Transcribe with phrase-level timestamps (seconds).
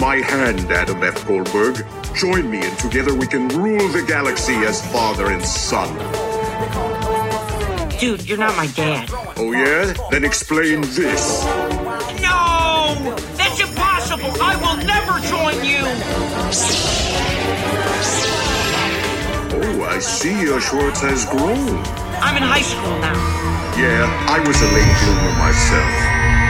[0.00, 1.26] My hand, Adam F.
[1.26, 1.86] Goldberg.
[2.14, 5.94] Join me, and together we can rule the galaxy as father and son.
[7.98, 9.10] Dude, you're not my dad.
[9.36, 9.92] Oh, yeah?
[10.10, 11.44] Then explain this.
[12.22, 12.96] No!
[13.36, 14.32] That's impossible!
[14.40, 15.84] I will never join you!
[19.52, 21.76] Oh, I see your Schwartz has grown.
[22.22, 23.14] I'm in high school now.
[23.76, 26.49] Yeah, I was a late bloomer myself.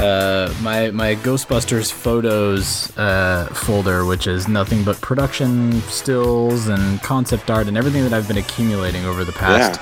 [0.00, 7.50] Uh, my my Ghostbusters photos uh, folder, which is nothing but production stills and concept
[7.50, 9.80] art and everything that I've been accumulating over the past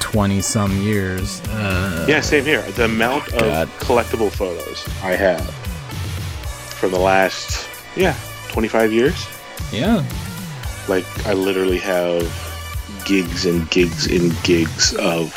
[0.00, 1.40] twenty some years.
[1.48, 2.62] Uh, Yeah, same here.
[2.62, 3.68] The amount of God.
[3.78, 5.48] collectible photos I have
[6.80, 8.16] from the last, yeah,
[8.48, 9.26] 25 years.
[9.70, 10.02] yeah,
[10.88, 12.22] Like, I literally have
[13.04, 15.32] gigs and gigs and gigs of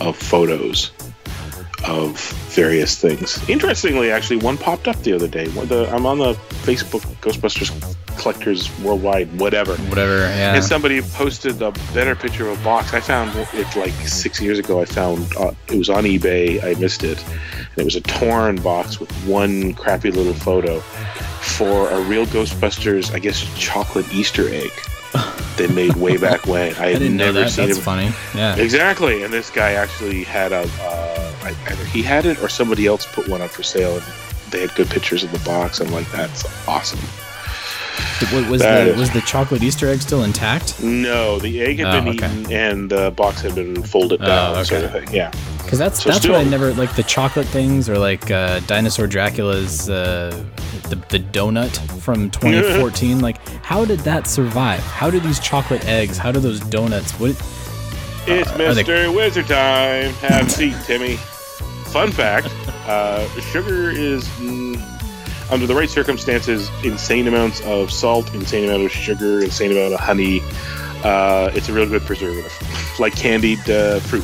[0.00, 0.92] of photos
[1.86, 2.18] of
[2.50, 3.48] various things.
[3.48, 5.46] Interestingly, actually, one popped up the other day.
[5.46, 7.70] The, I'm on the Facebook Ghostbusters
[8.18, 9.76] Collectors Worldwide, whatever.
[9.76, 10.18] whatever.
[10.18, 12.92] Yeah, And somebody posted a better picture of a box.
[12.92, 14.80] I found it like six years ago.
[14.80, 16.62] I found uh, it was on eBay.
[16.62, 17.22] I missed it.
[17.26, 23.14] And it was a torn box with one crappy little photo for a real Ghostbusters,
[23.14, 24.70] I guess, chocolate Easter egg
[25.60, 26.74] they made way back when.
[26.76, 27.50] I I had never that.
[27.50, 27.82] seen That's it.
[27.82, 28.10] funny.
[28.34, 28.56] Yeah.
[28.56, 29.22] Exactly.
[29.22, 33.28] And this guy actually had a, uh, either he had it or somebody else put
[33.28, 33.94] one up for sale.
[33.96, 34.04] And
[34.50, 35.80] they had good pictures of the box.
[35.80, 37.00] I'm like, that's awesome.
[38.32, 40.80] Wa- was That the is- was the chocolate Easter egg still intact?
[40.82, 42.26] No, the egg had Oh, been okay.
[42.40, 45.08] eaten and the box had been folded Oh, down, sort of thing.
[45.12, 45.30] Yeah.
[45.62, 49.06] Because that's So that's what I never like the chocolate things or like uh, dinosaur
[49.06, 50.36] Dracula's uh,
[50.90, 53.20] the the donut from 2014.
[53.20, 54.80] like, how did that survive?
[54.80, 56.18] How do these chocolate eggs?
[56.18, 57.12] How do those donuts?
[57.20, 57.30] What?
[58.26, 59.14] It's are they- Mr.
[59.14, 60.12] Wizard time.
[60.14, 61.16] Have a seat, Timmy.
[61.86, 62.48] Fun fact
[62.86, 64.28] uh, sugar is,
[65.50, 70.00] under the right circumstances, insane amounts of salt, insane amount of sugar, insane amount of
[70.00, 70.40] honey.
[71.04, 72.52] Uh, it's a real good preservative.
[72.98, 74.22] like candied uh, fruit,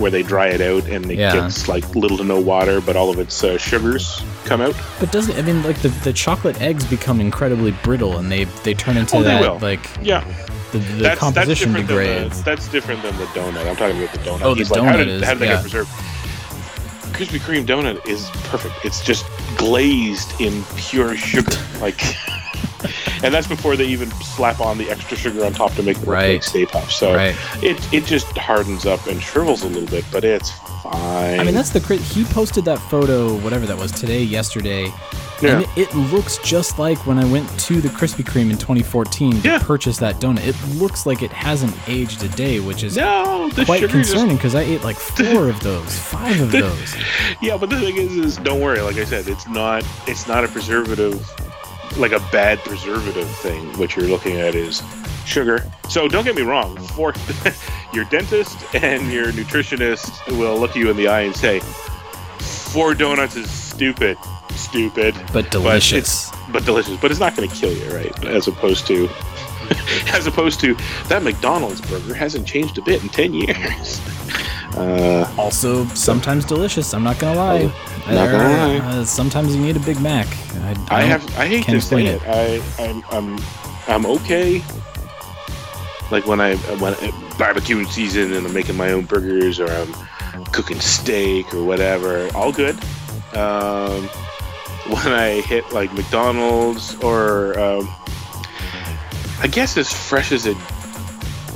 [0.00, 1.34] where they dry it out and it Yeah.
[1.34, 4.74] gets like little to no water, but all of its uh, sugars come out.
[5.00, 8.72] But doesn't I mean like the, the chocolate eggs become incredibly brittle and they they
[8.74, 9.58] turn into Oh, that will.
[9.58, 10.24] like Yeah.
[10.72, 12.38] the, the composition different than degrades.
[12.38, 13.66] the, that's different than the donut.
[13.68, 14.42] I'm talking about the donut.
[14.42, 15.52] Oh, the He's like, how donut did, is- how did they yeah.
[15.54, 15.90] get preserved?
[17.12, 18.74] Krispy Kreme donut is perfect.
[18.84, 19.24] It's just
[19.56, 22.00] glazed in pure sugar, like,
[23.22, 26.08] and that's before they even slap on the extra sugar on top to make look
[26.08, 26.44] Right.
[26.44, 26.90] Stay Puft.
[26.90, 27.34] So Right.
[27.62, 30.50] it it just hardens up and shrivels a little bit, but it's
[30.92, 31.40] fine.
[31.40, 32.00] I mean, that's the crit.
[32.00, 34.92] he posted that photo, whatever that was, today, yesterday,
[35.42, 35.58] Yeah.
[35.60, 39.48] and it, looks just like when I went to the Krispy Kreme in 2014 to
[39.48, 39.58] Yeah.
[39.58, 40.46] purchase that donut.
[40.46, 44.62] It looks like it hasn't aged a day, which is no, quite concerning because I
[44.62, 46.94] ate like four of those, five of those.
[47.42, 48.80] Yeah, but the thing is, is don't worry.
[48.80, 51.20] Like I said, it's not it's not a preservative,
[51.98, 53.62] like a bad preservative thing.
[53.78, 54.82] What you're looking at is
[55.26, 55.64] sugar.
[55.88, 56.76] So don't get me wrong.
[56.88, 57.12] For
[57.92, 61.60] your dentist and your nutritionist will look you in the eye and say,
[62.38, 64.16] four donuts is stupid,
[64.54, 66.28] stupid, But delicious.
[66.30, 66.96] it's- But, delicious.
[67.00, 68.24] But it's not going to kill you, right?
[68.24, 69.08] As opposed to.
[70.14, 70.76] As opposed to
[71.08, 74.00] that McDonald's burger hasn't changed a bit in ten years.
[74.76, 76.92] Uh, Also, sometimes delicious.
[76.92, 77.62] I'm not gonna lie.
[77.62, 78.76] Oh, not gonna lie.
[78.98, 80.26] uh, sometimes you need a Big Mac.
[80.26, 81.38] I, I don't- have.
[81.38, 82.20] I hate to say explain it.
[82.26, 83.02] I, I'm.
[83.10, 83.38] I'm.
[83.88, 84.62] I'm okay.
[86.10, 86.94] Like when I when
[87.38, 89.92] barbecue season and I'm making my own burgers or I'm
[90.46, 92.76] cooking steak or whatever, all good.
[93.34, 94.08] Um,
[94.86, 97.88] when I hit like McDonald's or um,
[99.40, 100.56] I guess as fresh as it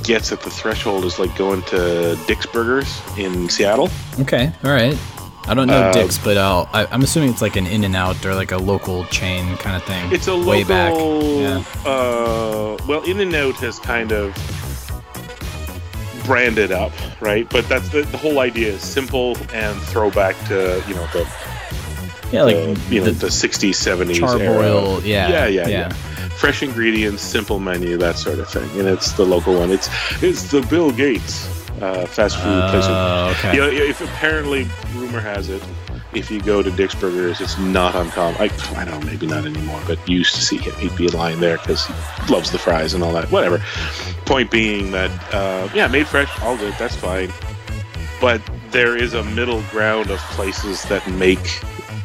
[0.03, 3.89] gets at the threshold is like going to Dick's Burgers in Seattle.
[4.19, 4.97] Okay, all right.
[5.47, 7.95] I don't know Uh, Dick's, but I'll, I, I'm assuming it's like an In and
[7.95, 10.11] Out or like a local chain kind of thing.
[10.11, 10.49] It's a local.
[10.51, 10.93] way back.
[10.93, 11.63] Yeah.
[11.85, 14.35] Uh, well, In and Out has kind of
[16.25, 16.91] branded up,
[17.21, 17.49] right?
[17.49, 21.27] But that's the, the whole idea is simple and throwback to you know the
[22.31, 25.01] Yeah, like uh, you know the the, 60s, 70s era.
[25.01, 25.67] Yeah, yeah, yeah, yeah.
[25.67, 25.89] yeah.
[26.29, 29.71] Fresh ingredients, simple menu, that sort of thing, and it's the local one.
[29.71, 29.89] It's
[30.23, 32.85] it's the Bill Gates uh, fast food place.
[32.87, 33.55] Oh, okay.
[33.55, 35.63] You know, if apparently rumor has it,
[36.13, 38.39] if you go to Dick's Burgers, it's not uncommon.
[38.39, 40.73] I, I don't know, maybe not anymore, but used to see him.
[40.75, 41.93] He'd be in line there because he
[42.31, 43.31] loves the fries and all that.
[43.31, 43.63] Whatever.
[44.25, 47.31] Point being that, uh, yeah, made fresh, all good, that's fine.
[48.19, 48.41] But
[48.71, 51.61] there is a middle ground of places that make,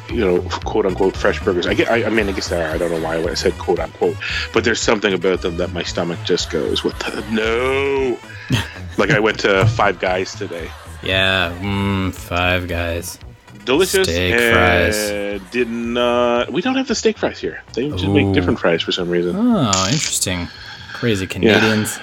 [0.09, 1.67] you know, quote unquote fresh burgers.
[1.67, 2.75] I get, I, I mean, I guess there are.
[2.75, 4.17] I don't know why I said quote unquote,
[4.53, 8.19] but there's something about them that my stomach just goes, what the no?
[8.99, 10.71] like I went to Five Guys today.
[11.03, 13.19] Yeah, mm, five guys.
[13.65, 15.41] delicious Steak fries.
[15.51, 18.93] did not we don't have the steak fries here they just make different fries for
[18.93, 20.49] some reason Oh, interesting.
[20.95, 21.99] Crazy Canadians.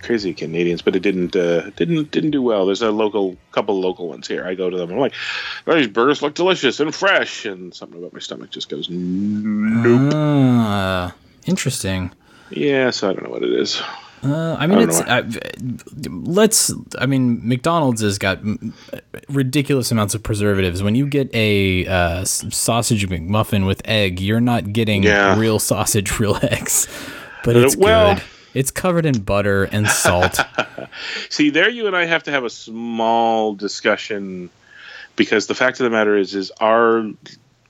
[0.00, 4.08] crazy canadians but it didn't uh, didn't didn't do well there's a local couple local
[4.08, 5.12] ones here i go to them i'm like
[5.66, 10.12] oh, these burgers look delicious and fresh and something about my stomach just goes nope
[10.14, 11.14] Ah,
[11.46, 12.10] interesting.
[12.50, 13.82] yeah so i don't know what it is
[14.24, 16.72] Uh, I mean, I it's don't uh, let's.
[16.98, 18.40] I mean, McDonald's has got
[19.28, 20.82] ridiculous amounts of preservatives.
[20.82, 25.38] When you get a uh, sausage McMuffin with egg, you're not getting Yeah.
[25.38, 26.88] real sausage, real eggs.
[27.44, 28.22] But Uh, it's well- good.
[28.54, 30.40] It's covered in butter and salt.
[31.28, 34.48] see there you and i have to have a small discussion
[35.16, 37.04] because the fact of the matter is is our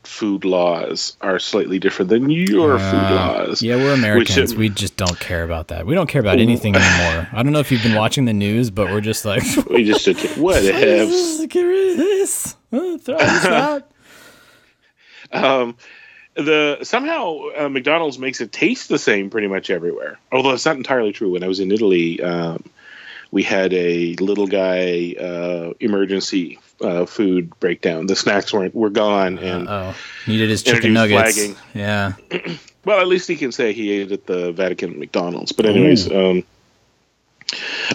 [0.08, 4.52] food laws are slightly different than your food laws yeah, we're Americans.
[4.54, 5.86] Which- we just don't care about that.
[5.86, 7.28] We don't care about anything anymore.
[7.32, 10.08] I don't know if you've been watching the news, but we're just like, we just
[10.08, 12.56] it whatever get rid of this.
[12.72, 13.90] Uh, throw this out.
[15.30, 15.76] Um,
[16.34, 20.18] the somehow uh, McDonald's makes it taste the same pretty much everywhere.
[20.32, 21.32] Although it's not entirely true.
[21.32, 22.64] When I was in Italy, um,
[23.30, 28.06] we had a little guy uh, emergency uh, food breakdown.
[28.06, 29.94] The snacks weren't were gone, and Oh,
[30.26, 31.34] needed his chicken nuggets.
[31.36, 31.56] flagging.
[31.74, 32.12] Yeah.
[32.84, 35.52] well, at least he can say he ate at the Vatican McDonald's.
[35.52, 36.44] But anyways, um,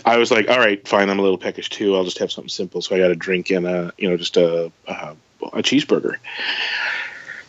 [0.06, 1.10] I was like, all right, fine.
[1.10, 1.96] I'm a little peckish too.
[1.96, 2.82] I'll just have something simple.
[2.82, 6.16] So I got a drink and a you know just a a, a cheeseburger.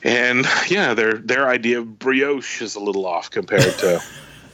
[0.02, 4.02] And yeah, their their idea of brioche is a little off compared to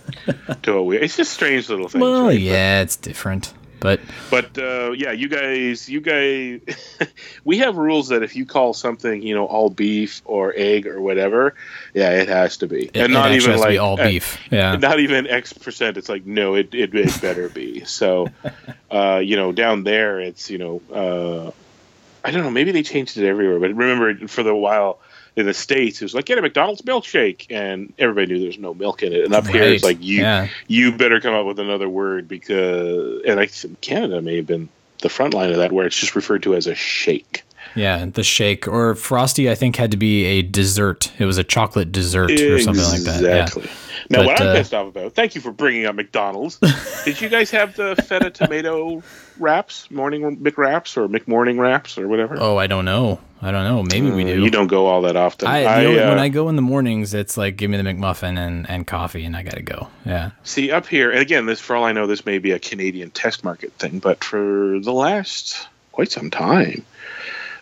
[0.63, 0.99] to what we.
[0.99, 2.03] It's just strange little things.
[2.03, 2.39] Well, right?
[2.39, 4.01] yeah, it's different, but
[4.31, 6.61] But uh, yeah, you guys, you guys,
[7.45, 11.01] we have rules that if you call something, you know, all beef or egg or
[11.01, 11.55] whatever,
[11.95, 14.39] yeah, it has to be, it, and not even like be all beef.
[14.51, 14.77] Yeah.
[14.77, 15.97] not even X percent.
[15.97, 17.85] It's like no, it it, it better be.
[17.85, 18.29] So,
[18.91, 21.51] uh, you know, down there, it's you know, uh,
[22.23, 22.51] I don't know.
[22.51, 25.01] Maybe they changed it everywhere, but remember for the while
[25.37, 28.75] in the states, it was like get a McDonald's milkshake, and everybody knew there's no
[28.75, 29.25] milk in it.
[29.25, 30.49] And up here, it's like you Yeah.
[30.69, 34.69] you better come up with another word because, and I think Canada may have been
[35.03, 37.43] the front line of that, where it's just referred to as a shake.
[37.77, 39.49] Yeah, the shake or frosty.
[39.51, 41.13] I think had to be a dessert.
[41.19, 43.23] It was a chocolate dessert or something like that.
[43.23, 43.43] Yeah.
[43.43, 43.71] Exactly.
[44.09, 46.59] Now, what I'm uh, pissed off about, thank you for bringing up McDonald's.
[47.05, 49.03] Did you guys have the feta tomato
[49.39, 52.37] wraps, morning McWraps or McMorning wraps or whatever?
[52.41, 53.21] Oh, I don't know.
[53.43, 53.83] I don't know.
[53.83, 54.43] Maybe we do.
[54.43, 55.49] You don't go all that often.
[55.49, 58.39] I, I, uh, when I go in the mornings, it's like give me the McMuffin
[58.39, 59.89] and, and coffee, and I gotta go.
[60.05, 60.33] Yeah.
[60.45, 63.11] see up here, and again, this for all I know, this may be a Canadian
[63.11, 66.85] test market thing, but for the last quite some time,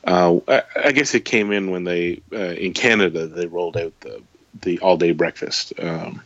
[0.05, 3.93] uh, I, I guess it came in when they uh, in Canada they rolled out
[4.01, 4.21] the
[4.63, 5.73] the all day breakfast.
[5.79, 6.23] Um,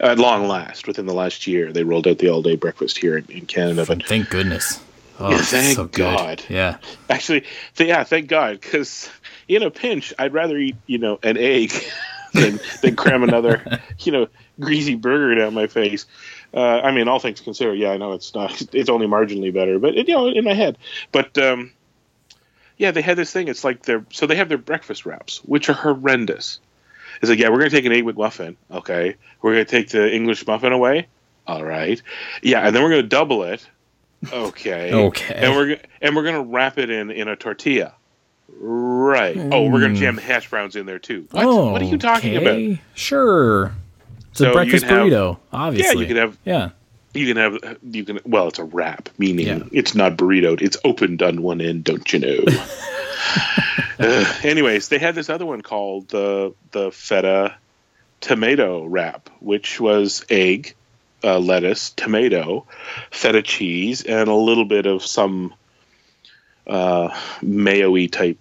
[0.00, 3.18] at long last, within the last year, they rolled out the all day breakfast here
[3.18, 3.84] in, in Canada.
[3.86, 4.80] But Thank goodness.
[5.18, 6.16] Oh, Yeah, thank so good.
[6.16, 6.42] God.
[6.48, 6.78] Yeah.
[7.08, 7.44] Actually,
[7.76, 9.08] th- yeah, thank God, because
[9.48, 11.72] in a pinch, I'd rather eat, you know, an egg
[12.34, 14.28] than, than cram another, you know,
[14.60, 16.06] greasy burger down my face.
[16.54, 19.78] Uh, I mean, all things considered, yeah, I know it's not, it's only marginally better,
[19.78, 20.78] but it, you know, in my head.
[21.12, 21.72] But um,
[22.76, 23.48] yeah, they had this thing.
[23.48, 26.60] It's like they're so they have their breakfast wraps, which are horrendous.
[27.22, 29.16] It's like, yeah, we're gonna take an egg McMuffin, okay.
[29.40, 31.06] We're gonna take the English muffin away,
[31.46, 32.00] all right.
[32.42, 33.66] Yeah, and then we're gonna double it,
[34.32, 34.92] okay.
[34.92, 35.34] Okay.
[35.34, 37.94] And we're and we're gonna wrap it in in a tortilla,
[38.58, 39.36] right?
[39.36, 41.26] Oh, we're gonna jam hash browns in there too.
[41.30, 41.44] What?
[41.44, 42.78] Oh, what are you talking about?
[42.94, 43.72] Sure.
[44.30, 45.94] It's So a breakfast have- burrito, obviously.
[45.94, 46.68] Yeah, you can have- Yeah.
[47.14, 49.60] You can have you can well, it's a wrap, meaning Yeah.
[49.72, 50.60] it's not burritoed.
[50.60, 52.38] It's opened on one end, don't you know?
[53.98, 57.54] Uh, anyways, they had this other one called the the feta
[58.20, 60.74] tomato wrap, which was egg,
[61.24, 62.66] uh, lettuce, tomato,
[63.10, 65.54] feta cheese, and a little bit of some
[66.66, 68.38] uh, mayo-y type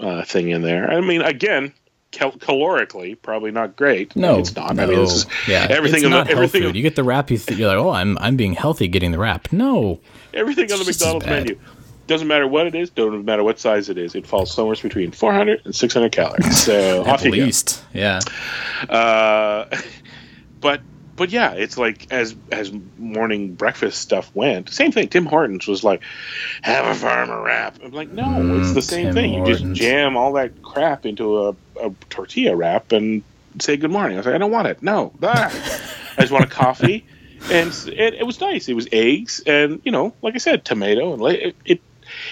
[0.00, 0.90] uh, thing in there.
[0.90, 1.72] I mean, again,
[2.10, 4.14] cal- calorically, probably not great.
[4.16, 4.76] No, it's not.
[4.76, 4.82] No.
[4.82, 6.76] I mean, this is yeah, everything It's not the everything food.
[6.76, 9.18] You get the wrap, you th- you're like, oh, I'm I'm being healthy getting the
[9.18, 9.52] wrap.
[9.52, 10.00] No,
[10.34, 11.58] everything on the McDonald's menu.
[12.06, 12.90] Doesn't matter what it is.
[12.90, 14.14] Don't matter what size it is.
[14.14, 16.62] It falls somewhere between 400 and 600 calories.
[16.62, 17.36] So at off you go.
[17.38, 18.20] least, yeah.
[18.88, 19.64] Uh,
[20.60, 20.80] but
[21.16, 25.08] but yeah, it's like as as morning breakfast stuff went, same thing.
[25.08, 26.02] Tim Hortons was like,
[26.62, 29.34] "Have a farmer wrap." I'm like, no, it's the same Mm, Tim thing.
[29.34, 33.22] You just jam all that crap into a, a tortilla wrap and
[33.60, 34.16] say good morning.
[34.16, 34.82] I was like, I don't want it.
[34.82, 35.50] No, Ah.
[36.18, 37.06] I just want a coffee.
[37.50, 38.68] And it, it was nice.
[38.68, 41.80] It was eggs and you know, like I said, tomato and it, it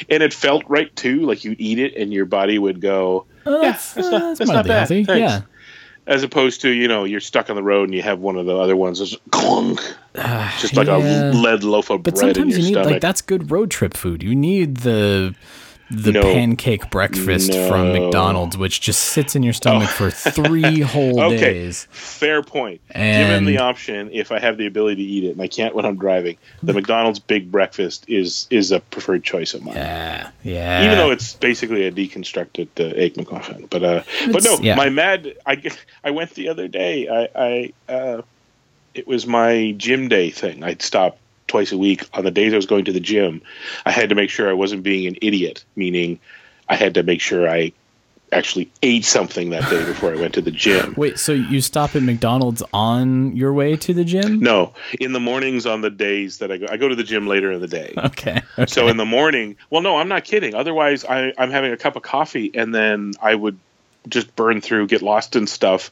[0.09, 1.21] and it felt right too.
[1.27, 4.21] Like you'd eat it and your body would go, Oh, yeah, that's, that's uh, not
[4.21, 4.79] that's that's not bad.
[4.79, 5.05] healthy.
[5.05, 5.43] Thanks Yeah,
[6.07, 8.47] as opposed to you know you're stuck on the road and you have one of
[8.47, 9.81] the other ones that's clunk,
[10.61, 10.97] just like yeah.
[10.97, 12.91] a lead loaf of but bread in sometimes you need stomach.
[12.91, 14.23] like that's good road trip food.
[14.23, 15.35] You need the
[15.95, 16.23] the No.
[16.23, 21.87] pancake breakfast from McDonald's, which just sits in your stomach for three whole Okay, days.
[21.91, 22.81] fair point.
[22.89, 25.75] Given And- the option, if I have the ability to eat it and I can't
[25.75, 29.77] when I'm driving, the McDonald's Big Breakfast is is a preferred choice of mine.
[29.77, 30.85] Yeah, yeah.
[30.85, 34.75] Even though it's basically a deconstructed uh, egg McMuffin, but uh, but no, yeah.
[34.77, 35.35] my mad.
[35.47, 35.61] I
[36.03, 37.09] I went the other day.
[37.09, 37.29] I
[37.89, 38.23] I uh,
[38.95, 40.63] it was my gym day thing.
[40.63, 43.43] I'd stop twice a week on the days I was going to the gym.
[43.85, 46.19] I had to make sure I wasn't being an idiot, meaning
[46.69, 47.73] I had to make sure I
[48.33, 50.95] actually ate something that day before I went to the gym.
[50.97, 54.41] Wait, so you stop at McDonald's on your way to the gym?
[54.41, 57.27] No, in the mornings on the days that I go, I go to the gym
[57.27, 57.95] later in the day.
[58.05, 58.43] Okay.
[58.59, 58.67] okay.
[58.67, 60.55] So in the morning, well, no, I'm not kidding.
[60.55, 63.59] Otherwise, I, I'm having a cup of coffee and then I would
[64.09, 65.91] just burn through, get lost in stuff.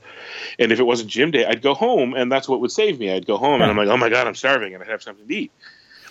[0.58, 3.10] And if it wasn't gym day, I'd go home and that's what would save me.
[3.10, 5.26] I'd go home and I'm like, oh my God, I'm starving and I'd have something
[5.26, 5.52] to eat.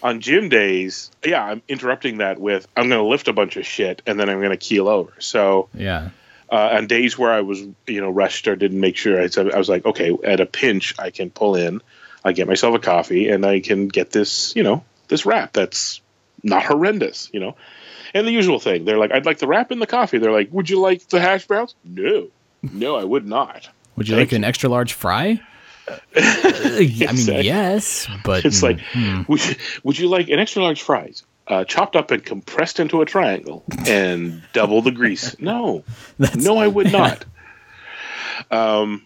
[0.04, 3.68] On gym days, yeah, I'm interrupting that with I'm going to lift a bunch of
[3.68, 5.14] shit and then I'm going to keel over.
[5.20, 6.10] So yeah.
[6.52, 9.58] uh, on days where I was, you know, rushed or didn't make sure, I, I
[9.58, 11.82] was like, okay, at a pinch, I can pull in,
[12.26, 16.02] I get myself a coffee, and I can get this, you know, this wrap that's
[16.44, 17.56] not horrendous, you know.
[18.14, 20.18] And the usual thing, they're like, I'd like the wrap and the coffee.
[20.18, 21.76] They're like, would you like the hash browns?
[21.84, 22.28] No,
[22.62, 23.70] no, I would not.
[23.96, 25.40] Would you Thank like an extra large fry?
[25.88, 27.42] I mean, Exactly.
[27.46, 31.66] yes, but It's mm, like, would you, would you like an extra large fries, uh,
[31.66, 35.36] chopped up and compressed into a triangle, and double the grease?
[35.40, 35.84] No,
[36.36, 37.26] no, I would not.
[38.50, 39.04] Um,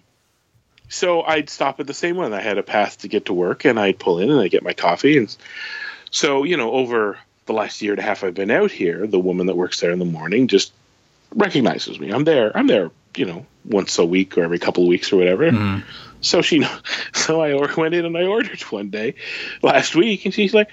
[0.89, 2.33] so I'd stop at the same one.
[2.33, 4.63] I had a path to get to work, and I'd pull in and I get
[4.63, 5.17] my coffee.
[5.17, 5.35] And
[6.11, 9.19] so, you know, over the last year and a half I've been out here, the
[9.19, 10.73] woman that works there in the morning just
[11.33, 12.11] recognizes me.
[12.11, 12.55] I'm there.
[12.55, 12.91] I'm there.
[13.15, 15.49] You know, once a week or every couple of weeks or whatever.
[15.49, 15.87] Mm-hmm.
[16.21, 16.65] So she,
[17.13, 19.15] so I went in and I ordered one day
[19.61, 20.69] last week, and she's like,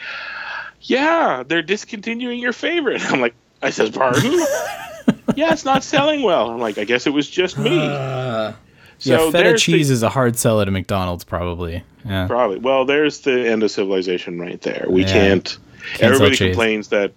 [0.80, 4.32] "Yeah, they're discontinuing your favorite." I'm like, I says, "Pardon."
[5.36, 6.50] yeah, it's not selling well.
[6.50, 7.78] I'm like, I guess it was just me.
[7.78, 8.52] Uh,
[9.00, 11.82] yeah, so feta cheese the, is a hard sell at a McDonald's, probably.
[12.04, 12.26] Yeah.
[12.26, 12.58] probably.
[12.58, 14.86] Well, there's the end of civilization right there.
[14.88, 15.12] We Yeah.
[15.12, 15.58] can't.
[15.96, 16.48] Sell everybody cheese.
[16.48, 17.12] complains that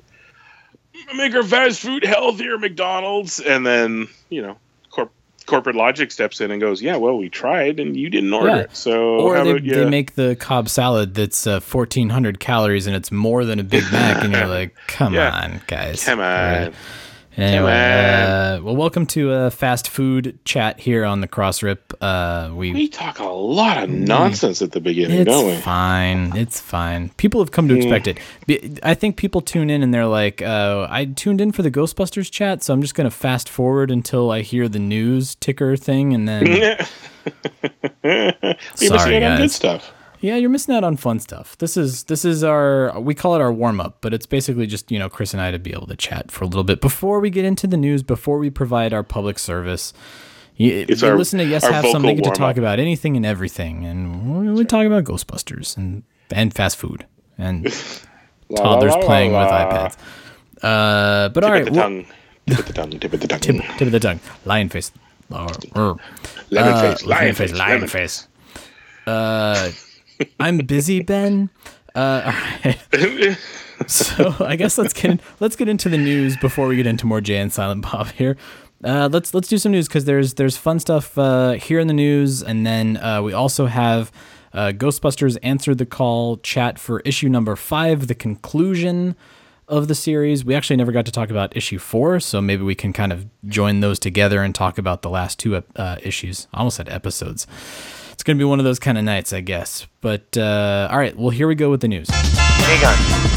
[1.16, 4.58] make our fast food healthier, McDonald's, and then you know,
[4.90, 5.12] corp-
[5.46, 8.58] corporate logic steps in and goes, "Yeah, well, we tried, and you didn't order Yeah.
[8.62, 8.76] it.
[8.76, 12.96] So Or they, about you?" they make the Cobb salad that's uh, 1,400 calories and
[12.96, 15.32] it's more than a Big Mac, and you're like, come Yeah.
[15.44, 16.04] on, guys.
[16.04, 16.74] Come on.
[17.38, 21.94] Anyway, uh, well, welcome to a fast food chat here on the Cross Rip.
[22.00, 25.51] Uh, we, We talk a lot of nonsense at the beginning, don't we?
[25.51, 26.36] it's fine.
[26.38, 27.10] It's fine.
[27.18, 28.80] People have come to expect it.
[28.84, 32.32] I think people tune in and they're like, uh, I tuned in for the Ghostbusters
[32.32, 36.13] chat, so I'm just going to fast forward until I hear the news ticker thing,
[36.13, 36.46] and then.
[38.75, 39.92] Sorry, out good stuff.
[40.22, 41.58] Yeah, you're missing out on fun stuff.
[41.58, 44.92] This is this is our we call it our warm up, but it's basically just
[44.92, 47.20] you know Chris and I to be able to chat for a little bit before
[47.20, 49.94] we get into the news, before we provide our public service.
[50.58, 53.18] You, It's you our- listen to Yes Have Some, they get to talk about anything
[53.18, 57.06] and everything, and we, we talk about Ghostbusters and and fast food
[57.38, 57.66] and
[58.56, 59.98] toddlers la, la, playing la, with iPads.
[60.64, 62.06] Uh, but all Tip right, of the well- tongue.
[62.48, 62.92] Tip of the tongue.
[63.00, 63.40] Tip of the tongue.
[63.40, 64.92] tip, tip of the tongue, lion face,
[65.32, 65.98] or, or
[66.52, 67.06] Lemon uh, face.
[67.06, 67.60] Lion face, face.
[67.60, 68.28] lion lemon face.
[69.08, 69.72] Uh,
[70.40, 71.50] I'm busy, Ben.
[71.94, 73.38] Uh, all right.
[73.88, 77.06] so I guess let's get in, let's get into the news before we get into
[77.06, 78.38] more Jay and Silent Bob here.
[78.84, 81.94] Uh, let's let's do some news because there's there's fun stuff uh, here in the
[81.94, 84.12] news, and then uh, we also have
[84.54, 89.16] uh, Ghostbusters answered the call chat for issue number five, the conclusion
[89.68, 90.46] of the series.
[90.46, 93.26] We actually never got to talk about issue four, so maybe we can kind of
[93.48, 96.48] join those together and talk about the last two uh, issues.
[96.54, 97.48] I almost said episodes.
[98.16, 99.88] It's going to be one of those kind of nights, I guess.
[100.00, 102.08] But uh, all right, well, here we go with the news.
[102.10, 102.96] Egon,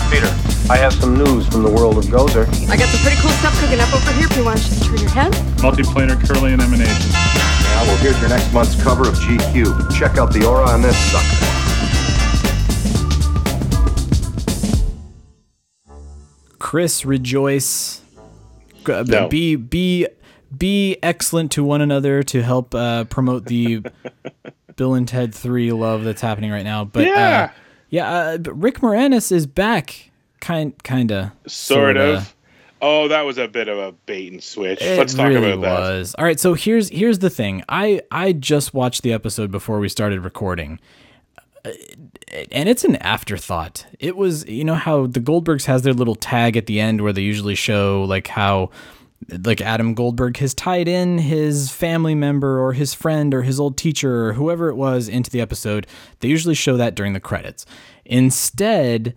[0.08, 0.30] Peter,
[0.70, 2.46] I have some news from the world of Gozer.
[2.70, 4.84] I got some pretty cool stuff cooking up over here if you want to just
[4.84, 5.32] turn your head.
[5.58, 7.10] Multiplanar Kirlian emanation.
[7.10, 9.98] Yeah, well, here's your next month's cover of GQ.
[9.98, 11.44] Check out the aura on this sucker.
[16.60, 18.00] Chris, rejoice.
[18.86, 19.28] No.
[19.28, 20.06] Be be
[20.56, 23.82] be excellent to one another to help uh, promote the
[24.78, 26.86] Bill and Ted Three love that's happening right now.
[26.86, 27.50] But Yeah.
[27.52, 27.58] uh,
[27.90, 30.10] yeah, uh, but Rick Moranis is back.
[30.40, 32.14] Kind kinda Sort sorta.
[32.18, 32.34] of.
[32.80, 34.80] Oh, that was a bit of a bait and switch.
[34.80, 35.80] It Let's talk really about that.
[35.80, 36.14] was.
[36.16, 37.64] All right, so here's here's the thing.
[37.68, 40.78] I I just watched the episode before we started recording.
[41.64, 41.70] Uh,
[42.52, 43.84] And it's an afterthought.
[43.98, 47.12] It was, you know how the Goldbergs has their little tag at the end where
[47.12, 48.70] they usually show like how
[49.28, 53.76] like Adam Goldberg has tied in his family member or his friend or his old
[53.76, 55.86] teacher or whoever it was into the episode.
[56.20, 57.66] They usually show that during the credits.
[58.04, 59.16] Instead,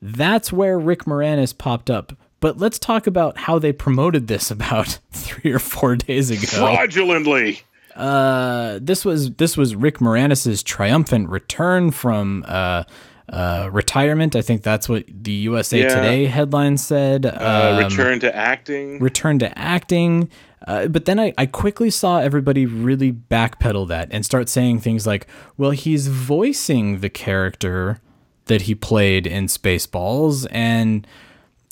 [0.00, 2.16] that's where Rick Moranis popped up.
[2.40, 6.46] But let's talk about how they promoted this about three or four days ago.
[6.46, 7.60] Fraudulently.
[7.94, 12.84] Uh, this was this was Rick Moranis's triumphant return from uh,
[13.30, 14.34] uh, retirement.
[14.36, 15.88] I think that's what the USA Yeah.
[15.94, 17.26] Today headline said.
[17.26, 18.98] Uh, Um, return to acting.
[18.98, 20.28] return to acting.
[20.66, 25.06] Uh, but then I, I quickly saw everybody really backpedal that and start saying things
[25.06, 28.00] like, well, he's voicing the character
[28.46, 30.46] that he played in Spaceballs.
[30.50, 31.06] And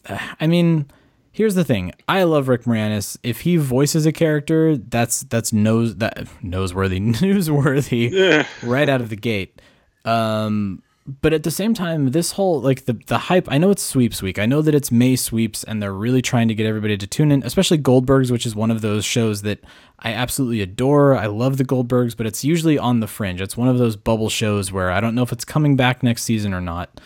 [0.09, 0.87] uh, I mean,
[1.33, 1.93] here's the thing.
[2.09, 3.19] I love Rick Moranis.
[3.23, 9.17] If he voices a character, that's that's nose that noseworthy, newsworthy right out of the
[9.17, 9.61] gate.
[10.05, 13.51] Um, but at the same time, this whole like the the hype.
[13.51, 14.39] I know it's sweeps week.
[14.39, 17.33] I know that it's May sweeps, and they're really trying to get everybody to tune
[17.33, 19.61] in, especially Goldbergs, which is one of those shows that
[19.99, 21.17] I absolutely adore.
[21.17, 23.41] I love the Goldbergs, but it's usually on the fringe.
[23.41, 26.25] It's one of those bubble shows where I don't know if it's coming back next
[26.25, 27.01] season or not.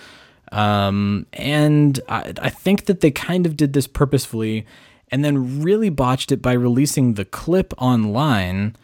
[0.50, 4.66] Um, and I, I think that they kind of did this purposefully,
[5.12, 8.74] and then really botched it by releasing the clip online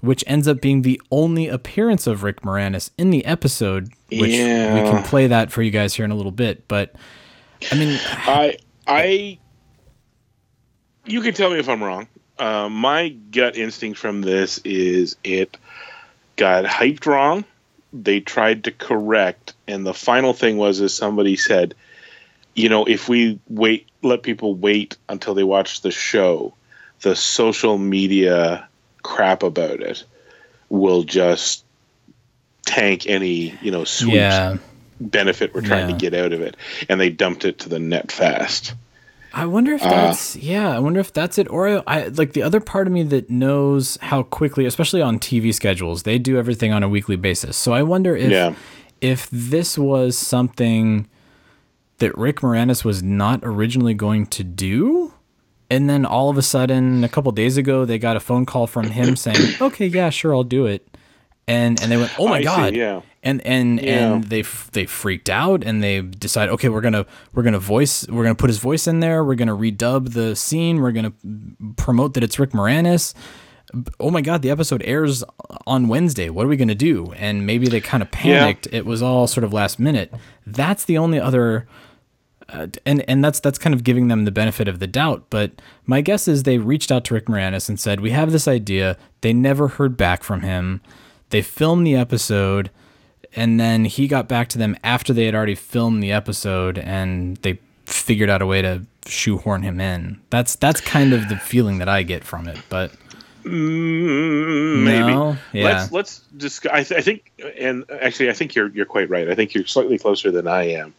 [0.00, 4.36] which ends up being the only appearance of Rick Moranis in the episode, which we
[4.36, 6.66] can play that for you guys here in a little bit.
[6.68, 6.94] But
[7.70, 9.38] I mean, I I
[11.06, 12.08] you can tell me if I'm wrong.
[12.38, 15.56] Uh, my gut instinct from this is it
[16.36, 17.44] got hyped wrong.
[17.92, 21.74] They tried to correct, and the final thing was is somebody said,
[22.54, 26.54] you know, if we wait, let people wait until they watch the show,
[27.02, 28.68] the social media
[29.02, 30.04] crap about it
[30.68, 31.64] will just
[32.66, 34.56] tank any you know sweet yeah,
[35.00, 35.96] benefit we're trying Yeah.
[35.96, 36.56] to get out of it,
[36.88, 38.74] and they dumped it to the net fast.
[39.32, 40.74] I wonder if uh, that's yeah.
[40.74, 41.48] I wonder if that's it.
[41.50, 45.54] Or I like the other part of me that knows how quickly, especially on TV
[45.54, 47.56] schedules, they do everything on a weekly basis.
[47.56, 48.54] So I wonder if Yeah.
[49.00, 51.06] if this was something
[51.98, 55.12] that Rick Moranis was not originally going to do.
[55.70, 58.66] And then all of a sudden, a couple days ago, they got a phone call
[58.66, 60.86] from him saying, "Okay, yeah, sure, I'll do it."
[61.46, 63.00] And and they went, "Oh my I see, god!" yeah.
[63.22, 64.14] And and Yeah.
[64.14, 67.04] and they f- they freaked out and they decided, okay, we're gonna
[67.34, 69.22] we're gonna voice we're gonna put his voice in there.
[69.22, 70.80] We're gonna redub the scene.
[70.80, 71.12] We're gonna
[71.76, 73.12] promote that it's Rick Moranis.
[74.00, 75.22] Oh my god, the episode airs
[75.66, 76.30] on Wednesday.
[76.30, 77.12] What are we gonna do?
[77.16, 78.66] And maybe they kind of panicked.
[78.72, 80.12] It was all sort of last minute.
[80.46, 81.68] That's the only other
[82.52, 85.24] uh, and and that's that's kind of giving them the benefit of the doubt.
[85.30, 85.52] But
[85.86, 88.96] my guess is they reached out to Rick Moranis and said, "We have this idea."
[89.20, 90.80] They never heard back from him.
[91.30, 92.70] They filmed the episode,
[93.36, 97.36] and then he got back to them after they had already filmed the episode, and
[97.38, 100.20] they figured out a way to shoehorn him in.
[100.30, 102.58] That's that's kind of the feeling that I get from it.
[102.68, 102.92] But
[103.44, 105.06] Mm, maybe.
[105.12, 105.36] No?
[105.52, 105.64] Yeah.
[105.64, 106.72] Let's let's discuss.
[106.72, 109.28] I, th- I think, and actually, I think you're you're quite right.
[109.30, 110.94] I think you're slightly closer than I am.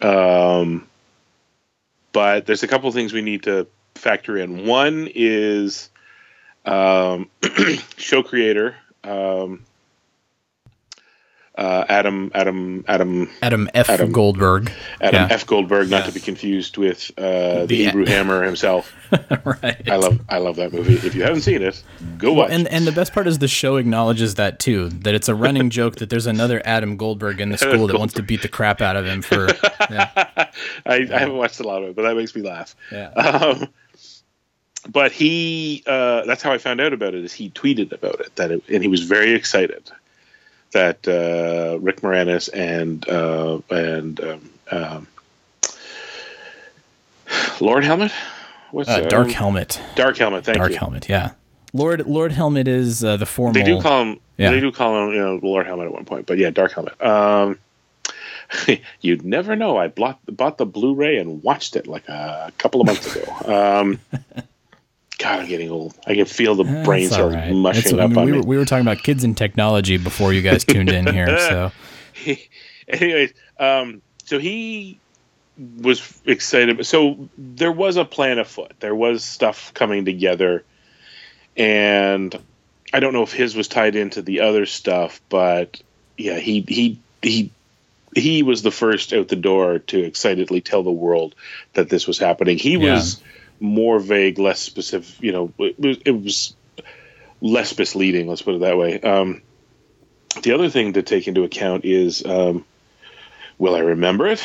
[0.00, 0.86] Um,
[2.12, 4.66] but there's a couple of things we need to factor in.
[4.66, 5.90] One is
[6.64, 7.30] um,
[7.96, 9.64] show creator um,
[11.60, 13.90] uh, Adam Adam Adam Adam F.
[13.90, 15.34] Adam- Goldberg, Adam Yeah.
[15.34, 15.46] F.
[15.46, 18.90] Goldberg, not to be confused with uh, the, The- Hebrew Hammer himself.
[19.44, 19.88] right?
[19.88, 20.94] I love I love that movie.
[20.94, 21.82] If you haven't seen it,
[22.16, 22.50] go watch.
[22.50, 24.88] and and the best part is the show acknowledges that too.
[24.88, 28.14] That it's a running joke that there's another Adam Goldberg in the school that wants
[28.14, 29.48] to beat the crap out of him for.
[29.90, 30.48] Yeah, I,
[30.86, 32.76] I haven't watched a lot of it, but that makes me laugh.
[32.92, 33.08] yeah.
[33.08, 33.66] Um,
[34.88, 37.24] but he, uh, that's how I found out about it.
[37.24, 39.90] Is he tweeted about it that, it, and he was very excited
[40.72, 45.06] that uh, Rick Moranis and uh, and um, um,
[47.60, 48.12] Lord Helmet,
[48.70, 49.80] what's Uh, Dark Helmet.
[49.94, 50.44] Dark Helmet.
[50.44, 50.78] Thank Dark you.
[50.78, 51.08] Helmet.
[51.08, 51.32] Yeah.
[51.72, 53.54] Lord Lord Helmet is uh, the formal.
[53.54, 54.20] They do call him.
[54.36, 54.50] Yeah.
[54.50, 57.00] They do call him, you know, Lord Helmet at one point, but yeah, Dark Helmet.
[57.02, 57.58] Um,
[59.00, 59.76] You'd never know.
[59.76, 63.98] I bought, bought the Blu-ray and watched it like a couple of months ago.
[65.20, 65.94] God, I'm getting old.
[66.06, 67.52] I can feel the That's brain all right.
[67.52, 68.38] mushing That's- I up mean, on we, me.
[68.38, 71.38] were, we were talking about kids and technology before you guys tuned in here.
[71.38, 71.72] So
[72.88, 74.98] anyways, um, so he
[75.82, 76.86] was excited.
[76.86, 78.72] So there was a plan afoot.
[78.80, 80.64] There was stuff coming together,
[81.56, 82.34] and
[82.92, 85.80] I don't know if his was tied into the other stuff, but
[86.16, 87.50] yeah, he he he
[88.16, 91.34] he was the first out the door to excitedly tell the world
[91.74, 92.58] that this was happening.
[92.58, 92.94] He Yeah.
[92.94, 93.22] was
[93.60, 95.22] more vague, less specific.
[95.22, 96.54] You know, it was, it was
[97.40, 98.26] less misleading.
[98.26, 99.00] Let's put it that way.
[99.00, 99.42] Um,
[100.42, 102.64] the other thing to take into account is, um,
[103.58, 104.42] will I remember it?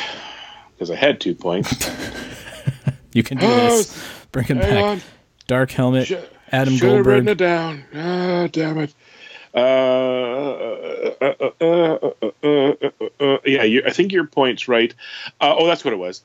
[0.74, 1.72] Because I had two points.
[3.14, 4.04] you can do Oh, this.
[4.32, 4.84] Bring it back.
[4.84, 5.00] on.
[5.46, 6.10] Dark Helmet,
[6.52, 7.84] Adam Should have written it down.
[7.94, 8.92] Ah, damn it.
[9.54, 9.58] Uh,
[11.20, 12.10] uh,
[13.20, 14.92] uh, yeah, you, I think your point's right.
[15.40, 16.22] Uh, oh, that's what it was.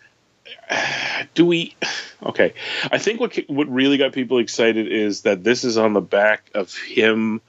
[1.33, 1.75] Do we?
[2.23, 2.53] Okay,
[2.91, 6.49] I think what what really got people excited is that this is on the back
[6.53, 7.41] of him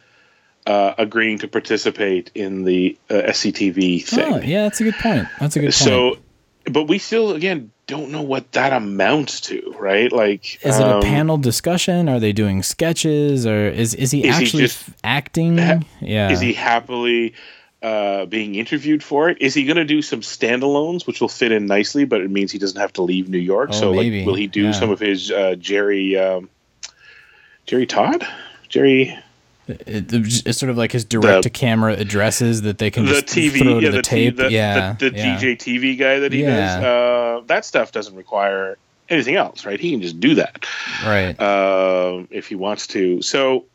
[0.66, 4.34] uh, agreeing to participate in the uh, SCTV thing.
[4.34, 5.28] Oh, yeah, that's a good point.
[5.40, 5.74] That's a good point.
[5.74, 6.18] So,
[6.64, 10.10] but we still again don't know what that amounts to, right?
[10.10, 12.08] Like, is it a um, panel discussion?
[12.08, 15.58] Are they doing sketches, or is is he Is he actually just f- acting?
[16.00, 16.30] yeah.
[16.30, 17.34] Is he happily
[17.82, 19.38] uh, being interviewed for it?
[19.40, 22.52] Is he going to do some standalones, which will fit in nicely, but it means
[22.52, 23.70] he doesn't have to leave New York?
[23.72, 24.18] Oh, so, maybe.
[24.20, 24.72] like, will he do Yeah.
[24.72, 26.48] some of his uh, Gerry um,
[27.66, 28.26] Gerry Todd?
[28.68, 29.16] Gerry
[29.68, 33.26] It- it's sort of like his direct to camera addresses that they can the just
[33.26, 34.36] TV, throw yeah, the, the, tape.
[34.36, 35.38] the, yeah, the, the yeah.
[35.38, 36.56] DJ TV guy that he Yeah.
[36.56, 36.84] does.
[36.84, 38.76] Uh, that stuff doesn't require
[39.08, 39.78] anything else, right?
[39.78, 40.66] He can just do that.
[41.04, 41.38] Right.
[41.40, 43.22] um, if he wants to.
[43.22, 43.66] So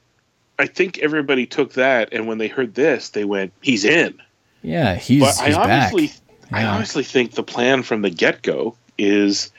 [0.59, 4.19] I think everybody took that, and when they heard this, they went, "He's in."
[4.63, 5.93] Yeah, he's, but I he's back.
[5.93, 6.11] honestly,
[6.51, 6.75] I Yeah.
[6.75, 9.51] honestly think the plan from the get go is,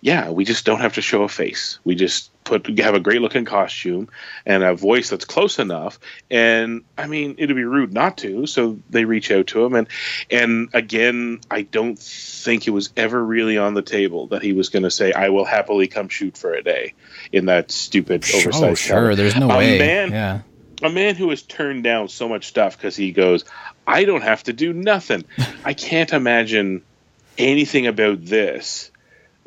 [0.00, 1.78] yeah, we just don't have to show a face.
[1.84, 4.08] We just put have a great looking costume
[4.44, 5.98] and a voice that's close enough.
[6.30, 8.46] And I mean, it'd be rude not to.
[8.46, 9.88] So they reach out to him, and
[10.30, 14.68] and again, I don't think it was ever really on the table that he was
[14.68, 16.94] going to say, "I will happily come shoot for a day."
[17.32, 19.14] In that stupid oh, oversized oh, sure.
[19.14, 19.78] There's no a way.
[19.78, 20.40] Man, yeah.
[20.82, 23.44] a man who has turned down so much stuff because he goes,
[23.86, 25.24] I don't have to do nothing.
[25.64, 26.82] I can't imagine
[27.38, 28.90] anything about this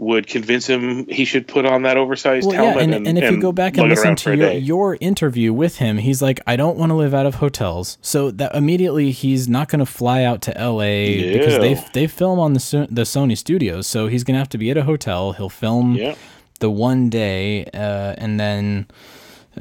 [0.01, 2.83] would convince him he should put on that oversized Well, yeah, helmet.
[2.83, 5.97] and, and, and if you go back and listen to your, your interview with him,
[5.97, 7.97] he's like, I don't want to live out of hotels.
[8.01, 12.39] So that immediately he's not going to fly out to LA because they they film
[12.39, 13.87] on the the Sony studios.
[13.87, 15.33] So he's going to have to be at a hotel.
[15.33, 16.15] He'll film Yeah.
[16.61, 18.87] the one day, uh, and then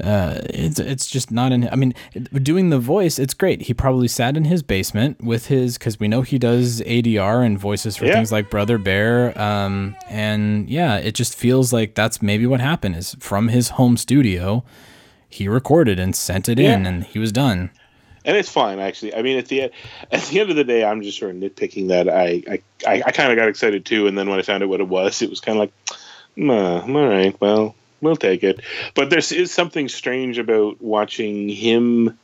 [0.01, 1.67] uh, it's it's just not in.
[1.69, 1.93] I mean,
[2.33, 3.63] doing the voice, it's great.
[3.63, 7.57] He probably sat in his basement with his because we know he does ADR and
[7.59, 8.13] voices for Yeah.
[8.15, 9.39] things like Brother Bear.
[9.39, 13.97] Um, and yeah, it just feels like that's maybe what happened is from his home
[13.97, 14.63] studio,
[15.27, 17.69] he recorded and sent it in, and he was done.
[18.25, 19.15] and it's fine actually.
[19.15, 19.71] I mean, at the
[20.11, 22.09] at the end of the day, I'm just sort of nitpicking that.
[22.09, 24.69] I I, I, I kind of got excited too, and then when I found out
[24.69, 25.97] what it was, it was kind of like,
[26.35, 28.61] nah, all right, well, we'll take it.
[28.95, 32.17] But there is something strange about watching him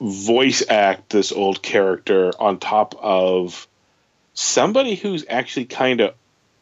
[0.00, 3.66] voice act this old character on top of
[4.34, 6.14] somebody who's actually kind of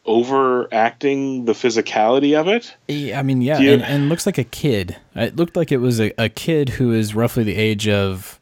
[0.05, 2.75] overacting the physicality of it.
[2.87, 4.97] Yeah, I mean, yeah, you- and, and looks like a kid.
[5.15, 8.39] It looked like it was a, a kid who is roughly the age of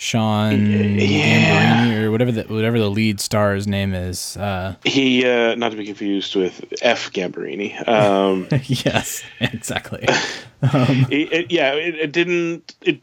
[0.00, 4.36] Sean Giambrone or whatever the whatever the lead star's name is.
[4.36, 7.12] Uh, He, uh, not to be confused with F.
[7.12, 7.86] Gambarini.
[7.86, 10.04] Um, yes, exactly.
[10.62, 12.74] it, it- yeah, it, it didn't.
[12.82, 13.00] It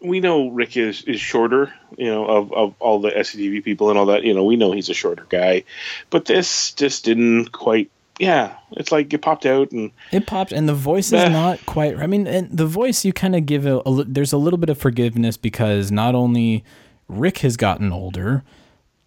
[0.00, 1.72] we know Rick is is shorter.
[1.96, 4.24] You know, of of all the SCTV people and all that.
[4.24, 5.62] You know, we know he's a shorter guy,
[6.10, 7.88] but this just didn't quite.
[8.18, 11.28] Yeah, it's like it popped out and It popped, and the voice is Eh.
[11.28, 11.96] not quite.
[11.98, 14.04] I mean, and the voice you kind of give a, a.
[14.04, 16.62] There's a little bit of forgiveness because not only
[17.08, 18.44] Rick has gotten older,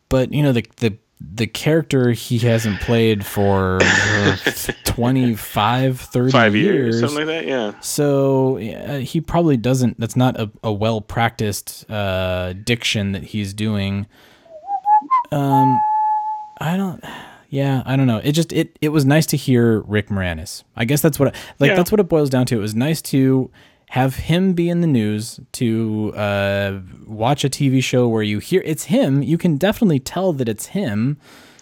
[0.10, 4.36] but you know the the the character he hasn't played for uh,
[4.84, 7.00] 25, 30 five years, years.
[7.00, 7.48] something like that.
[7.48, 7.80] Yeah.
[7.80, 9.98] So uh, he probably doesn't.
[10.00, 14.08] That's not a, a well practiced uh, diction that he's doing.
[15.32, 15.80] Um,
[16.60, 17.04] I don't.
[17.56, 18.20] Yeah, I don't know.
[18.22, 20.64] It just it it was nice to hear Rick Moranis.
[20.76, 21.70] I guess that's what I, like.
[21.70, 21.76] Yeah.
[21.76, 22.58] That's what it boils down to.
[22.58, 23.50] It was nice to
[23.90, 28.62] have him be in the news to uh, watch a TV show where you hear
[28.66, 29.24] it's him.
[29.24, 31.18] You can definitely tell that it's him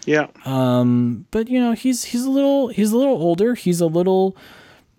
[0.06, 0.28] Yeah.
[0.46, 4.36] Um, but you know he's he's a little he's a little older he's a little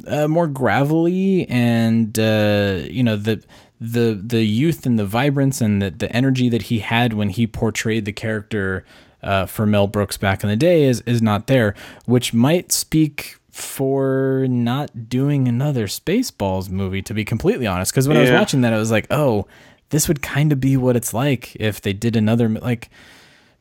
[0.07, 3.43] uh, more gravelly and uh, you know the
[3.81, 7.47] the the youth and the vibrance and the, the energy that he had when he
[7.47, 8.85] portrayed the character
[9.25, 13.37] uh, for Mel Brooks back in the day is is not there, which might speak
[13.51, 17.03] for not doing another Spaceballs movie.
[17.03, 19.47] To be completely honest, because when I was watching that, I was like, oh,
[19.91, 22.91] this would kind of be what it's like if they did another like.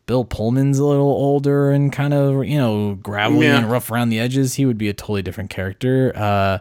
[0.05, 3.57] Bill Pullman's a little older and kind of you know gravelly Yeah.
[3.59, 4.55] and rough around the edges.
[4.55, 6.11] He would be a totally different character.
[6.13, 6.57] Uh,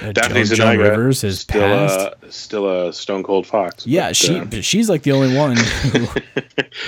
[0.00, 2.14] uh, Daphne Joan, Joan Rivers is still passed.
[2.22, 3.86] a still a stone cold fox.
[3.86, 5.98] yeah, but, she uh, she's like the only one who,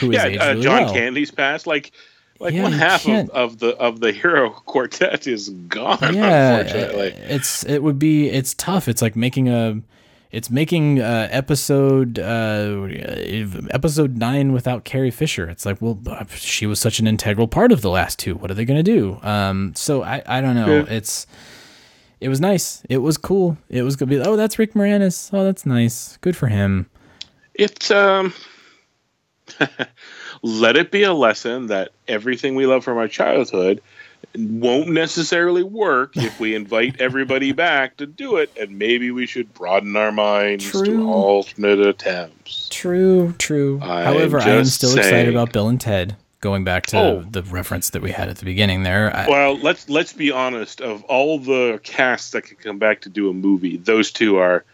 [0.00, 0.94] who is yeah, uh, really John well.
[0.94, 1.66] Candy's passed.
[1.66, 1.92] Like
[2.40, 5.98] like Yeah, one half of, of the of the hero quartet is gone.
[6.14, 7.14] yeah, unfortunately.
[7.28, 8.88] it's it would be it's tough.
[8.88, 9.80] It's like making a
[10.32, 12.88] it's making uh, episode uh,
[13.70, 15.48] episode nine without Carrie Fisher.
[15.48, 18.34] It's like, well, uh, she was such an integral part of the last two.
[18.34, 19.18] What are they gonna do?
[19.22, 20.78] Um, so I I don't know.
[20.78, 20.84] Yeah.
[20.88, 21.26] It's
[22.20, 22.82] it was nice.
[22.88, 23.56] It was cool.
[23.68, 24.20] It was gonna be.
[24.20, 25.30] Oh, that's Rick Moranis.
[25.32, 26.16] Oh, that's nice.
[26.18, 26.88] Good for him.
[27.54, 28.32] It's um
[30.42, 33.80] let it be a lesson that everything we love from our childhood
[34.36, 39.52] won't necessarily work if we invite everybody back to do it and maybe we should
[39.54, 40.84] broaden our minds True.
[40.84, 43.78] to alternate attempts True, true.
[43.82, 46.16] I'm However, I am still excited about Bill and Ted.
[46.46, 47.24] Going back to Oh.
[47.28, 49.14] the reference that we had at the beginning there.
[49.14, 53.08] I, well let's let's be honest of all the casts that can come back to
[53.08, 54.64] do a movie those two are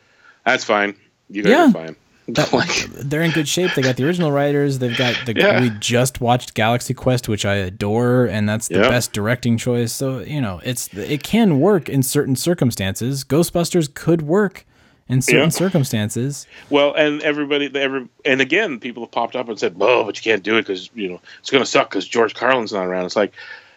[0.44, 0.94] that's fine
[1.30, 1.68] you guys Yeah.
[1.68, 1.96] are fine
[2.52, 3.72] like they're in good shape.
[3.74, 4.78] They got the original writers.
[4.78, 5.34] They've got the.
[5.34, 5.60] Yeah.
[5.60, 8.90] We just watched Galaxy Quest, which I adore, and that's the Yep.
[8.90, 9.92] best directing choice.
[9.92, 13.24] So you know, it's it can work in certain circumstances.
[13.24, 14.64] Ghostbusters could work
[15.08, 15.48] in certain Yeah.
[15.48, 16.46] circumstances.
[16.70, 20.22] Well, and everybody, every, and again, people have popped up and said, "Well, but you
[20.30, 23.06] can't do it because you know it's going to suck because George Carlin's not around."
[23.06, 23.32] It's like,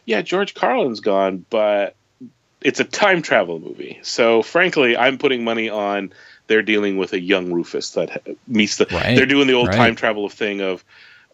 [0.06, 1.96] yeah, George Carlin's gone, but
[2.62, 4.00] it's a time travel movie.
[4.02, 6.14] So, frankly, I'm putting money on
[6.48, 8.86] they're dealing with a young Rufus that meets the.
[8.92, 9.78] Right, They're doing the old right.
[9.78, 10.84] time travel thing of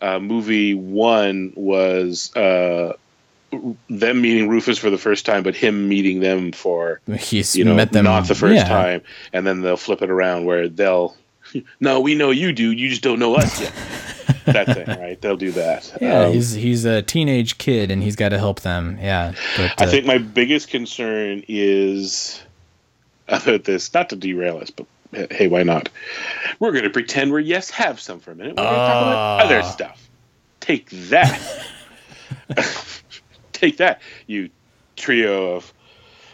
[0.02, 2.94] uh, movie one was uh,
[3.90, 7.76] them meeting Rufus for the first time, but him meeting them for He's you know
[7.76, 8.68] met them not the first yeah.
[8.68, 9.02] time,
[9.34, 11.16] and then they'll flip it around where they'll.
[11.82, 12.72] No, we know you do.
[12.72, 13.74] You just don't know us yet.
[14.46, 15.20] that thing, right?
[15.20, 15.98] They'll do that.
[16.00, 18.98] Yeah, Um, he's he's a teenage kid and he's got to help them.
[19.02, 22.42] Yeah, but I uh, think my biggest concern is
[23.28, 23.94] about this.
[23.94, 24.86] Not to derail us, but
[25.32, 25.90] hey, why not?
[26.60, 28.56] We're going to pretend we're yes have some for a minute.
[28.56, 30.10] We're going to talk about other stuff.
[30.60, 31.68] Take that.
[33.62, 34.50] Take that, you
[34.96, 35.72] trio of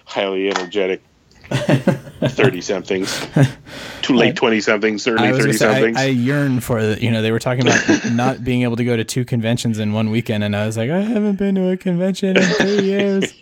[0.06, 1.04] highly energetic
[1.50, 3.28] thirty somethings,
[4.02, 7.22] too late twenty somethings, I early 30 somethings I, I yearn for the, you know,
[7.22, 10.46] they were talking about not being able to go to two conventions in one weekend,
[10.46, 13.34] and I was like, I haven't been to a convention in three years.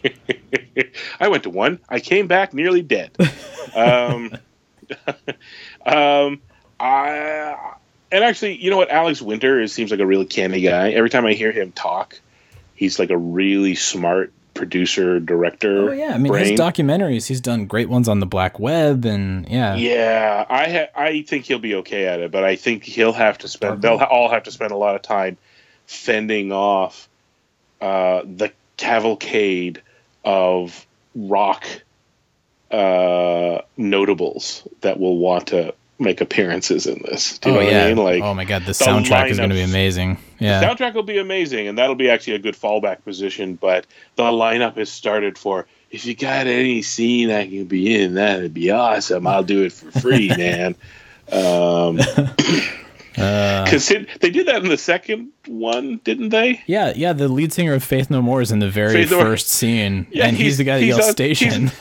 [1.19, 1.79] I went to one.
[1.87, 3.15] I came back nearly dead.
[3.75, 4.31] um,
[5.85, 6.41] um,
[6.79, 7.75] I
[8.11, 8.89] and actually, you know what?
[8.89, 10.89] Alex Winter is, seems like a really canny guy.
[10.89, 12.19] Every time I hear him talk,
[12.75, 15.89] he's like a really smart producer director.
[15.89, 16.45] Oh yeah, I mean brain.
[16.45, 17.27] his documentaries.
[17.27, 21.45] He's done great ones on the black web, and yeah, Yeah, I ha- I think
[21.45, 23.81] he'll be okay at it, but I think he'll have to spend.
[23.81, 25.37] They'll ha- all have to spend a lot of time
[25.85, 27.07] fending off
[27.81, 29.81] uh, the cavalcade
[30.23, 31.65] of rock
[32.71, 37.37] uh, notables that will want to make appearances in this.
[37.39, 37.85] Do you oh know yeah.
[37.85, 37.97] I mean?
[37.97, 40.17] Like, oh my god, the the soundtrack is going to be amazing.
[40.39, 43.55] the Yeah, soundtrack will be amazing, and that'll be actually a good fallback position.
[43.55, 48.15] But the lineup has started for if you got any scene I can be in,
[48.15, 49.25] that'd be awesome.
[49.27, 50.75] I'll do it for free, man.
[51.31, 51.99] Um,
[53.17, 56.61] Uh, because they did that in the second one, didn't they?
[56.67, 57.13] yeah, yeah.
[57.13, 60.25] The lead singer of Faith No More is in the very Faith first scene, Yeah,
[60.27, 61.71] and he's, he's- the guy that he's yells on- "Station."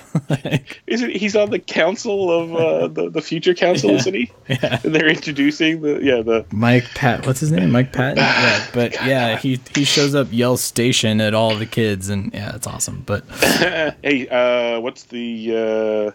[0.86, 4.30] Isn't he's on the council of uh, the the future council, isn't he?
[4.48, 4.78] Yeah.
[4.84, 7.70] And they're introducing the yeah the Mike Pat, what's his name?
[7.72, 8.18] Mike Patton.
[8.18, 12.54] Yeah, but yeah, he he shows up, yells "Station" at all the kids, and yeah,
[12.54, 13.02] it's awesome.
[13.06, 13.24] But
[14.02, 16.10] hey uh, what's the uh,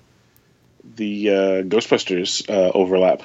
[0.95, 3.23] the uh, Ghostbusters uh, overlap?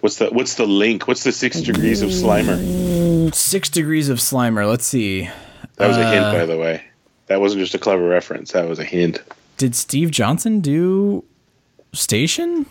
[0.00, 1.06] What's the what's the link?
[1.06, 3.34] What's the six degrees of Slimer?
[3.34, 4.68] six degrees of Slimer.
[4.68, 5.28] Let's see.
[5.76, 6.82] That was a hint, Uh, by the way.
[7.26, 8.52] That wasn't just a clever reference.
[8.52, 9.20] That was a hint.
[9.56, 11.24] Did Steve Johnson do
[11.92, 12.66] Station?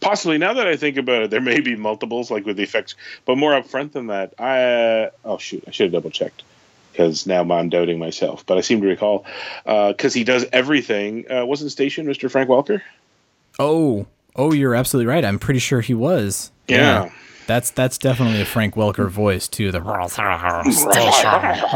[0.00, 0.38] Possibly.
[0.38, 3.36] Now that I think about it, there may be multiples, like with the effects, but
[3.36, 4.34] more upfront than that.
[4.38, 6.44] I uh, oh shoot, I should have double checked
[6.92, 8.46] because now I'm doubting myself.
[8.46, 9.26] But I seem to recall
[9.64, 11.30] because he does everything.
[11.30, 12.30] Uh, wasn't Station Mr.
[12.30, 12.82] Frank Welker?
[13.58, 14.06] Oh,
[14.38, 15.24] oh, you're absolutely right.
[15.24, 16.50] I'm pretty sure he was.
[16.68, 17.10] Yeah.
[17.46, 19.72] That's that's definitely a Frank Welker voice too.
[19.72, 19.80] The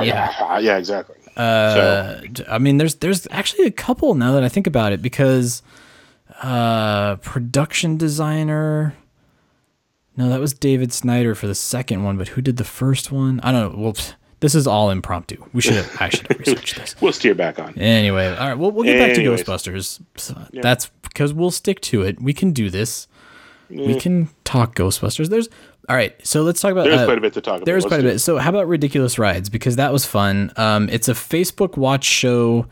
[0.02, 0.58] yeah.
[0.58, 1.16] yeah, exactly.
[1.36, 5.00] Uh, d- I mean, there's there's actually a couple now that I think about it
[5.00, 5.62] because
[6.42, 8.94] uh, production designer.
[10.14, 13.40] No, that was David Snyder for the second one, but who did the first one?
[13.40, 13.82] I don't know.
[13.82, 13.96] Well,
[14.40, 15.42] This is all impromptu.
[15.54, 15.96] We should have.
[16.00, 16.94] I should have researched this.
[17.00, 17.78] We'll steer back on.
[17.78, 18.58] Anyway, all right.
[18.58, 20.02] Well, we'll get back to Ghostbusters.
[20.16, 22.20] So That's because we'll stick to it.
[22.20, 23.06] We can do this.
[23.70, 24.00] We Mm.
[24.00, 25.28] can talk Ghostbusters.
[25.30, 25.48] There's
[25.88, 26.14] all right.
[26.26, 26.84] So let's talk about.
[26.84, 27.66] There's uh, quite a bit to talk about.
[27.66, 28.18] There's quite a bit.
[28.20, 29.48] So how about ridiculous rides?
[29.48, 30.52] Because that was fun.
[30.56, 32.66] Um, it's a Facebook Watch show.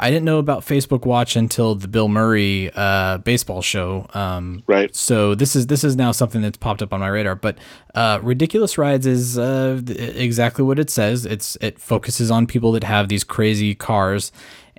[0.00, 4.06] I didn't know about Facebook Watch until the Bill Murray uh, baseball show.
[4.12, 4.94] Um, right.
[4.94, 7.34] So this is this is now something that's popped up on my radar.
[7.36, 7.56] But
[7.94, 11.24] uh, ridiculous rides is uh, exactly what it says.
[11.24, 14.30] It's it focuses on people that have these crazy cars.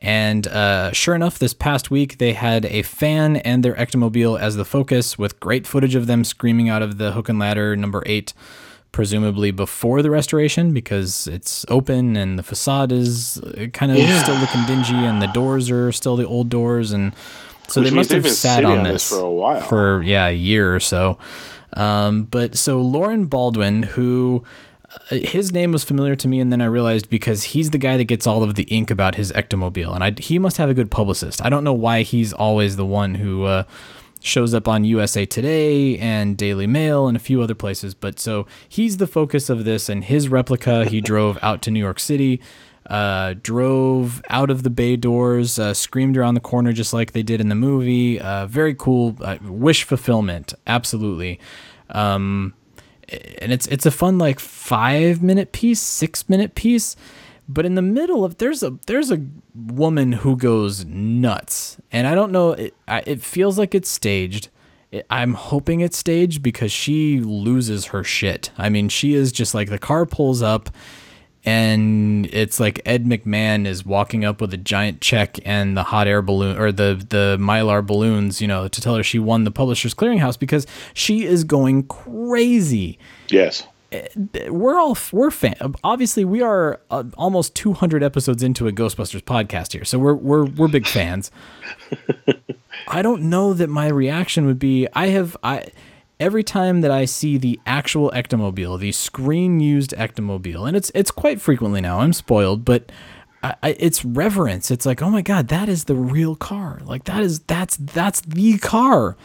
[0.01, 4.55] And uh, sure enough, this past week they had a fan and their ectomobile as
[4.55, 8.01] the focus, with great footage of them screaming out of the hook and ladder number
[8.05, 8.33] eight
[8.91, 14.23] presumably before the restoration because it's open and the facade is uh, kind of Yeah.
[14.23, 17.13] still looking dingy and the doors are still the old doors and
[17.67, 19.61] so Which they must they've sat on this, this for a while.
[19.61, 21.19] for yeah a year or so
[21.73, 24.43] um, but so lauren baldwin who
[25.09, 28.05] his name was familiar to me and then i realized because he's the guy that
[28.05, 30.89] gets all of the ink about his ectomobile and I, he must have a good
[30.89, 33.63] publicist i don't know why he's always the one who uh,
[34.21, 37.93] shows up on USA Today and Daily Mail and a few other places.
[37.93, 41.79] But so he's the focus of this, and his replica he drove out to New
[41.79, 42.41] York City,
[42.87, 47.23] uh, drove out of the bay doors, uh, screamed around the corner just like they
[47.23, 48.19] did in the movie.
[48.19, 51.39] Uh, very cool, uh, wish fulfillment, absolutely.
[51.91, 52.53] Um,
[53.09, 56.95] and it's it's a fun like five minute piece, six minute piece.
[57.47, 62.13] But in the middle of there's a there's a woman who goes nuts, and I
[62.13, 62.51] don't know.
[62.51, 64.49] It, I, it feels like it's staged.
[64.91, 68.51] It, I'm hoping it's staged because she loses her shit.
[68.57, 70.69] I mean, she is just like the car pulls up,
[71.45, 76.07] and it's like Ed McMahon is walking up with a giant check and the hot
[76.07, 79.51] air balloon or the the mylar balloons, you know, to tell her she won the
[79.51, 82.99] Publishers Clearinghouse because she is going crazy
[83.29, 83.65] Yes.
[84.49, 85.73] we're all we're fan.
[85.83, 90.45] Obviously, we are uh, almost 200 episodes into a Ghostbusters podcast here, so we're we're
[90.45, 91.31] we're big fans.
[92.87, 94.87] I don't know that my reaction would be.
[94.93, 95.71] I have I
[96.19, 101.11] every time that I see the actual ectomobile, the screen used ectomobile, and it's it's
[101.11, 101.99] quite frequently now.
[101.99, 102.91] I'm spoiled, but.
[103.41, 104.69] I, I, it's reverence.
[104.69, 106.81] It's like, oh my god, that is the real car.
[106.83, 109.15] Like that is that's that's the car.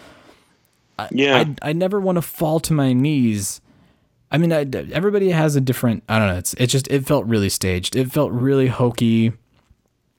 [0.97, 1.39] I, Yeah.
[1.63, 3.61] I, I never want to fall to my knees.
[4.31, 6.05] I mean, I, everybody has a different.
[6.09, 6.39] I don't know.
[6.39, 7.97] It's it just it felt really staged.
[7.97, 9.33] It felt really hokey.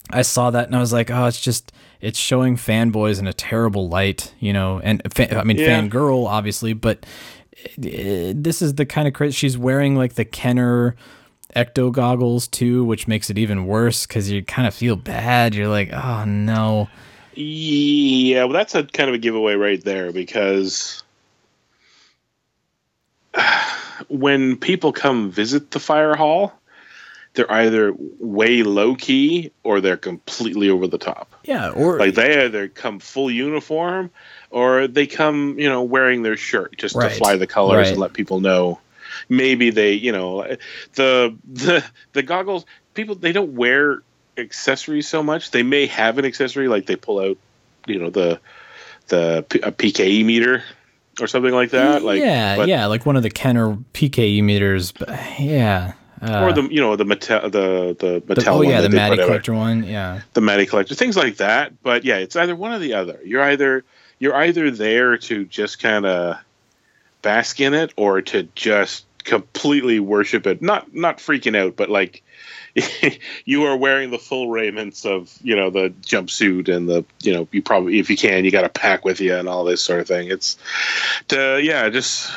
[0.10, 1.72] I saw that and I was like, oh, it's just
[2.06, 4.80] it's showing fanboys in a terrible light, you know.
[4.80, 5.82] And I mean, Yeah.
[5.82, 7.04] fangirl obviously, but
[7.80, 9.34] uh, this is the kind of crazy.
[9.34, 10.96] She's wearing like the Kenner
[11.56, 15.56] ecto goggles too, which makes it even worse because you kind of feel bad.
[15.56, 16.90] You're like, oh no.
[17.34, 21.04] Yeah, well, that's a kind of a giveaway right there because
[24.10, 26.54] when people come visit the fire hall,
[27.36, 31.36] they're either way low key or they're completely over the top.
[31.44, 34.10] Yeah, or Like they either come full uniform
[34.50, 37.10] or they come, you know, wearing their shirt just Right.
[37.12, 37.88] to fly the colors Right.
[37.90, 38.80] and let people know.
[39.30, 40.44] Maybe they, you know,
[40.96, 42.66] the the the goggles.
[42.94, 44.02] People they don't wear
[44.38, 45.52] accessories so much.
[45.52, 47.38] They may have an accessory like they pull out,
[47.86, 48.40] you know, the
[49.08, 50.64] the a PKE meter
[51.22, 52.04] or something like that.
[52.04, 54.92] Like yeah, yeah, like one of the Kenner PKE meters.
[54.92, 55.94] But yeah.
[56.22, 58.90] Uh, or the you know the Mattel the the the- Mattel oh one yeah, the
[58.90, 59.28] Matty out.
[59.28, 59.84] collector one.
[59.84, 60.22] Yeah.
[60.34, 61.74] the Matty collector, things like that.
[61.84, 63.20] But yeah, it's either one or the other.
[63.24, 63.84] You're either
[64.20, 66.38] you're either there to just kind of
[67.22, 70.62] bask in it, or to just completely worship it.
[70.62, 72.24] Not not freaking out, but like
[73.46, 77.48] you are wearing the full raiments of you know the jumpsuit and the you know
[77.52, 80.00] you probably if you can you got a pack with you and all this sort
[80.00, 80.30] of thing.
[80.30, 80.58] It's
[81.30, 82.32] to yeah, just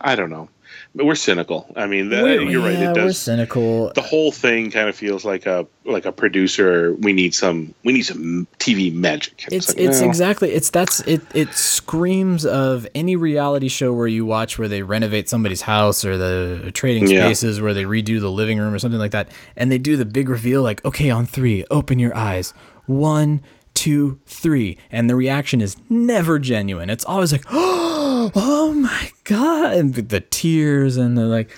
[0.00, 0.48] I don't know.
[0.94, 1.66] But we're cynical.
[1.74, 2.74] I mean, We're- you're right.
[2.78, 3.90] yeah, It We're does cynical.
[3.94, 6.92] the whole thing kind of feels like a like a producer.
[7.00, 9.44] We need some we need some TV magic.
[9.50, 14.26] It's like, it's exactly it's that's it it screams of any reality show where you
[14.26, 17.24] watch where they renovate somebody's house or the trading Yeah.
[17.24, 20.04] spaces where they redo the living room or something like that and they do the
[20.04, 22.52] big reveal like okay on 3 open your eyes.
[22.86, 23.40] 1
[23.74, 26.90] 2 3 and the reaction is never genuine.
[26.90, 31.50] It's always like oh my god and the tears and the like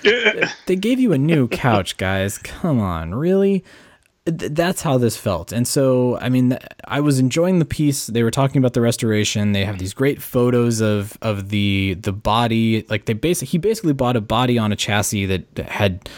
[0.66, 2.38] they gave you a new couch guys.
[2.38, 3.64] Come on, really?
[4.26, 5.52] th- that's how this felt.
[5.52, 8.06] And so, I mean, th- I was enjoying the piece.
[8.06, 9.52] They were talking about the restoration.
[9.52, 12.86] They have these great photos of of the the body.
[12.88, 16.08] Like they basically, he basically bought a body on a chassis that had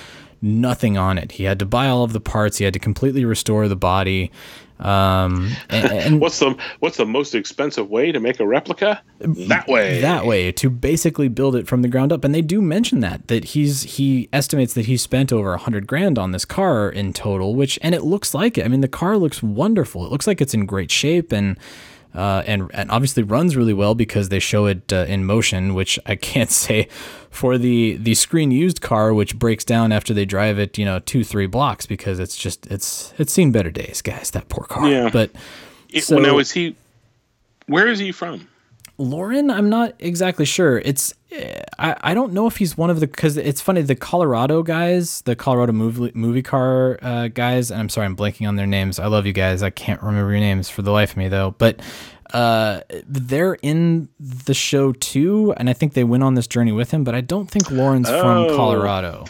[0.42, 1.32] nothing on it.
[1.32, 2.58] He had to buy all of the parts.
[2.58, 4.30] He had to completely restore the body.
[4.78, 9.02] Um, and, and what's the what's the most expensive way to make a replica?
[9.20, 10.00] That way.
[10.00, 12.24] That way to basically build it from the ground up.
[12.24, 15.86] And they do mention that that he's he estimates that he spent over a hundred
[15.86, 17.54] grand on this car in total.
[17.54, 18.64] Which and it looks like it.
[18.64, 20.04] I mean, the car looks wonderful.
[20.04, 21.58] It looks like it's in great shape and.
[22.16, 25.98] Uh, and and obviously runs really well because they show it uh, in motion, which
[26.06, 26.88] I can't say
[27.30, 30.98] for the the screen used car, which breaks down after they drive it, you know,
[30.98, 34.30] two three blocks because it's just it's it's seen better days, guys.
[34.30, 34.88] That poor car.
[34.88, 35.10] Yeah.
[35.12, 35.30] But
[35.90, 36.74] It- so, now is he?
[37.66, 38.48] Where is he from?
[38.98, 40.78] Lauren, I'm not exactly sure.
[40.78, 41.12] It's
[41.78, 45.20] I, I don't know if he's one of the because it's funny the Colorado guys,
[45.22, 47.70] the Colorado movie movie car uh, guys.
[47.70, 48.98] And I'm sorry, I'm blanking on their names.
[48.98, 49.62] I love you guys.
[49.62, 51.54] I can't remember your names for the life of me though.
[51.58, 51.80] But
[52.32, 56.90] uh, they're in the show too, and I think they went on this journey with
[56.90, 57.04] him.
[57.04, 58.56] But I don't think Lauren's from Oh.
[58.56, 59.26] Colorado.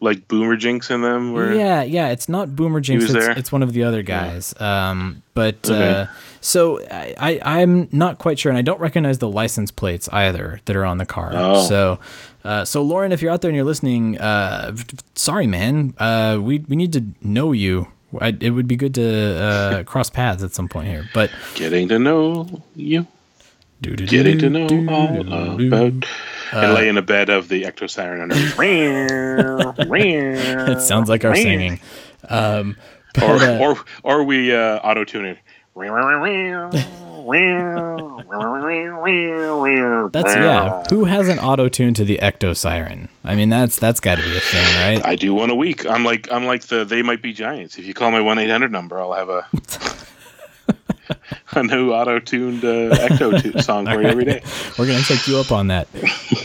[0.00, 1.32] Like Boomer Jinx and them?
[1.32, 3.10] Were, Yeah, yeah, it's not Boomer Jinx.
[3.10, 4.54] It's, it's one of the other guys.
[4.60, 5.90] Um, but Okay.
[6.02, 6.06] uh,
[6.40, 10.60] so I, I, I'm not quite sure, and I don't recognize the license plates either
[10.64, 11.32] that are on the car.
[11.34, 11.66] Oh.
[11.66, 11.98] So,
[12.44, 14.76] uh, so Lauren, if you're out there and you're listening, uh,
[15.14, 15.94] sorry, man.
[15.98, 17.88] Uh, we we need to know you.
[18.20, 21.08] I, it would be good to uh, cross paths at some point here.
[21.12, 23.06] But Getting to know you.
[23.82, 25.20] Getting to know all
[25.60, 26.04] about.
[26.52, 28.34] Uh, and lay in a bed of the ecto siren under.
[30.72, 31.78] it sounds like our singing.
[32.28, 32.76] Um,
[33.14, 35.38] but, or, uh, or or we uh, auto tune it.
[40.12, 40.82] That's yeah.
[40.90, 43.08] Who hasn't auto tuned to the Ecto Siren?
[43.22, 45.04] I mean, that's that's got to be a thing, right?
[45.04, 45.86] I do one a week.
[45.86, 47.78] I'm like I'm like the they might be giants.
[47.78, 49.46] If you call my one eight hundred number, I'll have a
[51.52, 54.42] a new auto tuned uh, ecto tu- song for you every day.
[54.78, 55.88] We're gonna take you up on that.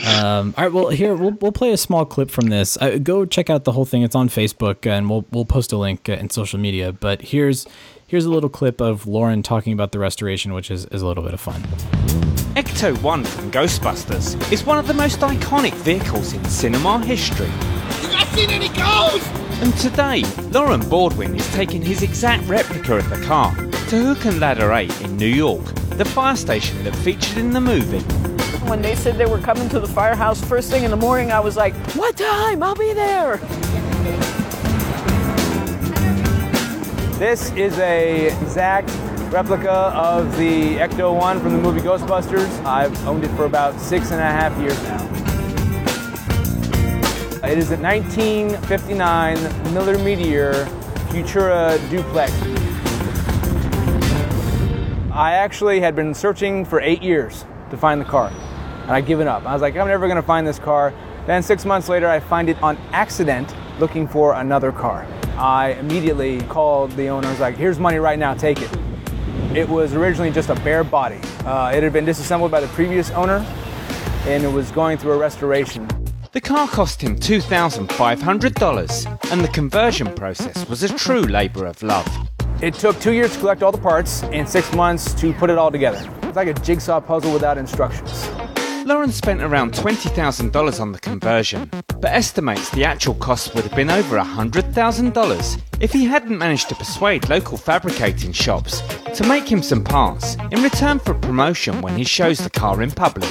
[0.07, 0.73] Um, all right.
[0.73, 2.77] Well, here we'll we'll play a small clip from this.
[2.81, 4.03] Uh, go check out the whole thing.
[4.03, 6.91] It's on Facebook, and we'll we'll post a link uh, in social media.
[6.91, 7.65] But here's
[8.13, 11.23] here's a little clip of Lauren talking about the restoration, which is, is a little
[11.23, 11.59] bit of fun.
[12.53, 17.47] Ecto 1 from Ghostbusters is one of the most iconic vehicles in cinema history.
[17.47, 19.27] You guys seen any ghosts?
[19.63, 24.39] And today, Lauren Baldwin is taking his exact replica of the car to Hook and
[24.39, 25.65] Ladder 8 in New York,
[25.97, 28.01] the fire station that featured in the movie.
[28.69, 31.39] When they said they were coming to the firehouse first thing in the morning, I
[31.39, 32.61] was like, What time?
[32.61, 33.39] I'll be there.
[37.19, 38.89] This is a exact
[39.31, 42.49] replica of the Ecto 1 from the movie Ghostbusters.
[42.65, 45.03] I've owned it for about six and a half years now.
[47.47, 50.65] It is a 1959 Miller Meteor
[51.09, 52.33] Futura duplex.
[55.13, 58.29] I actually had been searching for eight years to find the car,
[58.81, 59.45] and I'd given up.
[59.45, 60.91] I was like, I'm never to find this car.
[61.27, 65.07] Then six months later, I find it on accident looking for another car.
[65.35, 67.27] I immediately called the owner.
[67.27, 68.69] I was like, here's money right now, take it.
[69.55, 71.19] It was originally just a bare body.
[71.45, 73.45] Uh, it had been disassembled by the previous owner,
[74.25, 75.87] and it was going through a restoration.
[76.31, 82.07] The car cost him $2,500, and the conversion process was a true labour of love.
[82.61, 85.57] It took two years to collect all the parts and six months to put it
[85.57, 86.09] all together.
[86.23, 88.29] It's like a jigsaw puzzle without instructions.
[88.85, 93.89] Lauren spent around $20,000 on the conversion, but estimates the actual cost would have been
[93.89, 98.81] over $100,000 if he hadn't managed to persuade local fabricating shops
[99.15, 102.91] to make him some parts in return for promotion when he shows the car in
[102.91, 103.29] public.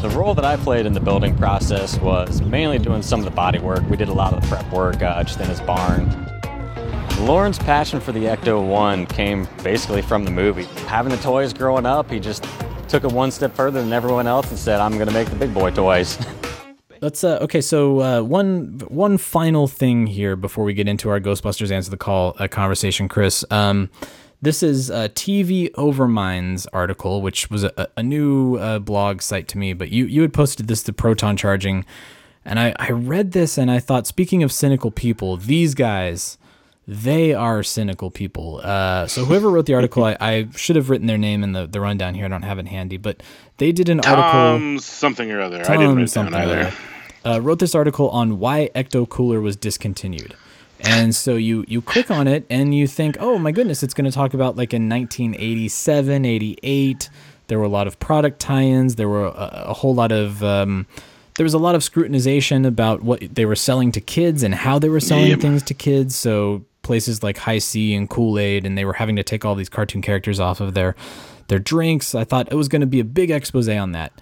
[0.00, 3.32] The role that I played in the building process was mainly doing some of the
[3.32, 3.82] body work.
[3.90, 6.08] We did a lot of the prep work uh, just in his barn.
[7.18, 10.64] Lauren's passion for the Ecto 1 came basically from the movie.
[10.86, 12.46] Having the toys growing up, he just
[12.90, 15.36] took it one step further than everyone else and said, I'm going to make the
[15.36, 16.18] big boy toys.
[17.00, 17.62] Let's uh, okay.
[17.62, 21.96] So uh, one one final thing here before we get into our Ghostbusters answer the
[21.96, 23.42] call uh, conversation, Chris.
[23.50, 23.88] Um,
[24.42, 29.58] this is a TV Overminds article, which was a, a new uh, blog site to
[29.58, 29.72] me.
[29.72, 31.86] But you you had posted this to Proton Charging,
[32.44, 36.36] and I I read this and I thought, speaking of cynical people, these guys.
[36.88, 38.60] They are cynical people.
[38.64, 41.66] Uh, so whoever wrote the article, I, I should have written their name in the,
[41.66, 42.24] the rundown here.
[42.24, 43.22] I don't have it handy, but
[43.58, 44.80] they did an article.
[44.80, 45.58] Something or other.
[45.58, 46.72] I didn't Tom write it down something or either.
[47.24, 50.34] other, uh, wrote this article on why Ecto Cooler was discontinued.
[50.82, 54.06] And so you you click on it and you think, oh my goodness, it's going
[54.06, 57.10] to talk about like in 1987, 88.
[57.48, 58.94] There were a lot of product tie-ins.
[58.96, 60.86] There were a, a whole lot of um,
[61.36, 64.78] there was a lot of scrutinization about what they were selling to kids and how
[64.78, 65.40] they were selling Yep.
[65.40, 66.16] things to kids.
[66.16, 69.54] So places like High C and Kool Aid, and they were having to take all
[69.54, 70.96] these cartoon characters off of their
[71.46, 72.14] their drinks.
[72.16, 74.12] I thought it was going to be a big expose on that.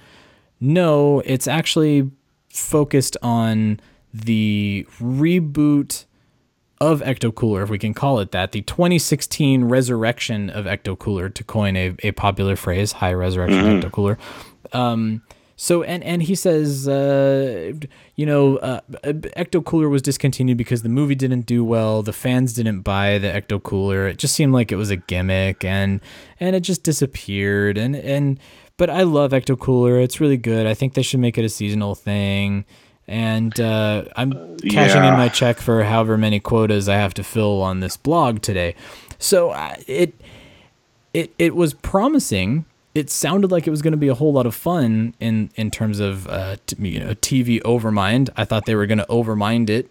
[0.61, 2.11] No, it's actually
[2.51, 3.81] focused on
[4.13, 6.05] the reboot
[6.81, 11.29] of Ecto Cooler, if we can call it that, the 2016 resurrection of Ecto Cooler,
[11.29, 13.83] to coin a, a popular phrase, high resurrection Mhm.
[13.83, 14.19] Ecto Cooler.
[14.73, 15.23] Um,
[15.61, 17.73] so and and he says, uh,
[18.15, 22.05] you know, uh, Ecto Cooler was discontinued because the movie didn't do well.
[22.05, 24.07] The fans didn't buy the Ecto Cooler.
[24.07, 26.01] It just seemed like it was a gimmick, and
[26.39, 27.77] and it just disappeared.
[27.77, 28.39] And and
[28.77, 29.99] but I love Ecto Cooler.
[29.99, 30.65] It's really good.
[30.65, 32.65] I think they should make it a seasonal thing.
[33.09, 37.63] And uh, I'm cashing in my check for however many quotas I have to fill
[37.63, 38.77] on this blog today.
[39.19, 39.53] So
[39.89, 40.15] it
[41.13, 42.65] it it was promising.
[42.99, 45.71] It sounded like it was going to be a whole lot of fun in in
[45.71, 48.29] terms of uh, t- you know TV overmind.
[48.37, 49.91] I thought they were going to overmind it,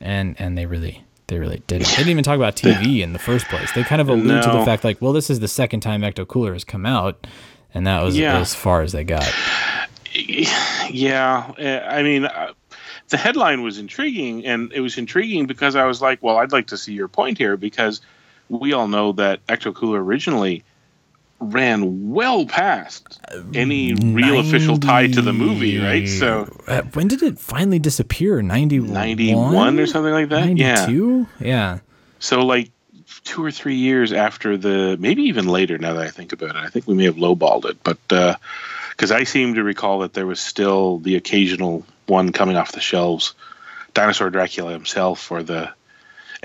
[0.00, 1.88] and and they really they really didn't.
[1.88, 3.70] They didn't even talk about TV in the first place.
[3.72, 6.26] They kind of allude to the fact like, well, this is the second time Ecto
[6.26, 7.26] Cooler has come out,
[7.74, 8.38] and that was Yeah.
[8.38, 9.30] as far as they got.
[10.90, 12.52] Yeah, uh, I mean, uh,
[13.08, 16.68] the headline was intriguing, and it was intriguing because I was like, well, I'd like
[16.68, 18.00] to see your point here because
[18.48, 20.62] we all know that Ecto Cooler originally
[21.38, 23.20] ran well past
[23.54, 26.08] any real official tie to the movie, right?
[26.08, 28.40] So Uh, when did it finally disappear?
[28.42, 28.92] 91?
[28.92, 30.56] 91 or something like that?
[30.56, 30.74] Yeah.
[30.86, 31.26] 92?
[31.40, 31.78] Yeah.
[32.18, 32.70] So like
[33.24, 35.76] two or three years after the, maybe even later.
[35.78, 37.98] Now that I think about it, I think we may have lowballed it, but
[38.90, 42.80] because I seem to recall that there was still the occasional one coming off the
[42.80, 43.34] shelves.
[43.94, 45.70] Dinosaur Dracula himself or the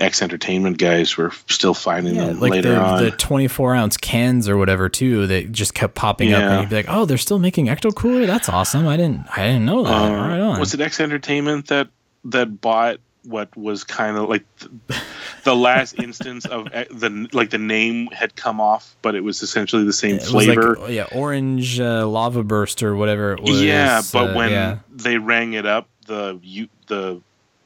[0.02, 3.02] X Entertainment guys were still finding Yeah, them like later the, on.
[3.04, 6.50] the 24 ounce cans or whatever too that just kept popping up Yeah.
[6.52, 8.26] and you'd be like, oh, they're still making Ecto Cooler?
[8.26, 8.86] That's awesome.
[8.88, 9.90] I didn't I didn't know that.
[9.90, 10.60] Uh, right on.
[10.60, 11.88] Was it X Entertainment that
[12.24, 15.00] that bought what was kind of like the,
[15.44, 19.42] the last instance of e- the like the name had come off, but it was
[19.42, 20.76] essentially the same It was like, flavor.
[20.80, 23.62] oh, yeah, orange uh, lava burst or whatever it was.
[23.62, 24.78] yeah, but uh, when yeah.
[24.90, 27.20] they rang it up, the U, the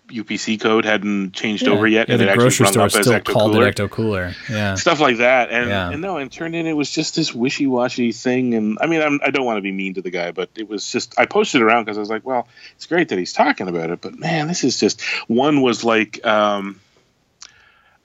[0.08, 1.70] UPC code hadn't changed Yeah.
[1.72, 3.66] over yet, Yeah, and the it actually grocery rung store up still called Cooler.
[3.68, 4.34] it Ecto Cooler.
[4.48, 4.74] Yeah.
[4.86, 5.90] Stuff like that, and, Yeah.
[5.90, 8.54] and no, and turned in it was just this wishy-washy thing.
[8.54, 10.68] And I mean, I'm, I don't want to be mean to the guy, but it
[10.68, 12.46] was just I posted it around because I was like, well,
[12.76, 16.24] it's great that he's talking about it, but man, this is just one was like,
[16.24, 16.80] um,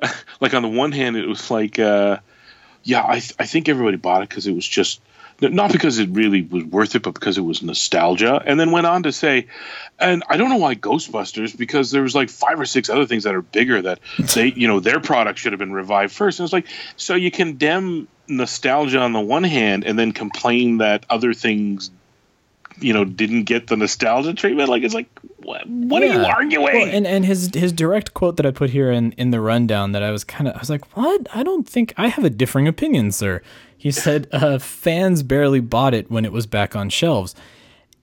[0.39, 2.17] like on the one hand, it was like, uh,
[2.83, 5.01] yeah, I th- I think everybody bought it because it was just
[5.41, 8.41] not because it really was worth it, but because it was nostalgia.
[8.45, 9.47] And then went on to say,
[9.99, 13.23] and I don't know why Ghostbusters because there was like five or six other things
[13.23, 13.99] that are bigger that
[14.35, 16.39] they, you know, their product should have been revived first.
[16.39, 21.05] And it's like, so you condemn nostalgia on the one hand, and then complain that
[21.09, 21.91] other things,
[22.79, 24.69] you know, didn't get the nostalgia treatment.
[24.69, 26.63] Like it's like, what, what are you arguing?
[26.73, 29.91] Well, and and his his direct quote that I put here in in the rundown
[29.91, 31.27] that I was kind of I was like, what?
[31.33, 33.41] I don't think I have a differing opinion, sir.
[33.81, 37.33] He said uh, fans barely bought it when it was back on shelves.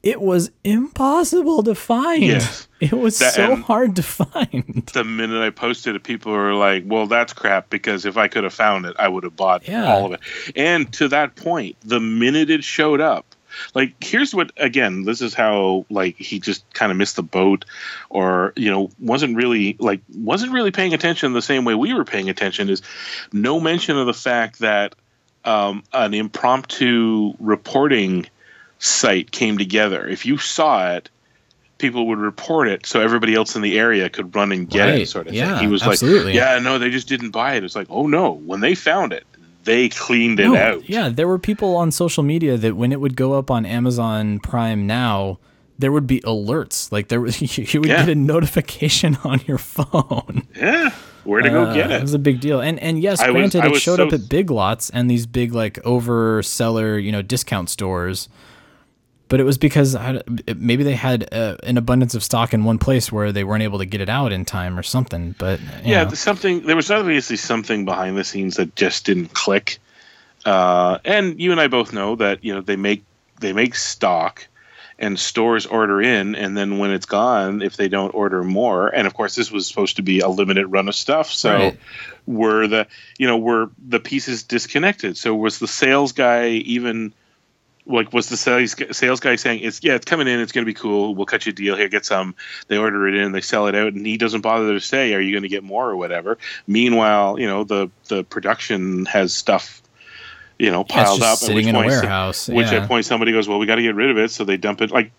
[0.03, 2.22] It was impossible to find.
[2.22, 2.66] Yes.
[2.81, 4.89] It was That- so hard to find.
[4.93, 8.45] the minute I posted it, people were like, "Well, that's crap," because if I could
[8.45, 9.93] have found it, I would have bought Yeah.
[9.93, 10.20] all of it.
[10.57, 13.35] And to that point, the minute it showed up,
[13.74, 17.64] like here's what again, this is how like he just kind of missed the boat,
[18.11, 22.05] or you know, wasn't really like wasn't really paying attention the same way we were
[22.05, 22.68] paying attention.
[22.70, 22.83] Is
[23.33, 24.95] no mention of the fact that
[25.45, 28.26] um, an impromptu reporting
[28.78, 30.07] site came together.
[30.07, 31.11] If you saw it,
[31.78, 35.01] people would report it so everybody else in the area could run and get Right.
[35.03, 35.64] it, sort of Yeah, thing.
[35.64, 36.32] He was absolutely.
[36.32, 39.12] like, "Yeah, no, they just didn't buy it." It's like, "Oh no!" When they found
[39.12, 39.24] it,
[39.64, 40.89] they cleaned it No, out.
[40.89, 44.39] Yeah, there were people on social media that when it would go up on Amazon
[44.41, 45.39] Prime now,
[45.78, 46.91] there would be alerts.
[46.91, 47.41] Like there was
[47.74, 47.99] you would Yeah.
[48.05, 50.47] get a notification on your phone.
[50.57, 50.91] Yeah,
[51.29, 52.03] where to go Uh, get It it?
[52.03, 52.61] was a big deal.
[52.61, 55.26] And and yes, I granted, I it showed so- up at Big Lots and these
[55.26, 58.29] big like overseller, you know, discount stores.
[59.29, 60.22] But it was because I,
[60.57, 63.79] maybe they had uh, an abundance of stock in one place where they weren't able
[63.79, 65.35] to get it out in time or something.
[65.39, 66.11] But yeah, know.
[66.14, 66.62] something.
[66.64, 69.81] There was obviously something behind the scenes that just didn't click.
[70.47, 73.05] Uh, and you and I both know that you know they make
[73.41, 74.47] they make stock,
[74.99, 79.07] and stores order in, and then when it's gone, if they don't order more, and
[79.07, 81.78] of course this was supposed to be a limited run of stuff, so Right.
[82.26, 82.86] were the
[83.18, 85.16] you know were the pieces disconnected?
[85.16, 87.14] So was the sales guy even?
[87.88, 90.68] like was the sales sales guy saying it's yeah it's coming in it's going to
[90.70, 92.34] be cool we'll cut you a deal here get some
[92.68, 95.20] they order it in they sell it out and he doesn't bother to say are
[95.20, 96.36] you going to get more or whatever
[96.66, 99.82] meanwhile you know the the production has stuff
[100.59, 102.82] you know Yeah, piled up at sitting which in a point warehouse, which yeah.
[102.82, 104.80] at point somebody goes well we got to get rid of it so they dump
[104.80, 105.11] it like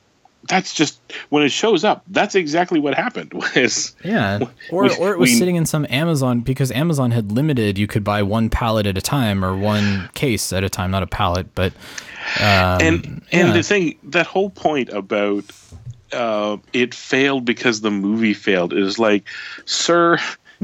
[0.47, 4.39] that's just when it shows up that's exactly what happened was Yeah,
[4.71, 7.77] or we- or it was we- sitting in some Amazon because Amazon had limited.
[7.77, 11.03] You could buy one pallet at a time or one case at a time, not
[11.03, 11.73] a pallet, but
[12.39, 13.39] um, and yeah.
[13.47, 15.43] and the thing that whole point about
[16.13, 19.25] uh, it failed because the movie failed is like,
[19.65, 20.17] sir,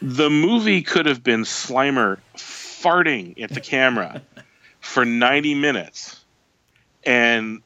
[0.00, 2.18] the movie could have been Slimer
[2.82, 4.22] farting at the camera
[4.80, 6.22] for 90 minutes
[7.04, 7.62] and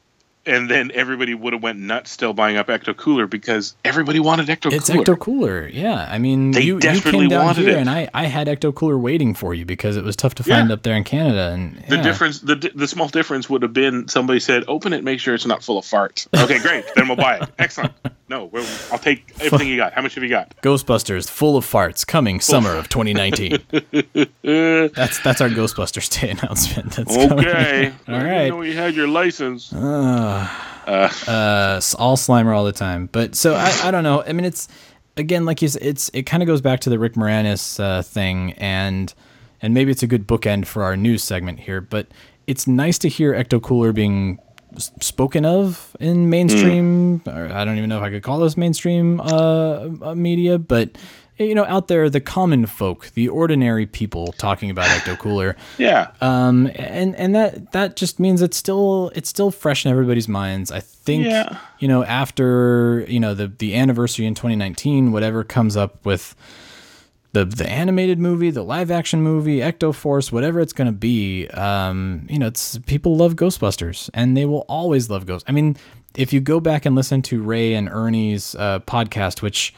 [0.49, 4.47] and then everybody would have went nuts still buying up Ecto Cooler because everybody wanted
[4.47, 4.77] Ecto Cooler.
[4.77, 4.89] It's.
[4.91, 6.07] Ecto Cooler, yeah.
[6.09, 7.81] I mean, They you, you came down wanted here, it.
[7.81, 10.69] and I, I had Ecto Cooler waiting for you because it was tough to find
[10.69, 10.75] Yeah.
[10.75, 11.51] up there in Canada.
[11.53, 15.19] And The difference, the the small difference would have been somebody said, "Open it, make
[15.19, 17.49] sure it's not full of farts." Okay, great, then we'll buy it.
[17.59, 17.93] Excellent.
[18.29, 19.93] No, we'll- I'll take everything you got.
[19.93, 20.53] How much have you got?
[20.63, 23.59] Ghostbusters full of farts coming summer of 2019.
[24.43, 26.93] that's that's our Ghostbusters Day announcement.
[26.93, 27.39] That's coming.
[27.47, 27.93] Okay.
[28.09, 28.49] all I right.
[28.49, 29.73] know you had your license.
[30.87, 33.09] Uh, uh, s- all Slimer all the time.
[33.11, 34.23] But so I, I don't know.
[34.23, 34.69] I mean, it's
[35.17, 38.03] again like you said, it's it kind of goes back to the Rick Moranis uh,
[38.03, 39.13] thing, and
[39.61, 41.81] and maybe it's a good bookend for our news segment here.
[41.81, 42.07] But
[42.47, 44.39] it's nice to hear Ecto Cooler being
[44.79, 47.23] spoken of in mainstream.
[47.27, 50.91] Or I don't even know if I could call this mainstream uh, uh, media, but.
[51.39, 55.55] You know, out there, the common folk, the ordinary people talking about Ecto Cooler.
[55.77, 56.13] Yeah.
[56.23, 60.73] Um, and and that that just means it's still it's still fresh in everybody's minds.
[60.73, 61.59] I think Yeah.
[61.79, 66.35] you know after you know the the anniversary in 2019, whatever comes up with
[67.37, 71.47] the the animated movie, the live action movie, Ecto Force, whatever it's going to be,
[71.49, 75.45] um, you know, it's people love Ghostbusters and they will always love Ghost.
[75.49, 75.77] I mean,
[76.15, 79.75] if you go back and listen to Ray and Ernie's uh, podcast, which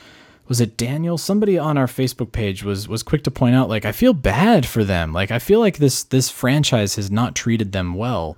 [0.46, 1.18] was it Daniel?
[1.18, 4.64] Somebody on our Facebook page was was quick to point out, like, I feel bad
[4.64, 5.12] for them.
[5.12, 8.36] Like, I feel like this this franchise has not treated them well.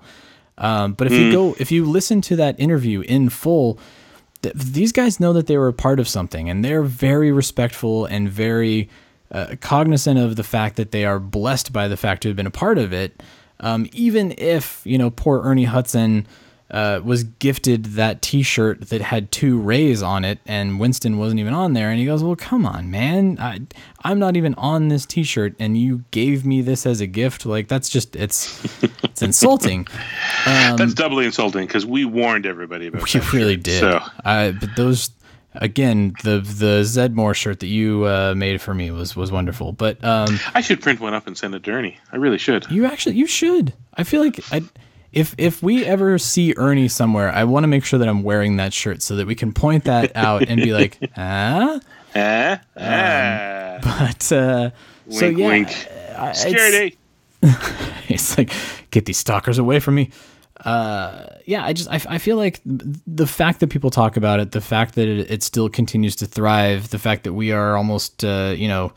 [0.57, 1.31] Um, but if you Mm.
[1.31, 3.79] go, if you listen to that interview in full,
[4.41, 8.05] th- these guys know that they were a part of something and they're very respectful
[8.05, 8.89] and very
[9.31, 12.47] uh, cognizant of the fact that they are blessed by the fact to have been
[12.47, 13.21] a part of it
[13.59, 16.27] um, even if you know poor ernie hudson
[16.71, 21.53] uh, was gifted that t-shirt that had two rays on it and winston wasn't even
[21.53, 23.37] on there and he goes well come on man.
[23.39, 23.59] I,
[24.03, 27.45] i'm not even on this t-shirt and you gave me this as a gift.
[27.45, 28.63] Like that's just it's
[29.03, 29.87] it's insulting.
[30.45, 33.79] Um, That's doubly insulting because we warned everybody about we that really shirt, did.
[33.79, 33.99] So.
[34.25, 35.09] I, but those
[35.55, 39.73] again, the the Zeddemore shirt that you uh, made for me was was wonderful.
[39.73, 41.97] But um, I should print one up and send it to Ernie.
[42.11, 42.69] I really should.
[42.71, 43.73] you actually you should.
[43.95, 44.63] I feel like I.
[45.13, 48.55] If, if we ever see Ernie somewhere, I want to make sure that I'm wearing
[48.55, 51.81] that shirt so that we can point that out and be like, ah.
[52.15, 52.51] Eh?
[52.77, 54.69] Um, but uh,
[55.09, 55.67] so Wink, yeah, wink.
[56.17, 56.93] I- it's-
[58.09, 58.53] it's like
[58.91, 60.11] get these stalkers away from me
[60.65, 64.51] uh yeah i just I, I feel like the fact that people talk about it
[64.51, 68.23] the fact that it, it still continues to thrive the fact that we are almost
[68.23, 68.93] uh you know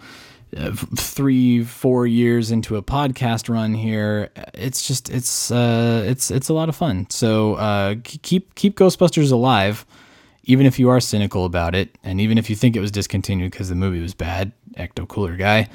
[0.56, 6.48] uh, three four years into a podcast run here it's just it's uh it's it's
[6.48, 7.06] a lot of fun.
[7.10, 9.84] So uh keep keep ghostbusters alive
[10.44, 13.50] even if you are cynical about it and even if you think it was discontinued
[13.50, 15.68] because the movie was bad ecto cooler guy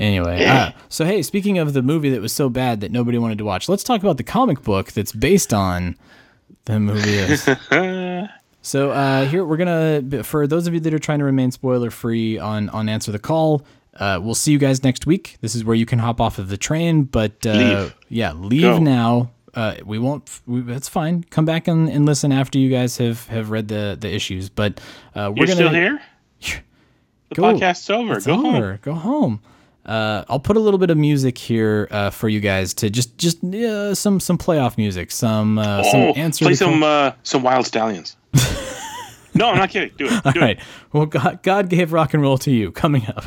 [0.00, 3.38] anyway, uh, so hey, speaking of the movie that was so bad that nobody wanted
[3.38, 5.96] to watch, let's talk about the comic book that's based on
[6.64, 7.36] the movie.
[8.62, 11.90] so uh, here we're gonna, for those of you that are trying to remain spoiler
[11.90, 13.64] free on on Answer the Call,
[13.98, 15.36] uh, we'll see you guys next week.
[15.40, 17.96] This is where you can hop off of the train, but uh, Leave.
[18.08, 18.78] yeah, leave Go.
[18.78, 19.30] now.
[19.52, 20.40] Uh, we won't.
[20.46, 21.24] We, that's fine.
[21.24, 24.48] Come back and, and listen after you guys have, have read the, the issues.
[24.48, 24.80] But
[25.14, 26.00] uh, we're You're gonna still here?
[27.30, 27.42] The Go.
[27.54, 28.16] podcast's over.
[28.16, 28.54] It's Go home.
[28.56, 28.78] over.
[28.82, 29.40] Go home.
[29.86, 33.16] Uh, I'll put a little bit of music here uh, for you guys to just
[33.16, 36.44] just uh, some some playoff music, some uh, some oh, answer.
[36.44, 38.16] play some uh, some Wyld Stallyns.
[39.34, 39.90] no, I'm not kidding.
[39.96, 40.26] Do it.
[40.26, 40.58] All Do right.
[40.58, 40.64] it.
[40.92, 42.70] Well, God, God gave rock and roll to you.
[42.72, 43.24] Coming up.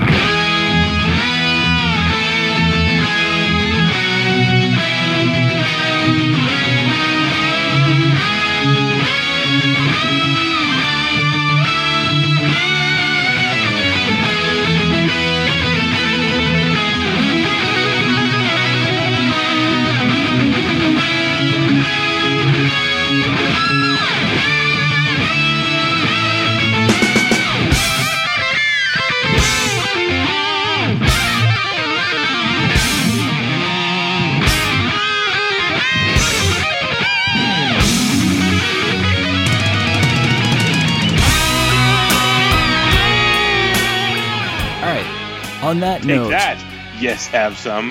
[45.73, 46.59] On that Take note, that.
[47.01, 47.89] Yes, have some.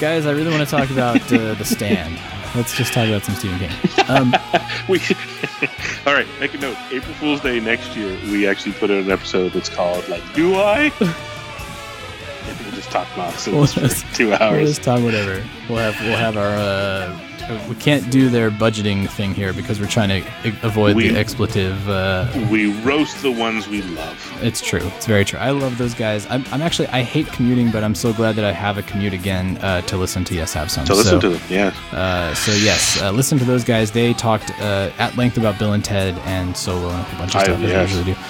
[0.00, 2.18] guys, I really want to talk about uh, the stand.
[2.54, 3.70] Let's just talk about some Stephen King.
[4.08, 4.32] Um,
[4.88, 4.98] we
[6.06, 6.26] all right.
[6.40, 6.78] Make a note.
[6.90, 10.54] April Fool's Day next year, we actually put out an episode that's called like "Do
[10.54, 14.68] I?" and we'll just talk we'll nonsense just, for two We'll hours.
[14.70, 15.46] just talk whatever.
[15.68, 17.20] We'll have we'll have our uh,
[17.68, 20.26] we can't do their budgeting thing here because we're trying to
[20.62, 21.88] avoid We- the expletive.
[21.88, 24.16] Uh, We roast the ones we love.
[24.42, 24.80] it's true.
[24.96, 25.38] It's very true.
[25.38, 26.26] I love those guys.
[26.30, 29.12] I'm, I'm actually I hate commuting, but I'm so glad that I have a commute
[29.12, 30.84] again uh, to listen to Yes Have Some.
[30.86, 31.72] To listen So, to them, yeah.
[31.92, 33.90] Uh, so yes, uh, listen to those guys.
[33.90, 37.42] They talked uh, at length about Bill and Ted and Solo and a bunch of
[37.42, 37.90] stuff as yes.
[37.90, 38.20] usually do.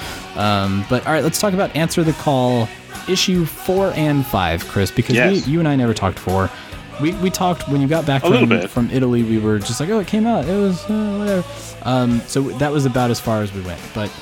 [0.40, 2.68] Um, but all right, let's talk about Answer the Call,
[3.08, 5.46] issue four and five, Chris, because Yes.
[5.46, 6.48] we, you and I never talked four.
[7.00, 9.22] We, we talked when you got back from, from Italy.
[9.22, 10.44] We were just like, oh, it came out.
[10.46, 11.46] It was uh, whatever.
[11.82, 13.80] Um, so that was about as far as we went.
[13.94, 14.12] But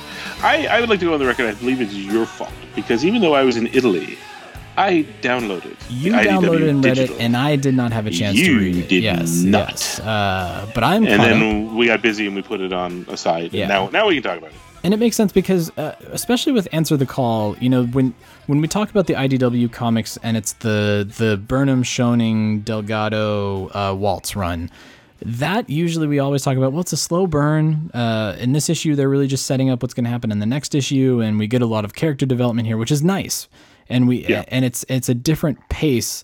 [0.41, 1.47] I, I would like to go on the record.
[1.47, 4.17] I believe it's your fault because even though I was in Italy,
[4.77, 5.75] I downloaded.
[5.89, 7.15] you the downloaded IDW and read digital.
[7.17, 8.87] it, and I did not have a chance to You read it.
[8.87, 9.69] did yes, not.
[9.71, 9.99] yes.
[9.99, 11.39] Uh, but I'm and caught up.
[11.39, 13.51] then we got busy and we put it on aside.
[13.51, 13.63] Yeah.
[13.63, 14.57] And now now we can talk about it.
[14.83, 18.13] And it makes sense because, uh, especially with Answer the Call, you know, when
[18.47, 23.93] when we talk about the IDW comics and it's the the Burnham, Schoening Delgado uh,
[23.93, 24.69] waltz run,
[25.21, 26.71] that usually we always talk about.
[26.71, 27.91] Well, it's a slow burn.
[27.93, 30.45] Uh, in this issue, they're really just setting up what's going to happen in the
[30.45, 33.49] next issue, and we get a lot of character development here, which is nice.
[33.89, 34.45] And we Yeah.
[34.47, 36.23] and it's it's a different pace.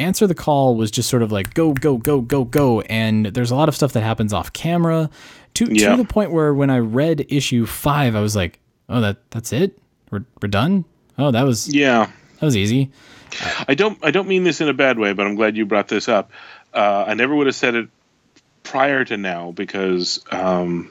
[0.00, 3.52] Answer the call was just sort of like go go go go go, and there's
[3.52, 5.08] a lot of stuff that happens off camera.
[5.54, 5.90] To, Yeah.
[5.90, 9.52] to the point where when I read issue five, I was like, "Oh, that that's
[9.52, 9.78] it.
[10.10, 10.84] We're, we're done.
[11.18, 12.10] Oh, that was Yeah.
[12.40, 12.90] that was easy."
[13.68, 15.88] I don't I don't mean this in a bad way, but I'm glad you brought
[15.88, 16.30] this up.
[16.72, 17.88] Uh, I never would have said it
[18.62, 20.90] prior to now because um,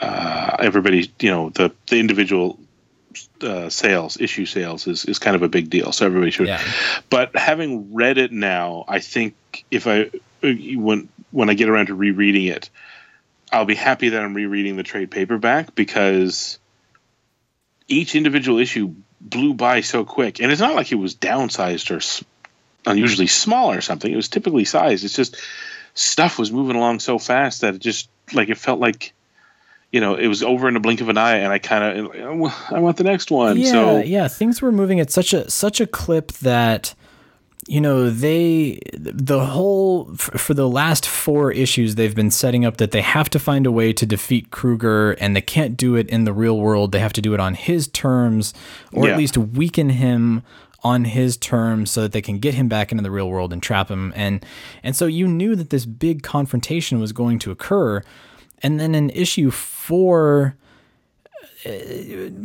[0.00, 2.58] uh, everybody, you know, the the individual
[3.40, 6.48] uh, sales issue sales is is kind of a big deal, so everybody should.
[6.48, 6.60] Yeah.
[7.10, 9.34] But having read it now, I think
[9.70, 10.10] if I
[10.42, 12.70] when when I get around to rereading it,
[13.54, 16.58] I'll be happy that I'm rereading the trade paperback because
[17.88, 22.00] each individual issue blew by so quick, and it's not like it was downsized or
[22.90, 24.12] unusually small or something.
[24.12, 25.04] It was typically sized.
[25.04, 25.36] It's just
[25.94, 29.12] stuff was moving along so fast that it just like it felt like
[29.92, 32.50] you know it was over in a blink of an eye, and I kind of
[32.72, 33.56] I want the next one.
[33.56, 36.94] yeah, so yeah, things were moving at such a such a clip that
[37.66, 42.90] you know they the whole for the last four issues they've been setting up that
[42.90, 46.24] they have to find a way to defeat Kruger and they can't do it in
[46.24, 46.92] the real world.
[46.92, 48.52] They have to do it on his terms
[48.92, 49.12] or Yeah.
[49.12, 50.42] at least weaken him
[50.82, 53.62] on his terms so that they can get him back into the real world and
[53.62, 54.44] trap him and
[54.82, 58.02] and so you knew that this big confrontation was going to occur
[58.62, 60.54] and then in issue 4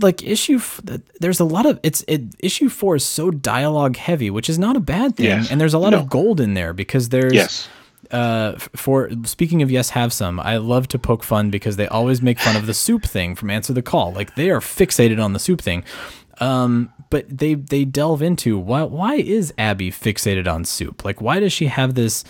[0.01, 0.79] like issue f-
[1.19, 4.75] there's a lot of it's it, issue four is so dialogue heavy which is not
[4.75, 5.51] a bad thing Yes.
[5.51, 5.99] and there's a lot No.
[5.99, 7.67] of gold in there because there's Yes.
[8.11, 12.21] uh for speaking of yes have some i love to poke fun because they always
[12.21, 15.33] make fun of the soup thing from answer the call like they are fixated on
[15.33, 15.83] the soup thing
[16.39, 21.39] um but they they delve into why why is abby fixated on soup like why
[21.39, 22.23] does she have this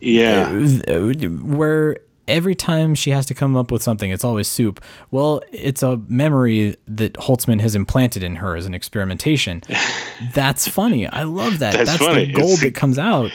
[0.00, 0.48] yeah
[0.88, 1.96] uh, where
[2.28, 4.80] every time she has to come up with something, it's always soup.
[5.10, 9.62] Well, it's a memory that Holtzman has implanted in her as an experimentation.
[10.34, 11.06] That's funny.
[11.06, 11.72] I love that.
[11.72, 12.26] That's That's, funny.
[12.26, 13.30] the gold It's- that comes out.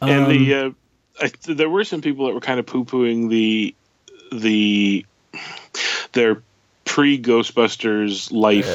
[0.00, 0.76] and the Um,
[1.20, 3.74] uh, I, there were some people that were kind of poo pooing the
[4.32, 5.04] the
[6.12, 6.42] their
[6.84, 8.68] pre Ghostbusters life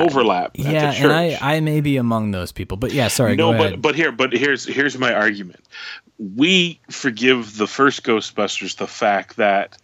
[0.00, 0.50] overlap.
[0.58, 1.02] Uh, yeah, church.
[1.02, 3.36] and I, I may be among those people, but yeah, sorry.
[3.36, 3.82] no, go but ahead.
[3.82, 5.60] but here, but here's here's my argument.
[6.36, 9.76] We forgive the first Ghostbusters the fact that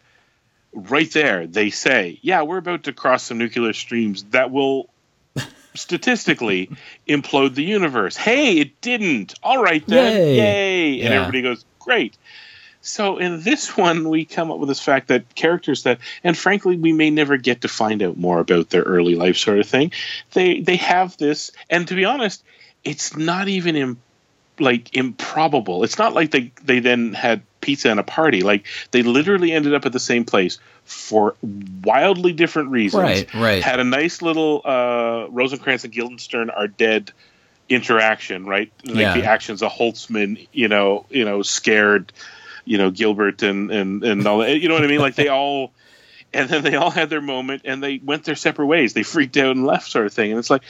[0.72, 4.88] right there they say, "Yeah, we're about to cross some nuclear streams that will."
[5.74, 6.70] Statistically,
[7.08, 8.16] implode the universe.
[8.16, 9.34] Hey, it didn't.
[9.42, 10.36] All right then, Yay.
[10.36, 11.00] yay!
[11.00, 11.20] And Yeah.
[11.20, 12.16] everybody goes, "Great."
[12.80, 16.76] So in this one, we come up with this fact that characters that, and frankly,
[16.76, 19.92] we may never get to find out more about their early life, sort of thing.
[20.32, 22.44] They they have this, and to be honest,
[22.84, 24.02] it's not even Im-
[24.60, 25.84] like improbable.
[25.84, 28.42] It's not like they they then had pizza and a party.
[28.42, 31.34] Like they literally ended up at the same place for
[31.84, 33.02] wildly different reasons.
[33.02, 33.62] Right, right.
[33.62, 37.12] Had a nice little uh, Rosencrantz and Guildenstern are dead
[37.68, 38.72] interaction, right?
[38.84, 39.14] Like Yeah.
[39.14, 42.12] the actions of Holtzman, you know, you know, scared,
[42.64, 44.58] you know, Gilbert and and and all that.
[44.58, 45.00] You know what I mean?
[45.00, 45.72] Like they all,
[46.32, 48.94] and then they all had their moment, and they went their separate ways.
[48.94, 50.30] They freaked out and left, sort of thing.
[50.30, 50.62] And it's like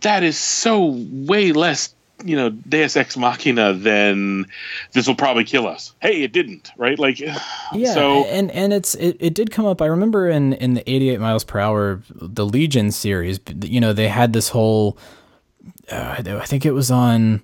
[0.00, 1.94] that is so way less.
[2.24, 4.46] You know, Deus Ex Machina then
[4.92, 5.94] this will probably kill us.
[6.00, 6.98] Hey, it didn't, right?
[6.98, 7.20] Like,
[7.72, 9.80] Yeah, so and and it's it, it did come up.
[9.80, 13.40] I remember in in the 88 miles per hour, the Legion series.
[13.62, 14.98] You know, they had this whole.
[15.90, 17.42] Uh, I think it was on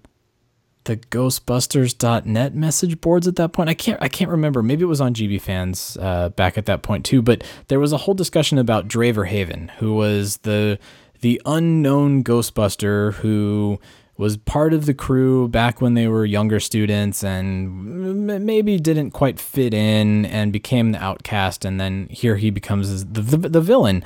[0.85, 3.69] the Ghostbusters.net message boards at that point.
[3.71, 4.63] I can't I can't remember.
[4.63, 7.23] Maybe it was on GB fans uh, back at that point too.
[7.23, 10.79] But there was a whole discussion about Draver Haven, who was the
[11.21, 13.81] the unknown Ghostbuster who
[14.17, 19.11] was part of the crew back when they were younger students and m- maybe didn't
[19.11, 23.61] quite fit in and became the outcast and then here he becomes the, the, the
[23.61, 24.05] villain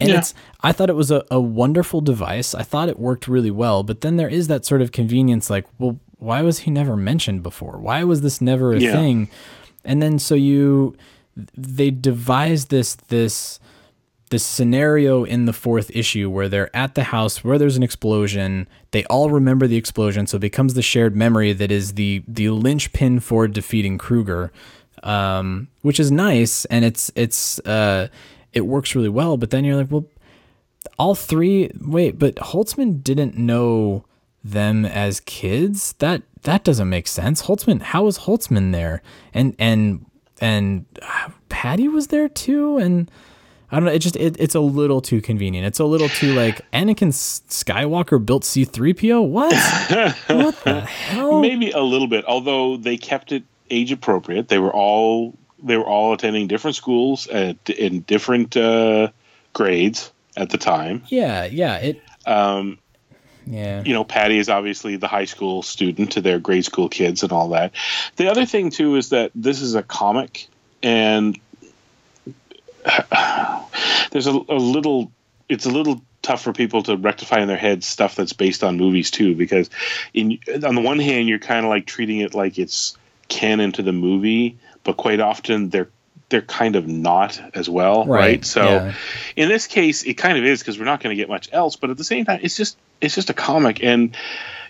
[0.00, 0.18] and Yeah.
[0.18, 0.32] it's
[0.62, 4.00] i thought it was a, a wonderful device i thought it worked really well but
[4.00, 7.78] then there is that sort of convenience like well why was he never mentioned before
[7.78, 8.92] why was this never a Yeah.
[8.92, 9.28] thing
[9.84, 10.96] and then so you
[11.56, 13.60] they devise this this
[14.30, 18.66] this scenario in the fourth issue where they're at the house where there's an explosion.
[18.92, 22.50] They all remember the explosion, so it becomes the shared memory that is the the
[22.50, 24.52] linchpin for defeating Kruger,
[25.02, 28.08] um, which is nice and it's it's uh,
[28.52, 29.36] it works really well.
[29.36, 30.06] But then you're like, well,
[30.98, 31.70] all three.
[31.80, 34.04] Wait, but Holtzman didn't know
[34.44, 35.94] them as kids.
[35.94, 37.42] That that doesn't make sense.
[37.42, 39.02] Holtzman, how was Holtzman there?
[39.34, 40.06] And and
[40.40, 43.10] and uh, Patty was there too, and.
[43.72, 43.92] I don't know.
[43.92, 45.66] It just it, it's a little too convenient.
[45.66, 49.22] It's a little too like Anakin Skywalker built C three PO.
[49.22, 49.52] What?
[50.26, 51.40] what the hell?
[51.40, 54.48] Maybe a little bit, although they kept it age appropriate.
[54.48, 59.08] They were all they were all attending different schools at in different uh,
[59.52, 61.02] grades at the time.
[61.08, 61.76] Yeah, yeah.
[61.76, 62.02] It.
[62.26, 62.78] Um,
[63.46, 63.82] yeah.
[63.84, 67.32] you know, Patty is obviously the high school student to their grade school kids and
[67.32, 67.72] all that.
[68.16, 70.46] The other thing too is that this is a comic,
[70.82, 71.38] and
[74.10, 75.12] there's a, a little.
[75.48, 78.76] It's a little tough for people to rectify in their heads stuff that's based on
[78.76, 79.70] movies too, because
[80.14, 82.96] in on the one hand you're kind of like treating it like it's
[83.28, 85.88] canon to the movie, but quite often they're
[86.28, 88.18] they're kind of not as well, right?
[88.18, 88.94] Right, So yeah.
[89.36, 91.76] in this case, it kind of is because we're not going to get much else.
[91.76, 94.16] But at the same time, it's just it's just a comic, and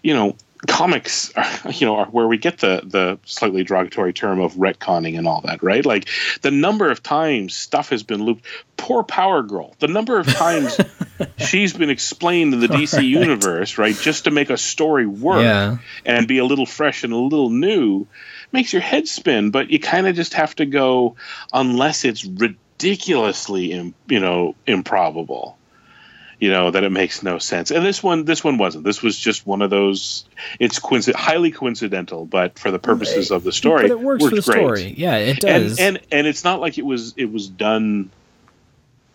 [0.02, 0.36] you know,
[0.66, 5.16] comics, are, you know, are where we get the the slightly derogatory term of retconning
[5.18, 5.84] and all that, right?
[5.84, 6.08] Like
[6.42, 8.44] the number of times stuff has been looped.
[8.76, 10.78] Poor Power Girl, the number of times
[11.38, 13.04] she's been explained in the DC Right.
[13.04, 15.76] universe, right, just to make a story work Yeah.
[16.06, 18.06] and be a little fresh and a little new,
[18.52, 19.50] makes your head spin.
[19.50, 21.16] But you kind of just have to go
[21.52, 25.56] unless it's ridiculously, im- you know, improbable.
[26.40, 28.84] You know that it makes no sense, and this one, this one wasn't.
[28.84, 30.24] This was just one of those.
[30.58, 30.78] It's
[31.14, 34.56] highly coincidental, but for the purposes of the story, But it works for the great.
[34.56, 34.94] story.
[34.96, 35.78] Yeah, it does.
[35.78, 38.10] And, and and it's not like it was it was done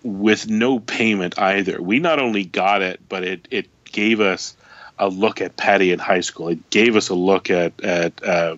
[0.03, 1.82] with no payment either.
[1.82, 4.55] We not only got it, but it it gave us
[4.99, 6.49] a look at Patty in high school.
[6.49, 8.57] It gave us a look at at uh,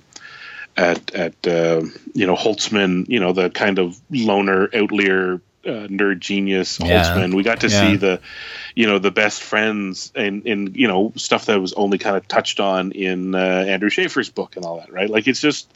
[0.75, 6.19] at at uh, you know Holtzman, you know the kind of loner outlier uh, nerd
[6.19, 7.03] genius Yeah.
[7.03, 7.33] Holtzman.
[7.35, 7.81] We got to Yeah.
[7.81, 8.19] see the
[8.75, 12.27] you know the best friends and and you know stuff that was only kind of
[12.27, 13.37] touched on in uh,
[13.67, 15.09] Andrew Shaffer's book and all that, right?
[15.09, 15.71] Like it's just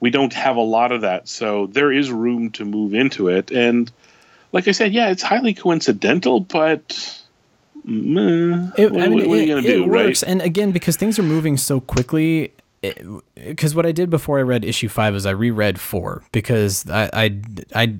[0.00, 3.50] we don't have a lot of that, so there is room to move into it.
[3.52, 3.90] And
[4.52, 7.16] like I said, yeah, it's highly coincidental, but.
[7.82, 10.06] It, what, I mean, what- are you gonna it do, right?
[10.06, 10.22] works.
[10.22, 12.52] And again, because things are moving so quickly,
[13.34, 17.10] because what I did before I read issue five is I reread four because I,
[17.12, 17.40] I,
[17.74, 17.94] I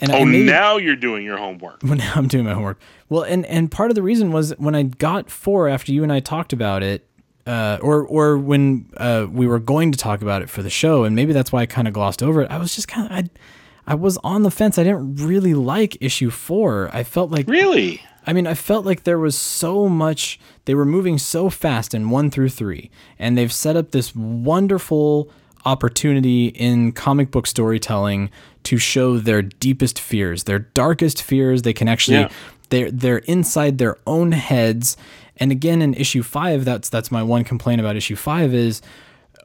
[0.00, 1.82] and oh, maybe, now you're doing your homework.
[1.84, 2.80] Now I'm doing my homework.
[3.08, 6.12] Well, and and part of the reason was when I got four after you and
[6.12, 7.06] I talked about it,
[7.46, 11.04] uh, or or when uh, we were going to talk about it for the show,
[11.04, 12.50] and maybe that's why I kind of glossed over it.
[12.50, 14.78] I was just kind of I, I was on the fence.
[14.78, 16.88] I didn't really like issue four.
[16.92, 18.02] I felt like really.
[18.26, 20.38] I mean, I felt like there was so much.
[20.66, 25.30] They were moving so fast in one through three, and they've set up this wonderful
[25.64, 28.30] opportunity in comic book storytelling
[28.64, 31.62] to show their deepest fears, their darkest fears.
[31.62, 32.28] They can actually Yeah.
[32.70, 34.96] they're they're inside their own heads.
[35.36, 38.82] And again, in issue five, that's that's my one complaint about issue five is,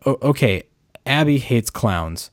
[0.05, 0.63] okay,
[1.05, 2.32] Abby hates clowns.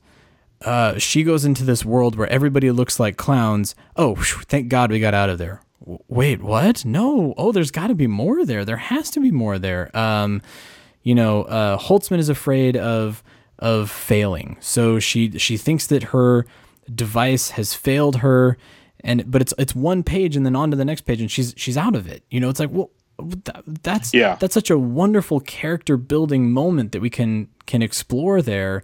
[0.61, 3.75] Uh, she goes into this world where everybody looks like clowns.
[3.97, 5.61] Oh, thank God we got out of there.
[6.07, 6.85] Wait, what?
[6.85, 7.33] No.
[7.37, 8.63] Oh, there's got to be more there.
[8.63, 9.95] There has to be more there.
[9.97, 10.41] Um,
[11.03, 13.21] you know, uh, Holtzman is afraid of
[13.59, 16.45] of failing, so she she thinks that her
[16.93, 18.57] device has failed her,
[19.01, 21.53] and but it's it's one page and then on to the next page, and she's
[21.57, 22.23] she's out of it.
[22.29, 22.89] You know, it's like well.
[23.19, 24.37] that- That's Yeah.
[24.39, 28.81] That's such a wonderful character building moment that we can can explore there.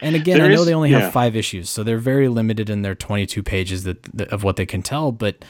[0.00, 1.00] And again, There I know is- they only yeah.
[1.00, 4.56] have five issues, so they're very limited in their 22 pages that, that of what
[4.56, 5.12] they can tell.
[5.12, 5.44] But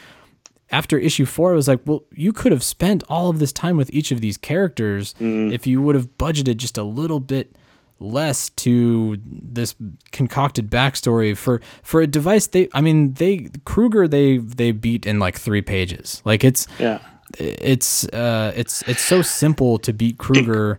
[0.70, 3.76] after issue four, I was like, well, you could have spent all of this time
[3.76, 5.52] with each of these characters Mm.
[5.52, 7.54] if you would have budgeted just a little bit
[7.98, 9.74] less to this
[10.12, 15.18] concocted backstory for for a device they i mean they kruger they they beat in
[15.18, 16.98] like three pages like it's Yeah.
[17.38, 20.78] it's uh it's it's so simple to beat kruger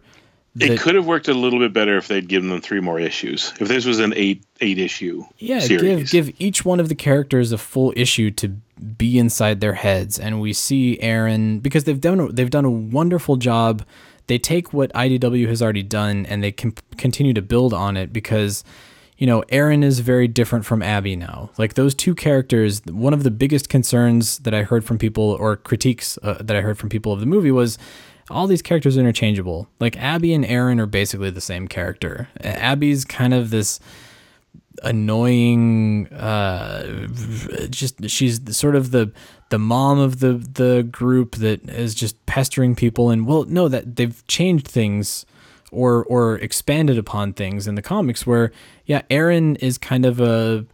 [0.59, 2.99] It that- could have worked a little bit better if they'd given them three more
[2.99, 3.53] issues.
[3.59, 6.11] If this was an eight eight issue yeah series.
[6.11, 8.49] give give each one of the characters a full issue to
[8.97, 13.35] be inside their heads and we see erin because they've done they've done a wonderful
[13.37, 13.83] job
[14.27, 18.13] they take what IDW has already done and they can continue to build on it
[18.13, 18.63] because
[19.17, 21.49] you know, Erin is very different from Abby now.
[21.57, 25.55] Like those two characters, one of the biggest concerns that I heard from people or
[25.55, 27.79] critiques uh, that I heard from people of the movie was
[28.29, 29.69] all these characters are interchangeable.
[29.79, 32.29] Like Abby and Erin are basically the same character.
[32.41, 33.79] Abby's kind of this
[34.83, 37.07] annoying uh
[37.71, 39.11] just she's sort of the
[39.49, 43.95] the mom of the the group that is just pestering people and well no that
[43.95, 45.25] they've changed things
[45.71, 48.51] or or expanded upon things in the comics where
[48.85, 50.65] yeah Erin is kind of a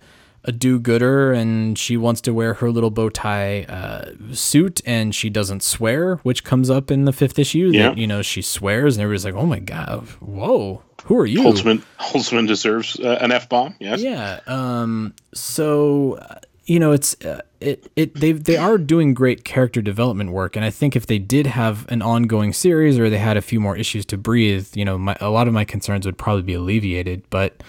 [0.45, 5.29] a do-gooder and she wants to wear her little bow tie uh, suit and she
[5.29, 7.89] doesn't swear which comes up in the fifth issue Yeah.
[7.89, 11.39] that you know she swears and everybody's like oh my god whoa who are you
[11.39, 13.75] Holtzman Holtzman deserves uh, an f bomb.
[13.79, 14.01] Yes.
[14.01, 14.39] yeah.
[14.47, 15.13] Um.
[15.33, 20.31] So, uh, you know, it's uh, it it they they are doing great character development
[20.31, 23.41] work, and I think if they did have an ongoing series or they had a
[23.41, 26.43] few more issues to breathe, you know, my, a lot of my concerns would probably
[26.43, 27.23] be alleviated.
[27.29, 27.61] But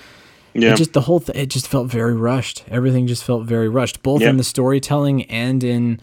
[0.55, 0.73] Yeah.
[0.73, 2.65] it just the whole th- it just felt very rushed.
[2.71, 4.31] Everything just felt very rushed, both Yeah.
[4.31, 6.01] in the storytelling and in.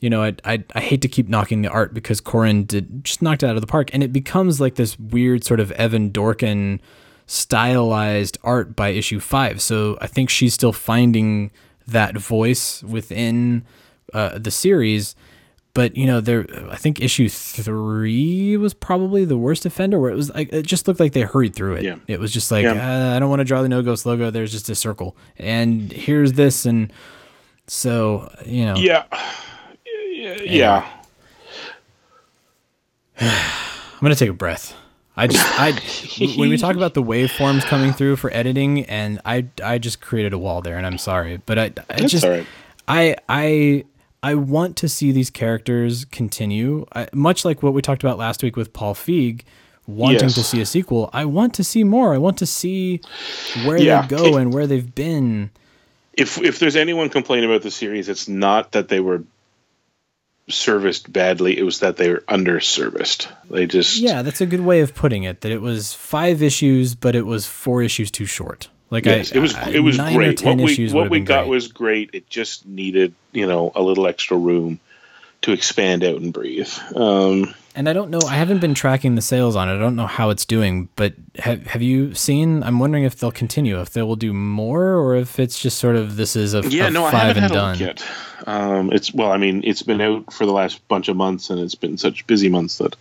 [0.00, 3.20] You know, I, I I hate to keep knocking the art because Corin did just
[3.22, 6.10] knocked it out of the park, and it becomes like this weird sort of Evan
[6.12, 6.78] Dorkin
[7.26, 9.60] stylized art by issue five.
[9.62, 11.50] So I think she's still finding
[11.88, 13.66] that voice within
[14.14, 15.14] uh, the series.
[15.74, 20.16] But you know, there I think issue three was probably the worst offender, where it
[20.16, 21.84] was like it just looked like they hurried through it.
[21.84, 21.96] Yeah.
[22.08, 23.12] It was just like Yeah.
[23.12, 24.30] uh, I don't want to draw the no ghost logo.
[24.30, 26.92] There's just a circle, and here's this, and
[27.68, 29.04] so you know, Yeah.
[30.42, 30.88] Yeah.
[33.20, 34.74] I'm gonna take a breath.
[35.18, 35.72] I just I
[36.38, 40.32] when we talk about the waveforms coming through for editing, and I I just created
[40.32, 42.46] a wall there, and I'm sorry, but I I That's just right.
[42.86, 43.84] I I
[44.22, 48.42] I want to see these characters continue, I, much like what we talked about last
[48.42, 49.42] week with Paul Feig.
[49.86, 50.34] Wanting Yes.
[50.34, 52.12] to see a sequel, I want to see more.
[52.12, 53.00] I want to see
[53.64, 54.02] where Yeah.
[54.02, 55.48] they go and where they've been.
[56.12, 59.22] if if there's anyone complaining about the series, it's not that they were
[60.48, 63.28] serviced badly; it was that they were underserviced.
[63.50, 65.40] They just Yeah, that's a good way of putting it.
[65.42, 68.68] That it was five issues, but it was four issues too short.
[68.90, 70.42] Like yes, I, it was I- it was great.
[70.42, 71.50] What we what we got great.
[71.50, 72.10] was great.
[72.12, 74.80] It just needed you know a little extra room
[75.48, 76.68] to expand out and breathe.
[76.94, 78.20] Um, And I don't know.
[78.26, 79.76] I haven't been tracking the sales on it.
[79.76, 80.88] I don't know how it's doing.
[80.96, 82.62] But have have you seen?
[82.64, 83.80] I'm wondering if they'll continue.
[83.80, 86.88] If they will do more, or if it's just sort of this is a, yeah,
[86.88, 88.04] a no, I haven't and had a look yet.
[88.46, 91.60] Um, it's well, I mean, it's been out for the last bunch of months, and
[91.60, 92.96] it's been such busy months that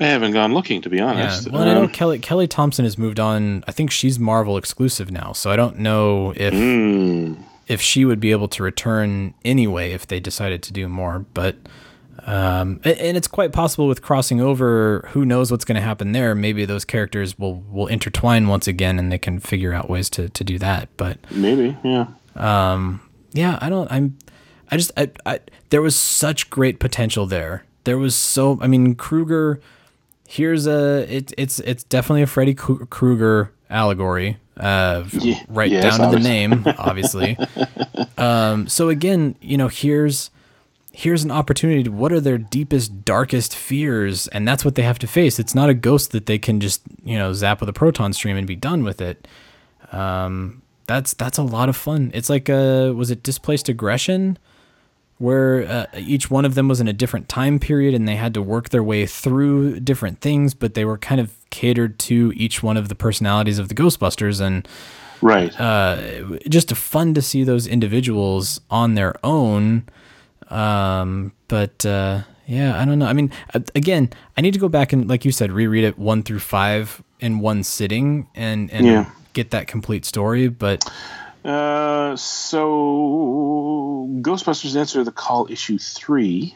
[0.00, 0.80] I haven't gone looking.
[0.82, 1.46] To be honest.
[1.46, 1.52] Yeah.
[1.52, 3.62] Well, and I know Um, Kelly Kelly Thompson has moved on.
[3.68, 7.34] I think she's Marvel exclusive now, so I don't know if Hmm.
[7.72, 11.24] If she would be able to return anyway if they decided to do more.
[11.32, 11.56] But
[12.26, 15.08] um, and it's quite possible with crossing over.
[15.12, 16.34] Who knows what's going to happen there?
[16.34, 20.28] Maybe those characters will will intertwine once again, and they can figure out ways to
[20.28, 20.90] to do that.
[20.98, 22.08] But maybe, yeah.
[22.36, 23.00] um,
[23.32, 23.90] yeah, I don't.
[23.90, 24.18] I'm.
[24.70, 24.92] I just.
[24.96, 25.40] I, I.
[25.70, 27.64] There was such great potential there.
[27.84, 28.58] There was so.
[28.60, 29.60] I mean, Kruger.
[30.28, 31.06] Here's a.
[31.08, 31.58] It, it's.
[31.60, 34.36] It's definitely a Freddy Krueger allegory.
[34.56, 35.04] Uh,
[35.48, 37.38] right down to the name, obviously.
[38.18, 38.68] um.
[38.68, 40.30] So again, you know, here's.
[40.94, 41.84] Here's an opportunity.
[41.84, 44.28] To, what are their deepest, darkest fears?
[44.28, 45.38] And that's what they have to face.
[45.38, 48.36] It's not a ghost that they can just, you know, zap with a proton stream
[48.36, 49.26] and be done with it.
[49.90, 52.10] Um, that's that's a lot of fun.
[52.12, 54.38] It's like uh was it displaced aggression
[55.18, 58.34] where uh, each one of them was in a different time period and they had
[58.34, 62.62] to work their way through different things, but they were kind of catered to each
[62.64, 64.66] one of the personalities of the Ghostbusters and
[65.20, 65.52] right.
[65.60, 65.96] uh
[66.48, 69.84] just fun to see those individuals on their own.
[70.50, 73.06] Um but uh yeah, I don't know.
[73.06, 73.30] I mean,
[73.76, 77.00] again, I need to go back and, like you said, reread it one through five
[77.20, 79.04] in one sitting and and Yeah.
[79.32, 80.48] get that complete story.
[80.48, 80.84] But
[81.44, 86.54] Uh, so Ghostbusters Answer the Call issue three,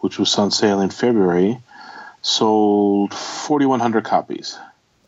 [0.00, 1.58] which was on sale in February,
[2.26, 4.58] sold forty one hundred copies.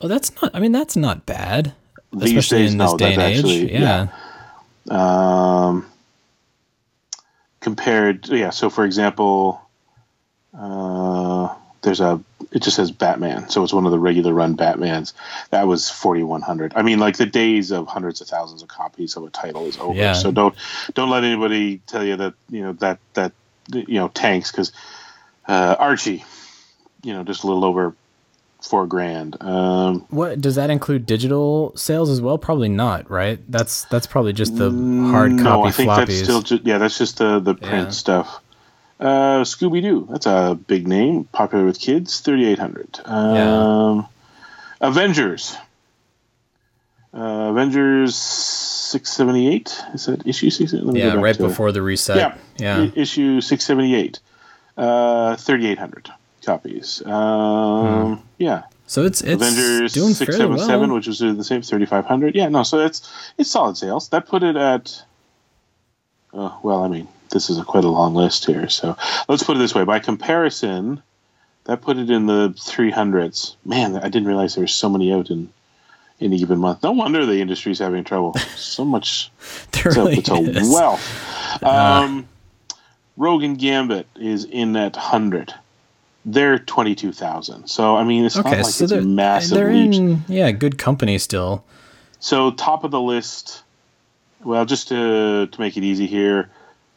[0.01, 0.55] Oh, that's not.
[0.55, 1.75] I mean, that's not bad,
[2.13, 3.39] These especially days, in this no, day and that's age.
[3.39, 4.07] actually- yeah.
[4.87, 5.67] yeah.
[5.67, 5.87] Um,
[7.61, 8.51] compared, yeah.
[8.51, 9.61] So, for example,
[10.59, 12.21] uh, there's a.
[12.51, 15.13] It just says Batman, so it's one of the regular run Batmans.
[15.51, 16.73] That was 4100.
[16.75, 19.77] I mean, like the days of hundreds of thousands of copies of a title is
[19.79, 19.99] over.
[19.99, 20.15] Yeah.
[20.15, 20.55] So don't
[20.95, 23.33] don't let anybody tell you that you know that that
[23.71, 24.73] you know tanks because
[25.47, 26.25] uh, Archie,
[27.03, 27.95] you know, just a little over
[28.61, 29.41] four grand.
[29.43, 31.07] Um, What does that include?
[31.07, 32.39] Digital sales as well?
[32.39, 33.39] Probably not, right?
[33.49, 34.71] That's that's probably just the
[35.11, 36.07] hard no, copy I think floppies.
[36.07, 37.91] that's still just yeah, that's just the the print Yeah.
[37.91, 38.41] stuff.
[39.01, 40.09] Uh, Scooby Doo.
[40.11, 42.19] That's a big name, popular with kids.
[42.21, 42.99] Thirty eight hundred.
[43.05, 44.09] Um,
[44.81, 45.57] Avengers.
[47.15, 49.81] Uh, Avengers six seventy eight.
[49.95, 50.73] Is that issue six?
[50.73, 52.17] Let me go Yeah, right before the reset.
[52.17, 52.83] Yeah, Yeah.
[52.83, 54.19] I- issue six seventy eight.
[54.77, 56.11] Uh, thirty eight hundred
[56.49, 57.03] copies.
[57.07, 58.63] Um, Yeah.
[58.87, 62.35] So it's it's Avengers doing six seven seven, which was the same thirty five hundred.
[62.35, 64.09] Yeah, no, so it's it's solid sales.
[64.09, 65.05] That put it at.
[66.33, 68.97] Uh, well, I mean, this is a quite a long list here, so
[69.29, 71.03] let's put it this way: by comparison,
[71.65, 73.59] that put it in the three hundreds.
[73.63, 75.53] Man, I didn't realize there were so many out in
[76.19, 76.83] in a given month.
[76.83, 78.35] No wonder the industry's having trouble.
[78.57, 79.31] So much.
[79.73, 80.71] There really it's a is.
[80.71, 81.63] wealth.
[81.63, 82.29] Um,
[83.17, 85.53] Rogue and Gambit is in that hundred.
[86.25, 87.69] They're twenty two thousand.
[87.69, 90.51] So I mean, it's Okay, not like so it's they're, a massive they're in yeah
[90.51, 91.65] good company still.
[92.21, 93.63] So top of the list.
[94.45, 96.51] Well, just to to make it easy here,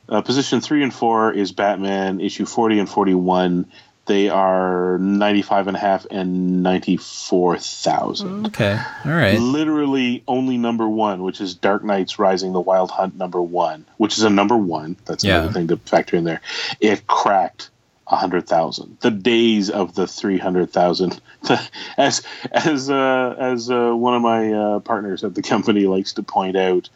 [0.09, 3.71] uh, position three and four is Batman issue forty and forty one.
[4.07, 8.47] They are ninety five and a half and ninety four thousand.
[8.47, 9.39] Okay, all right.
[9.39, 14.17] Literally only number one, which is Dark Knights Rising: The Wild Hunt number one, which
[14.17, 14.97] is a number one.
[15.05, 15.37] That's Yeah.
[15.37, 16.41] another thing to factor in there.
[16.79, 17.69] It cracked
[18.11, 18.97] a hundred thousand.
[18.99, 21.19] The days of the three hundred thousand,
[21.97, 26.23] as as uh, as uh, one of my uh, partners at the company likes to
[26.23, 26.89] point out.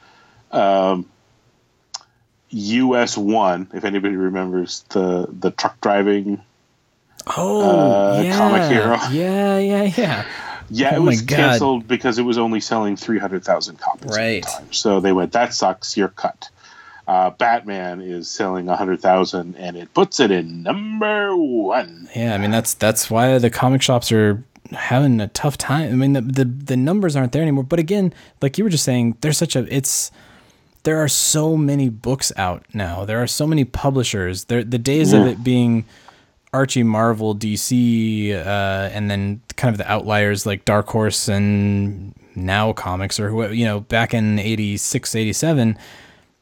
[0.52, 1.10] Um,
[2.50, 6.42] US one, if anybody remembers the the truck driving
[7.36, 8.38] Oh, uh, yeah.
[8.38, 8.98] comic hero.
[9.12, 10.26] Yeah, yeah, yeah.
[10.68, 14.10] Yeah, Oh it was canceled because it was only selling 300,000 copies.
[14.16, 14.44] Right.
[14.72, 16.50] So they went, that sucks, you're cut.
[17.08, 22.10] Uh, Batman is selling 100,000 and it puts it in number one.
[22.16, 25.92] Yeah, I mean that's that's why the comic shops are having a tough time.
[25.92, 27.64] I mean the the, the numbers aren't there anymore.
[27.64, 30.12] But again, like you were just saying, there's such a it's
[30.84, 33.06] there are so many books out now.
[33.06, 34.46] There are so many publishers.
[34.46, 35.86] There the days of it being
[36.54, 38.40] Archie, Marvel, DC, uh,
[38.94, 43.66] and then kind of the outliers like Dark Horse and Now Comics or whoever, you
[43.66, 45.76] know, back in 86, 87, y-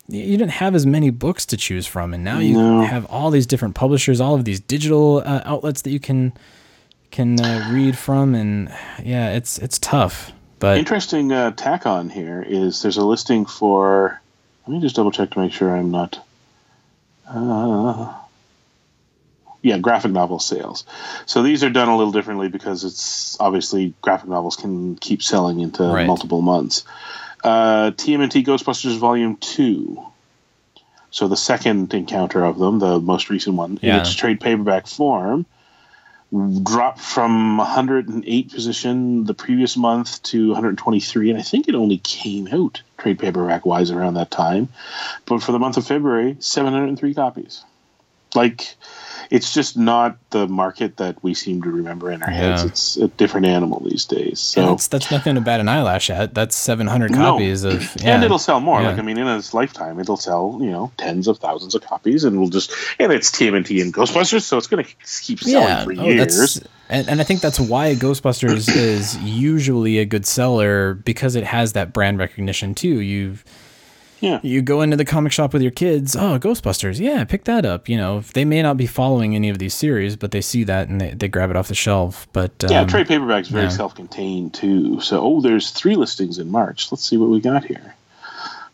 [0.08, 2.14] you didn't have as many books to choose from.
[2.14, 2.82] And now you No.
[2.82, 6.34] have all these different publishers, all of these digital uh, outlets that you can
[7.12, 8.36] can uh, read from.
[8.36, 8.70] And
[9.04, 10.32] yeah, it's it's tough.
[10.60, 14.20] But Interesting uh, tack on here is there's a listing for.
[14.68, 16.26] Let me just double check to make sure I'm not.
[17.28, 18.14] Uh,
[19.62, 20.86] yeah, graphic novel sales.
[21.26, 25.60] So these are done a little differently because it's obviously graphic novels can keep selling
[25.62, 26.06] into Right.
[26.08, 26.84] multiple months.
[27.44, 30.04] Uh, TMNT Ghostbusters Volume 2.
[31.12, 35.46] So the second encounter of them, the most recent one, in its trade paperback form,
[36.64, 42.48] dropped from 108 position the previous month to 123 and i think it only came
[42.48, 44.70] out trade paperback wise around that time.
[45.26, 47.64] But for the month of february 703 copies.
[48.34, 48.76] Like
[49.34, 52.68] it's just not the market that we seem to remember in our heads Yeah.
[52.70, 56.12] it's a different animal these days yeah, so that's that's nothing to bat an eyelash
[56.12, 56.36] at.
[56.36, 57.18] That's 700 No.
[57.18, 58.14] copies of yeah.
[58.14, 58.90] and it'll sell more Yeah.
[58.90, 62.24] like i mean in its lifetime it'll sell you know tens of thousands of copies
[62.24, 64.90] and we'll just and it's tmnt and ghostbusters so it's going to
[65.24, 70.06] keep selling for oh, years and, and I think that's why Ghostbusters is usually a
[70.06, 73.00] good seller because it has that brand recognition too.
[73.00, 73.38] You
[74.24, 74.40] yeah.
[74.42, 76.16] you go into the comic shop with your kids.
[76.16, 77.90] Oh, Ghostbusters, yeah, pick that up.
[77.90, 80.88] You know, they may not be following any of these series, but they see that
[80.88, 82.28] and they, they grab it off the shelf.
[82.32, 83.70] But yeah, um, trade paperback's very yeah.
[83.70, 85.02] self-contained too.
[85.02, 86.90] So, oh, there's three listings in March.
[86.92, 87.96] Let's see what we got here.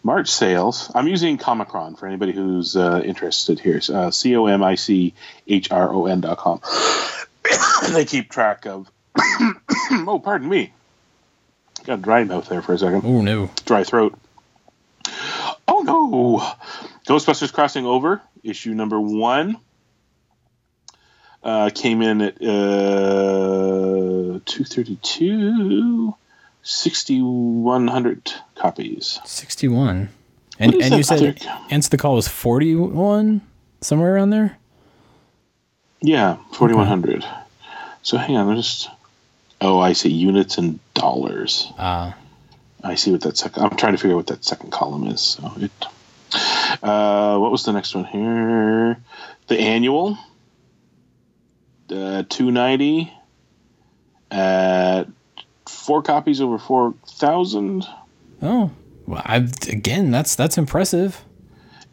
[0.04, 0.92] March sales.
[0.94, 3.82] I'm using Comichron for anybody who's uh, interested here.
[3.92, 5.14] Uh, C O M I C
[5.48, 6.62] H R O N dot com.
[7.92, 8.90] they keep track of.
[9.18, 10.72] oh, pardon me.
[11.86, 13.02] Got a dry mouth there for a second.
[13.04, 14.18] Oh no, dry throat.
[15.72, 16.40] Oh no!
[17.08, 19.58] Ghostbusters Crossing Over, issue number one,
[21.44, 26.16] uh, came in at uh, 232,
[26.64, 29.20] 6,100 copies.
[29.26, 30.10] 61.
[30.62, 31.36] And and you said other-
[31.70, 33.42] Answer the Call was 41
[33.82, 34.58] somewhere around there.
[36.02, 37.26] Yeah, 4,100.
[38.02, 38.90] So hang on, just.
[39.62, 40.10] Oh, I see.
[40.10, 41.72] Units and dollars.
[41.78, 42.16] Ah.
[42.84, 43.64] I see what that second.
[43.64, 45.22] I'm trying to figure out what that second column is.
[45.22, 45.72] So it.
[46.84, 48.98] Uh, what was the next one here?
[49.48, 50.18] The annual.
[51.90, 53.12] Uh, 290
[54.30, 55.06] at
[55.68, 57.86] four copies over 4,000.
[58.44, 58.72] Oh,
[59.08, 59.38] well, I
[59.68, 61.24] again, that's that's impressive.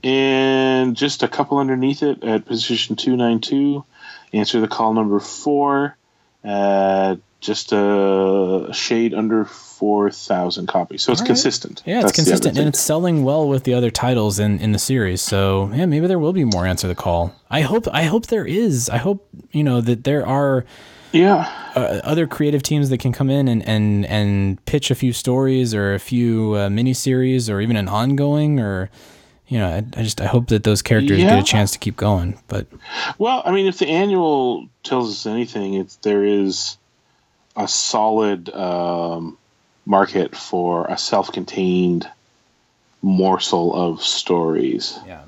[0.04, 3.84] And just a couple underneath it at position 292.
[4.32, 5.96] Answer the call number four
[6.44, 7.16] at
[7.47, 11.02] just a shade under four thousand copies.
[11.02, 11.27] So it's right.
[11.27, 11.82] consistent.
[11.86, 14.78] Yeah, it's That's consistent and it's selling well with the other titles in, in the
[14.78, 15.23] series.
[15.23, 17.35] So yeah, maybe there will be more answer the call.
[17.51, 18.90] I hope I hope there is.
[18.90, 20.64] I hope you know that there are
[21.12, 25.12] yeah uh, other creative teams that can come in and and and pitch a few
[25.12, 28.90] stories or a few uh, miniseries or even an ongoing or
[29.47, 31.31] you know I, I just I hope that those characters Yeah.
[31.31, 32.39] get a chance to keep going.
[32.48, 32.66] But
[33.18, 36.77] Well, I mean, if the annual tells us anything, it's there is
[37.57, 39.37] a solid um,
[39.85, 42.09] market for a self-contained
[43.03, 44.99] morsel of stories.
[45.07, 45.23] Yeah.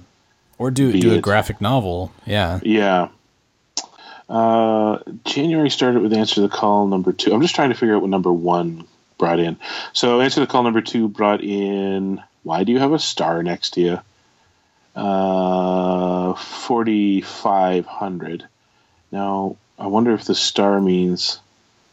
[0.58, 2.12] or do Be do a graphic novel.
[2.26, 2.60] Yeah.
[2.62, 3.08] Yeah.
[4.28, 7.32] Uh, January started with Answer the Call number two.
[7.32, 8.84] I'm just trying to figure out what number one
[9.16, 9.56] brought in.
[9.92, 13.70] So Answer the Call number two brought in Why Do You Have a Star Next
[13.74, 14.00] to You?
[14.94, 18.46] Uh, 4,500.
[19.12, 21.38] Now, I wonder if the star means.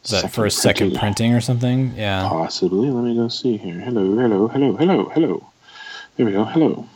[0.06, 1.00] Is that for a second printing.
[1.00, 1.94] printing or something?
[1.96, 2.28] Yeah.
[2.30, 2.90] Possibly.
[2.90, 3.80] Let me go see here.
[3.80, 5.48] Hello, hello, hello, hello, hello.
[6.16, 6.44] There we go.
[6.46, 6.88] Hello.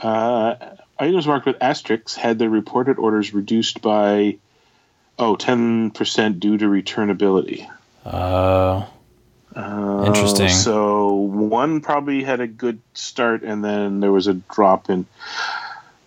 [0.00, 0.54] Uh,
[0.98, 4.38] items marked with asterisks had their reported orders reduced by,
[5.18, 7.68] oh, 10% due to returnability.
[8.04, 8.86] Uh,
[9.54, 10.50] Uh, Interesting.
[10.50, 15.06] So one probably had a good start, and then there was a drop in.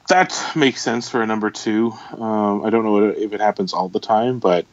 [0.08, 1.92] That makes sense for a number two.
[2.12, 4.66] Um, I don't know if it happens all the time, but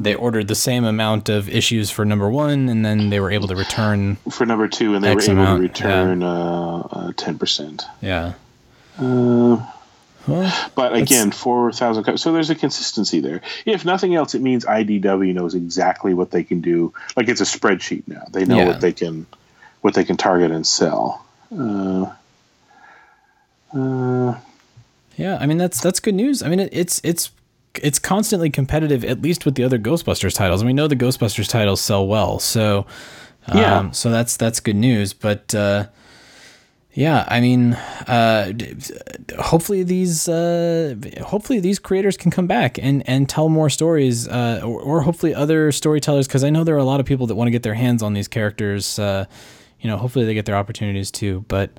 [0.00, 3.48] they ordered the same amount of issues for number one, and then they were able
[3.48, 4.16] to return.
[4.30, 7.84] for number two, and they X were able amount, to return uh, ten percent.
[8.00, 8.34] Yeah.
[8.98, 9.64] Uh,
[10.26, 12.04] Well, but again, four thousand.
[12.04, 13.40] Co- so there's a consistency there.
[13.64, 16.92] If nothing else, it means IDW knows exactly what they can do.
[17.16, 18.24] Like it's a spreadsheet now.
[18.30, 18.66] They know Yeah.
[18.66, 19.24] what they can,
[19.80, 21.24] what they can target and sell.
[21.50, 22.12] Uh,
[23.74, 24.34] uh,
[25.16, 26.42] Yeah, I mean that's that's good news.
[26.42, 27.30] I mean it, it's it's
[27.82, 30.60] it's constantly competitive, at least with the other Ghostbusters titles.
[30.60, 32.86] And we know the Ghostbusters titles sell well, so
[33.46, 33.90] um, Yeah.
[33.92, 35.12] so that's that's good news.
[35.12, 35.86] But uh,
[36.94, 37.74] yeah, I mean,
[38.08, 38.52] uh,
[39.38, 40.94] hopefully these uh,
[41.24, 45.34] hopefully these creators can come back and and tell more stories, uh, or, or hopefully
[45.34, 47.62] other storytellers, because I know there are a lot of people that want to get
[47.62, 48.98] their hands on these characters.
[48.98, 49.26] Uh,
[49.80, 51.44] you know, hopefully they get their opportunities too.
[51.46, 51.70] But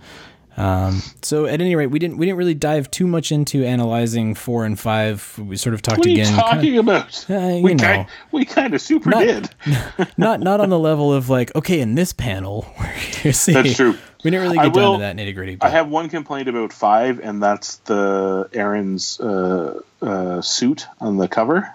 [0.57, 4.35] um, so at any rate, we didn't we didn't really dive too much into analyzing
[4.35, 5.37] four and five.
[5.37, 6.25] We sort of talked what are again.
[6.33, 7.25] you kinda- talking about?
[7.29, 7.83] Uh, you we know.
[7.83, 9.49] kind we kind of super Not- did.
[10.17, 13.75] not not on the level of like okay in this panel where you see That's
[13.75, 13.95] true.
[14.23, 16.73] we didn't really I get down to that nitty gritty I have one complaint about
[16.73, 21.71] five, and that's the Erin's uh, uh, suit on the cover.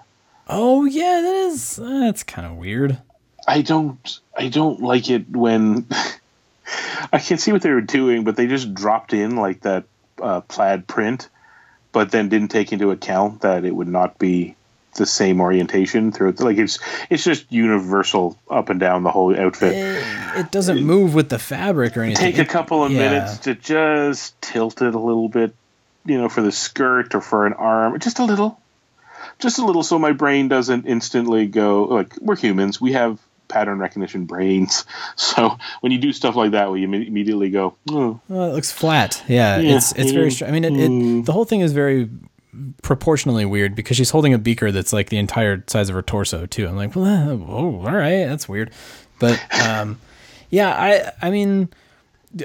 [0.47, 2.97] oh yeah that is that's kind of weird
[3.47, 5.87] I don't I don't like it when
[7.11, 9.85] I can't see what they were doing, but they just dropped in like that
[10.21, 11.29] uh, plaid print,
[11.91, 14.55] but then didn't take into account that it would not be
[14.95, 16.39] the same orientation throughout.
[16.39, 16.79] Like it's
[17.09, 19.73] it's just universal up and down the whole outfit.
[20.35, 22.99] it doesn't move with the fabric or anything Take a couple of yeah.
[22.99, 25.53] minutes to just tilt it a little bit,
[26.05, 28.59] you know, for the skirt or for an arm, just a little,
[29.39, 33.79] just a little, so my brain doesn't instantly go like we're humans, we have pattern
[33.79, 34.85] recognition brains,
[35.15, 38.71] so when you do stuff like that, we imme- immediately go, oh, well, it looks
[38.71, 39.23] flat.
[39.27, 41.73] Yeah, Yeah, it's it's very mm, str- i mean it, it the whole thing is
[41.73, 42.09] very
[42.81, 46.45] proportionally weird because she's holding a beaker that's like the entire size of her torso
[46.45, 46.67] too.
[46.67, 48.71] I'm like well oh all right that's weird.
[49.19, 49.99] But um
[50.49, 51.69] yeah i i mean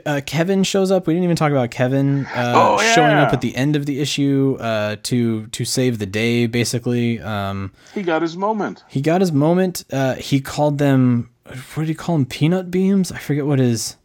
[0.06, 1.06] uh, Kevin shows up.
[1.06, 4.00] We didn't even talk about Kevin uh, Oh, showing up at the end of the
[4.00, 6.46] issue uh, to to save the day.
[6.46, 8.84] Basically, um, he got his moment.
[8.88, 9.84] he got his moment.
[9.92, 11.30] Uh, he called them.
[11.44, 12.26] What did he call them?
[12.26, 13.10] Peanut beams.
[13.10, 13.96] I forget what his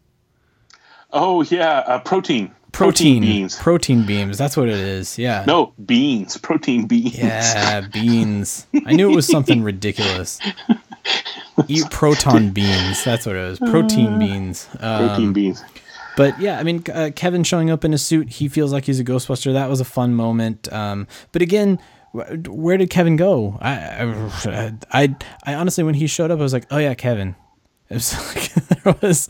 [1.12, 3.56] Oh yeah, uh, protein, protein beans.
[3.58, 4.38] Protein beams.
[4.38, 5.18] That's what it is.
[5.18, 5.46] Yeah.
[5.48, 7.18] No beans, protein beans.
[7.18, 8.66] Yeah, beans.
[8.86, 10.40] I knew it was something ridiculous.
[11.68, 13.04] Eat proton beans.
[13.04, 13.60] That's what it was.
[13.60, 14.68] Protein beans.
[14.80, 15.64] Um, protein beans.
[16.18, 19.00] But yeah, I mean, uh, Kevin showing up in a suit, he feels like he's
[19.00, 19.54] a Ghostbuster.
[19.54, 20.72] That was a fun moment.
[20.72, 21.80] Um, but again,
[22.14, 23.58] where did Kevin go?
[23.62, 23.74] I,
[24.46, 27.36] I, I, I honestly, when he showed up, I was like, oh yeah, Kevin.
[27.88, 28.54] It was like,
[28.84, 29.28] there was,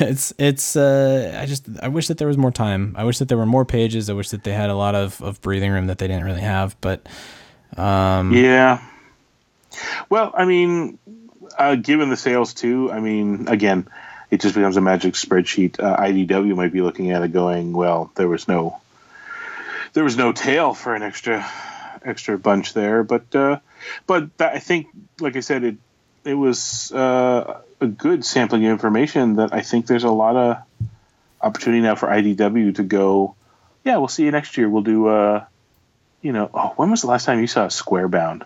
[0.00, 2.94] it's, it's, uh, I just, I wish that there was more time.
[2.96, 4.08] I wish that there were more pages.
[4.08, 6.40] I wish that they had a lot of, of breathing room that they didn't really
[6.40, 6.74] have.
[6.80, 7.06] But,
[7.76, 8.82] um, Yeah.
[10.08, 10.98] Well, I mean,
[11.58, 13.88] uh, given the sales too, I mean, again,
[14.30, 15.80] it just becomes a magic spreadsheet.
[15.80, 18.80] Uh, IDW might be looking at it, going, "Well, there was no,
[19.92, 21.46] there was no tail for an extra,
[22.04, 23.58] extra bunch there." But, uh,
[24.06, 24.88] but that, I think,
[25.20, 25.76] like I said, it
[26.24, 30.58] it was uh, a good sampling of information that I think there's a lot of
[31.40, 33.34] opportunity now for IDW to go.
[33.84, 34.68] Yeah, we'll see you next year.
[34.68, 35.08] We'll do.
[35.08, 35.44] Uh,
[36.20, 38.44] you know, oh, when was the last time you saw a square bound?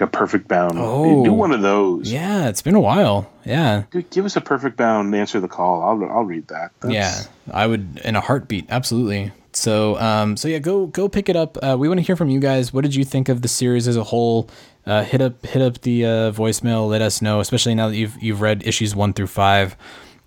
[0.00, 0.74] Like a perfect bound.
[0.76, 1.24] Oh.
[1.24, 2.10] do one of those.
[2.12, 3.30] Yeah, it's been a while.
[3.44, 3.84] Yeah.
[3.92, 5.14] G- Give us a perfect bound.
[5.14, 5.82] Answer the call.
[5.82, 6.70] I'll I'll read that.
[6.80, 6.92] That's-
[7.48, 8.66] Yeah, I would in a heartbeat.
[8.68, 9.32] Absolutely.
[9.52, 11.56] So, um, so yeah, go go pick it up.
[11.62, 12.72] Uh, we want to hear from you guys.
[12.74, 14.50] What did you think of the series as a whole?
[14.84, 16.88] Uh, hit up hit up the uh, voicemail.
[16.88, 19.74] Let us know, especially now that you've you've read issues one through five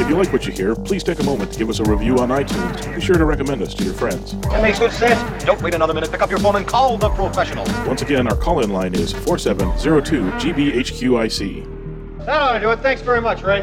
[0.00, 2.16] If you like what you hear, please take a moment to give us a review
[2.18, 2.94] on iTunes.
[2.94, 4.34] Be sure to recommend us to your friends.
[4.40, 5.44] That makes good sense.
[5.44, 6.10] Don't wait another minute.
[6.10, 7.68] Pick up your phone and call the professionals.
[7.86, 11.66] Once again, our call-in line is 4702-GBHQIC.
[12.26, 12.80] That ought to do it.
[12.80, 13.62] Thanks very much, Ray.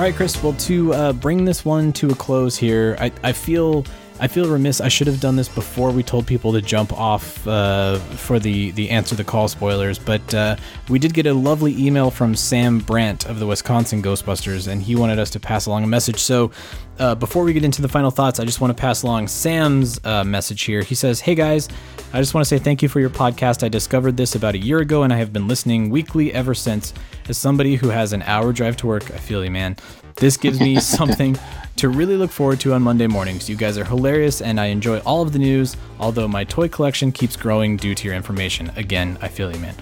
[0.00, 0.42] All right, Chris.
[0.42, 3.84] Well, to uh, bring this one to a close here, I, I feel
[4.20, 4.82] I feel remiss.
[4.82, 8.70] I should have done this before we told people to jump off uh, for the
[8.72, 9.98] the answer the call spoilers.
[9.98, 10.56] But uh,
[10.90, 14.94] we did get a lovely email from Sam Brandt of the Wisconsin Ghostbusters, and he
[14.94, 16.18] wanted us to pass along a message.
[16.20, 16.50] So
[16.98, 19.98] uh, before we get into the final thoughts, I just want to pass along Sam's
[20.04, 20.82] uh, message here.
[20.82, 21.70] He says, "Hey guys,
[22.12, 23.64] I just want to say thank you for your podcast.
[23.64, 26.92] I discovered this about a year ago, and I have been listening weekly ever since.
[27.28, 29.76] As somebody who has an hour drive to work, I feel you, man.
[30.20, 31.36] This gives me something
[31.76, 33.48] to really look forward to on Monday mornings.
[33.48, 35.76] You guys are hilarious, and I enjoy all of the news.
[35.98, 38.70] Although my toy collection keeps growing due to your information.
[38.76, 39.74] Again, I feel you, man."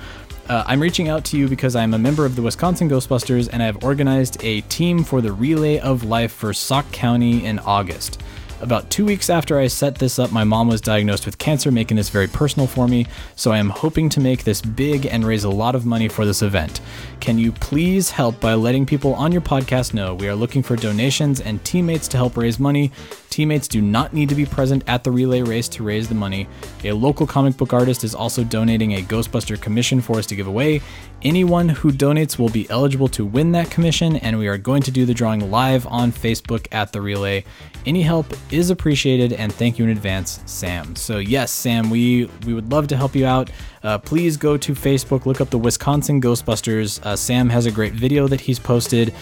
[0.49, 3.63] Uh, I'm reaching out to you because I'm a member of the Wisconsin Ghostbusters and
[3.63, 8.23] I have organized a team for the Relay of Life for Sauk County in August.
[8.61, 11.97] About two weeks after I set this up, my mom was diagnosed with cancer, making
[11.97, 13.07] this very personal for me.
[13.37, 16.27] So I am hoping to make this big and raise a lot of money for
[16.27, 16.81] this event.
[17.21, 20.75] Can you please help by letting people on your podcast know we are looking for
[20.75, 22.91] donations and teammates to help raise money?
[23.31, 26.49] Teammates do not need to be present at the relay race to raise the money.
[26.85, 30.47] A local comic book artist is also donating a Ghostbuster commission for us to give
[30.47, 30.81] away.
[31.23, 34.91] Anyone who donates will be eligible to win that commission, and we are going to
[34.91, 37.45] do the drawing live on Facebook at the relay.
[37.87, 40.95] Any help is appreciated, and thank you in advance, Sam.
[40.97, 43.51] So yes, Sam, we we would love to help you out.
[43.83, 47.05] Uh, please go to Facebook, look up the Wisconsin Ghostbusters.
[47.05, 49.15] Uh, Sam has a great video that he's posted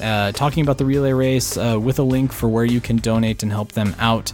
[0.00, 3.42] uh, talking about the relay race uh, with a link for where you can donate
[3.42, 4.32] and help them out.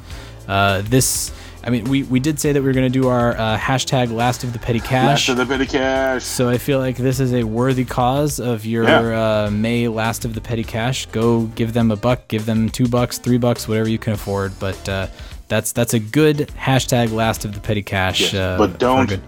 [0.49, 1.33] Uh, this,
[1.65, 4.13] I mean, we, we did say that we were going to do our uh, hashtag
[4.13, 5.29] last of the petty cash.
[5.29, 6.23] Last of the petty cash.
[6.23, 9.47] So I feel like this is a worthy cause of your Yeah.
[9.47, 11.07] uh, May last of the petty cash.
[11.07, 14.53] Go give them a buck, give them two bucks, three bucks, whatever you can afford.
[14.61, 15.09] But uh,
[15.49, 18.21] that's that's a good hashtag last of the petty cash.
[18.21, 19.21] Yes, uh, but don't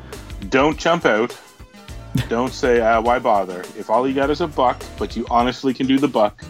[0.51, 1.36] don't jump out.
[2.28, 3.61] Don't say uh, why bother.
[3.78, 6.43] If all you got is a buck, but you honestly can do the buck,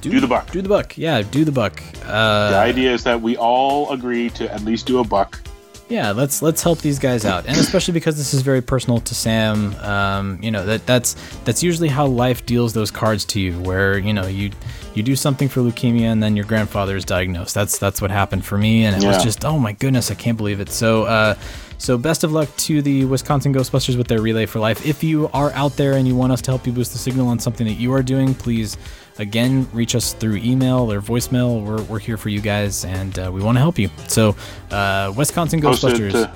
[0.00, 0.50] do, the buck.
[0.50, 0.98] Do the buck.
[0.98, 1.80] Yeah, do the buck.
[2.04, 5.40] Uh, the idea is that we all agree to at least do a buck.
[5.88, 9.14] yeah let's let's help these guys out and especially because this is very personal to
[9.14, 13.52] sam um, you know that that's that's usually how life deals those cards to you
[13.60, 14.50] where you know you
[14.94, 18.42] you do something for leukemia and then your grandfather is diagnosed that's that's what happened
[18.44, 21.34] for me and it was just oh my goodness i can't believe it so uh
[21.78, 24.86] so best of luck to the Wisconsin Ghostbusters with their Relay for Life.
[24.86, 27.28] If you are out there and you want us to help you boost the signal
[27.28, 28.76] on something that you are doing, please
[29.18, 31.64] again reach us through email or voicemail.
[31.64, 33.90] We're, we're here for you guys and uh, we want to help you.
[34.08, 34.36] So
[34.70, 36.14] uh, Wisconsin Post it, Ghostbusters.
[36.14, 36.32] uh,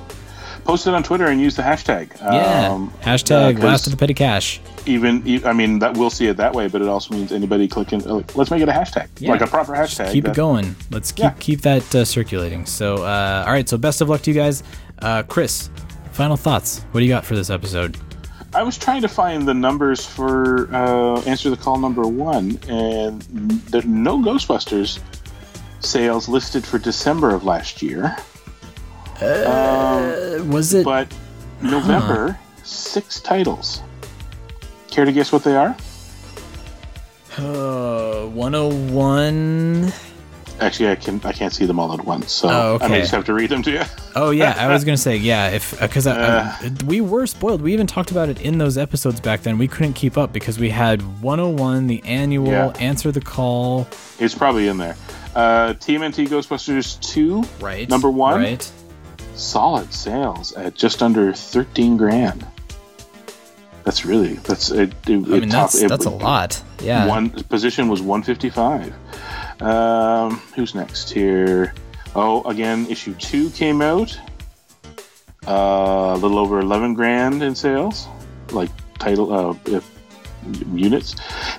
[0.64, 2.18] post it on Twitter and use the hashtag.
[2.20, 2.70] Yeah.
[2.72, 4.60] Um, Hashtag uh, last of the petty cash.
[4.84, 8.06] Even, I mean, that we'll see it that way, but it also means anybody clicking.
[8.06, 9.32] uh, Like, let's make it a hashtag, Yeah.
[9.32, 10.12] like a proper Just hashtag.
[10.12, 10.76] keep it going.
[10.92, 12.66] Let's keep keep that uh, circulating.
[12.66, 13.68] So, uh, all right.
[13.68, 14.62] So, best of luck to you guys.
[15.00, 15.70] Uh, Chris,
[16.12, 16.80] final thoughts.
[16.90, 17.96] What do you got for this episode?
[18.54, 23.20] I was trying to find the numbers for uh, answer the call number one, and
[23.22, 25.00] there are no Ghostbusters
[25.80, 28.16] sales listed for December of last year.
[29.20, 30.84] Uh, was it?
[30.84, 31.12] But
[31.62, 33.82] November, six titles.
[34.90, 35.76] Care to guess what they are?
[37.36, 39.92] Uh, 101.
[40.58, 43.12] Actually, I can I can't see them all at once, so Oh, I may just
[43.12, 43.82] have to read them to you.
[44.18, 45.50] Oh yeah, I was gonna say yeah.
[45.50, 46.56] If because Uh.
[46.86, 49.58] we were spoiled, we even talked about it in those episodes back then.
[49.58, 52.72] We couldn't keep up because we had 101, the annual, Yeah.
[52.80, 53.86] answer the call.
[54.18, 54.96] It's probably in there.
[55.34, 57.86] Uh, TMNT Ghostbusters 2, right?
[57.90, 58.72] Number one, right.
[59.34, 62.46] solid sales at just under 13 grand.
[63.84, 64.94] That's really that's it.
[65.06, 66.60] it I mean, that's that's a lot.
[66.82, 67.06] Yeah.
[67.06, 68.94] One position was 155.
[69.60, 71.74] Um, who's next here?
[72.14, 74.18] Oh, again, issue two came out.
[75.46, 78.06] Uh, a little over 11 grand in sales,
[78.50, 79.88] like title uh, if-
[80.72, 81.14] units.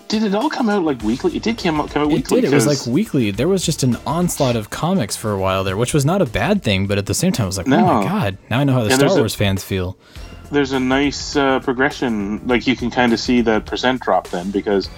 [0.09, 1.35] Did it all come out like weekly?
[1.35, 2.41] It did come out, come out It weekly.
[2.41, 2.51] did.
[2.51, 3.31] It was like weekly.
[3.31, 6.25] There was just an onslaught of comics for a while there, which was not a
[6.25, 6.85] bad thing.
[6.87, 8.37] But at the same time, I was like, oh my god!
[8.49, 9.97] Now I know how the And Star a- Wars fans feel.
[10.51, 12.45] there's a nice uh, progression.
[12.47, 14.89] Like you can kind of see that percent drop then because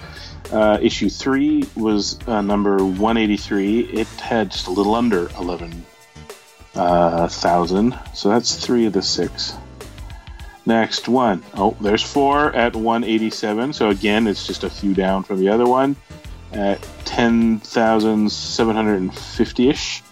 [0.52, 3.80] uh, issue three was uh, number 183.
[3.80, 5.84] It had just a little under 11
[6.74, 7.28] uh.
[7.28, 9.54] So that's three of the six.
[10.66, 11.42] Next one.
[11.54, 13.72] Oh, there's four at 187.
[13.72, 15.96] So again, it's just a few down from the other one
[16.52, 20.02] at 10,750 ish.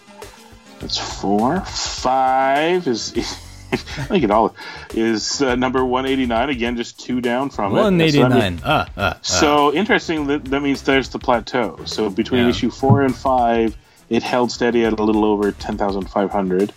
[0.81, 1.61] That's four.
[1.61, 3.37] Five is.
[3.73, 4.55] I think it all
[4.95, 7.81] is uh, number 189 again, just two down from it.
[7.81, 9.19] One So eighty that means- Ah, ah, ah.
[9.23, 10.27] So interesting.
[10.29, 11.79] That, that means there's the plateau.
[11.85, 12.51] So between Yeah.
[12.51, 13.77] issue four and five,
[14.09, 16.73] it held steady at a little over 10,500.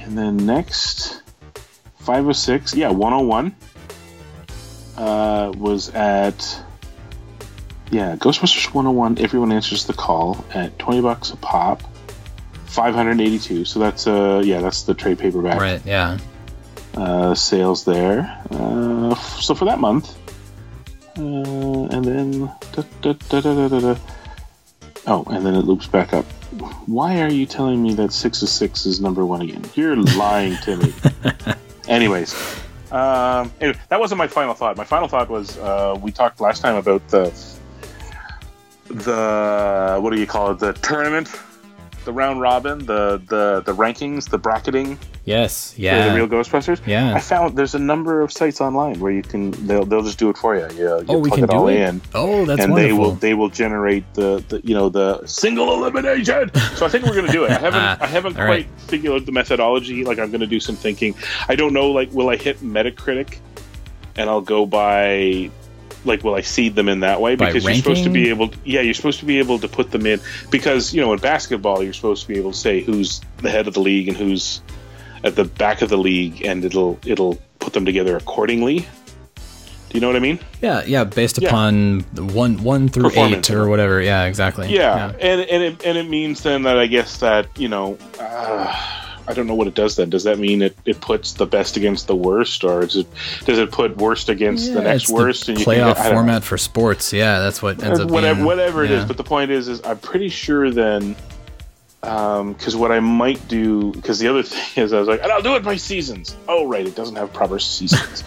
[0.00, 1.22] And then next,
[1.98, 3.54] 506, yeah, 101
[4.96, 6.62] uh, was at,
[7.90, 9.18] yeah, Ghostbusters 101.
[9.18, 11.82] Everyone answers the call at 20 bucks a pop.
[12.70, 13.64] 582.
[13.64, 15.82] So that's, uh, yeah, that's the trade paperback right.
[15.84, 16.18] Yeah.
[16.96, 18.42] uh, sales there.
[18.50, 20.16] Uh, so for that month,
[21.18, 23.94] uh, and then da, da, da.
[25.06, 26.24] oh, and then it loops back up.
[26.86, 29.64] Why are you telling me that six of six is number one again?
[29.74, 30.92] You're lying to me.
[31.88, 32.34] Anyways,
[32.92, 34.76] um, anyway, that wasn't my final thought.
[34.76, 37.32] My final thought was uh, we talked last time about the
[38.88, 40.58] the what do you call it?
[40.58, 41.28] The tournament,
[42.04, 45.74] the round robin, the the the rankings, the bracketing Yes.
[45.74, 46.08] for Yeah.
[46.08, 46.80] the real Ghostbusters.
[46.86, 47.14] Yeah.
[47.14, 50.30] I found there's a number of sites online where you can they'll they'll just do
[50.30, 50.66] it for you.
[50.74, 51.76] You, you Oh, we can it do it?
[51.76, 52.00] in.
[52.14, 56.50] Oh, that's and they will they will generate the, the you know the single elimination.
[56.74, 57.50] so I think we're gonna do it.
[57.50, 58.66] I haven't I haven't quite right.
[58.88, 60.04] figured out the methodology.
[60.04, 61.14] Like I'm gonna do some thinking.
[61.48, 61.90] I don't know.
[61.90, 63.38] Like will I hit Metacritic
[64.16, 65.50] and I'll go by
[66.04, 68.48] like will I seed them in that way By because you're supposed to be able
[68.48, 70.20] to, yeah you're supposed to be able to put them in
[70.50, 73.66] because you know in basketball you're supposed to be able to say who's the head
[73.68, 74.62] of the league and who's
[75.24, 78.86] at the back of the league and it'll it'll put them together accordingly
[79.90, 80.84] do you know what I mean Yeah.
[80.86, 81.02] Yeah.
[81.02, 84.00] Based upon the one one through eight or whatever.
[84.00, 84.24] Yeah.
[84.24, 84.72] Exactly.
[84.72, 88.99] yeah, and and it, and it means then that I guess that you know uh,
[89.30, 91.76] I don't know what it does then does that mean it, it puts the best
[91.76, 93.06] against the worst or is it
[93.44, 96.04] does it put worst against the next it's worst the and you playoff can, I
[96.04, 96.18] don't know.
[96.18, 97.12] format for sports.
[97.12, 99.00] Yeah, that's what ends Uh, up whatever being, whatever it is.
[99.02, 99.06] yeah.
[99.06, 101.14] But the point is, is I'm pretty sure then,
[102.00, 105.42] because what I might do, because the other thing is, I was like, and I'll
[105.42, 106.36] do it by seasons.
[106.48, 108.24] Oh, right, it doesn't have proper seasons.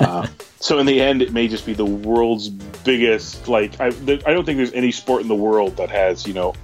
[0.00, 0.26] uh,
[0.60, 3.46] so in the end, it may just be the world's biggest.
[3.48, 6.32] Like, I, there, I don't think there's any sport in the world that has, you
[6.34, 6.54] know,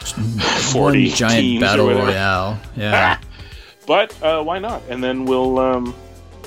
[0.00, 2.60] 140 One giant battle royale.
[2.76, 3.18] Yeah.
[3.86, 4.82] But uh, why not?
[4.88, 5.96] And then we'll, um,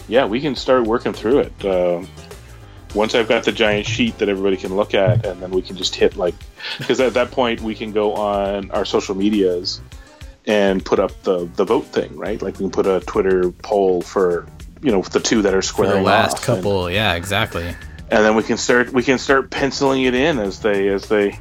[0.08, 1.66] yeah, we can start working through it.
[1.66, 2.06] Uh,
[2.96, 5.76] once I've got the giant sheet that everybody can look at, and then we can
[5.76, 6.36] just hit like,
[6.78, 9.82] because at that point we can go on our social medias
[10.46, 12.42] and put up the the vote thing, right?
[12.42, 14.48] Like we can put a Twitter poll for
[14.82, 16.90] you know the two that are squaring the last off, and- couple.
[16.90, 17.16] yeah.
[17.16, 17.66] Exactly.
[17.68, 17.78] and,
[18.10, 21.40] then we can start we can start penciling it in as they as they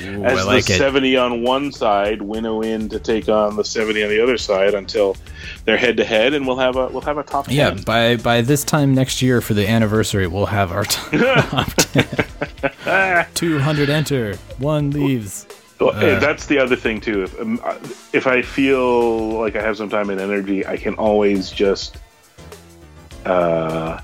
[0.00, 0.78] Ooh, as like the it.
[0.78, 4.74] 70 on one side winnow in to take on the 70 on the other side
[4.74, 5.16] until
[5.64, 8.16] they're head to head and we'll have a we'll have a top 10 Yeah, by
[8.16, 13.26] by this time next year for the anniversary, we'll have our top ten.
[13.34, 15.46] Two hundred enter, one leaves.
[15.80, 17.60] Well, Uh, that's the other thing too if um,
[18.12, 21.96] if i feel like i have some time and energy i can always just
[23.26, 23.98] uh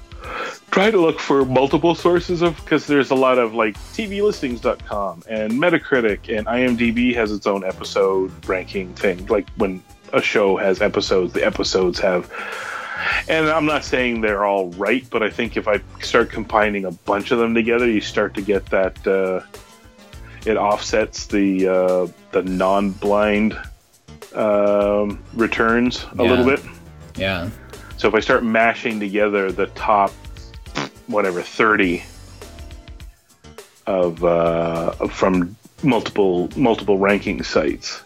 [0.70, 5.52] try to look for multiple sources of because there's a lot of like tvlistings.com and
[5.52, 9.82] metacritic and imdb has its own episode ranking thing like when
[10.12, 12.30] a show has episodes the episodes have
[13.28, 16.90] and i'm not saying they're all right but i think if i start combining a
[16.90, 19.40] bunch of them together you start to get that uh,
[20.46, 23.58] it offsets the uh, the non-blind
[24.34, 26.30] um, returns a Yeah.
[26.30, 26.60] little bit
[27.16, 27.48] Yeah.
[27.96, 30.12] so if I start mashing together the top,
[31.08, 32.02] whatever, 30
[33.86, 38.02] of uh, from multiple multiple ranking sites.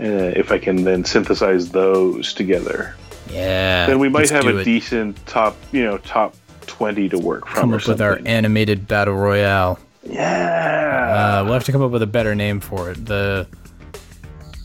[0.00, 2.96] Uh, if I can then synthesize those together,
[3.30, 3.86] Yeah.
[3.86, 4.64] then we might have a it.
[4.64, 6.34] decent top, you know, top
[6.66, 7.60] twenty to work from.
[7.70, 9.78] come up with our animated battle royale.
[10.04, 11.38] Yeah.
[11.40, 13.04] Uh, we'll have to come up with a better name for it.
[13.06, 13.46] The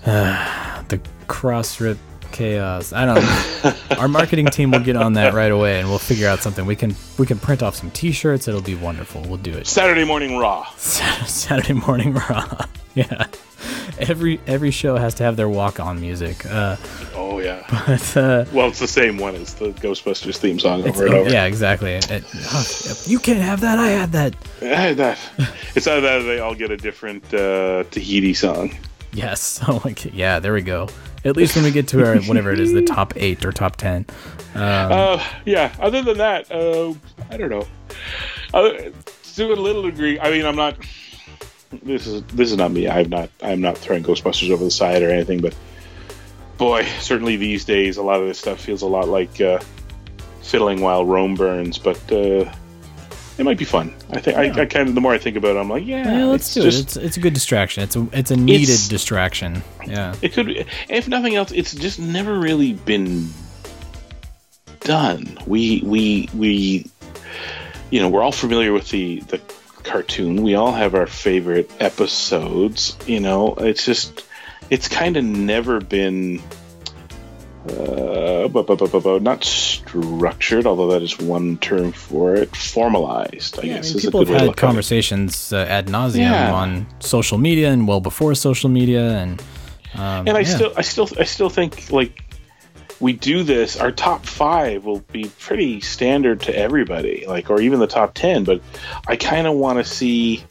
[0.06, 1.98] the cross rip
[2.38, 2.93] chaos.
[2.93, 3.73] I don't know.
[3.99, 6.65] our marketing team will get on that right away, and we'll figure out something.
[6.65, 8.47] We can we can print off some T-shirts.
[8.47, 9.22] It'll be wonderful.
[9.23, 9.68] We'll do it.
[9.68, 10.65] Saturday Morning Raw.
[10.77, 12.65] Saturday morning raw.
[12.95, 13.26] yeah.
[13.99, 16.45] Every every show has to have their walk on music.
[16.45, 16.76] Uh,
[17.15, 17.65] Oh yeah.
[17.88, 21.30] but uh, Well, it's the same one as the Ghostbusters theme song over and over.
[21.30, 21.93] yeah, exactly.
[21.93, 22.23] It-
[22.53, 22.64] oh,
[23.05, 23.80] you can't have that.
[23.80, 24.35] I had that.
[24.61, 25.18] I had that.
[25.76, 28.76] It's either that or they all get a different uh, Tahiti song.
[29.14, 29.59] Yes.
[29.68, 30.14] Oh my god.
[30.14, 30.88] Yeah, there we go.
[31.28, 33.76] At least when we get to our whatever it is, the top eight or top
[33.76, 34.06] ten.
[34.56, 35.76] Um, Uh, yeah.
[35.80, 36.94] Other than that, uh,
[37.30, 37.68] I don't know.
[38.54, 38.91] Uh,
[39.36, 40.78] to a little degree, I mean, I'm not.
[41.84, 42.88] This is this is not me.
[42.90, 43.30] I'm not.
[43.44, 45.41] I'm not throwing Ghostbusters over the side or anything.
[45.41, 45.54] But
[46.58, 49.60] boy, certainly these days, a lot of this stuff feels a lot like uh,
[50.41, 51.78] fiddling while Rome burns.
[51.78, 52.52] But uh,
[53.38, 53.93] it might be fun.
[54.09, 54.38] I think.
[54.38, 54.95] I, I kind of.
[54.95, 56.84] The more I think about it, I'm like, yeah, yeah, let's it's do just, it.
[56.84, 57.84] It's it's a good distraction.
[57.84, 59.64] It's a it's a needed It's- distraction.
[59.85, 60.15] Yeah.
[60.22, 63.30] It could, be, if nothing else, it's just never really been
[64.81, 65.38] done.
[65.45, 66.89] We we we,
[67.89, 69.39] you know, we're all familiar with the the
[69.84, 70.41] cartoon.
[70.43, 72.97] We all have our favorite episodes.
[73.05, 74.26] You know, it's just
[74.69, 76.41] it's kind of never been.
[77.69, 82.56] Uh, bu- bu- bu- not structured, although that is one term for it.
[82.56, 84.68] Formalized, I Yeah, I guess, mean, is a people good have had look at it.
[84.68, 86.53] conversations uh, ad nauseum Yeah.
[86.53, 89.41] on social media and well before social media, and
[89.95, 90.56] um, and I yeah.
[90.56, 92.23] still, I still, I still think like
[92.99, 93.77] we do this.
[93.77, 98.44] Our top five will be pretty standard to everybody, like or even the top ten.
[98.44, 98.61] But
[99.07, 100.44] I kind of want to see,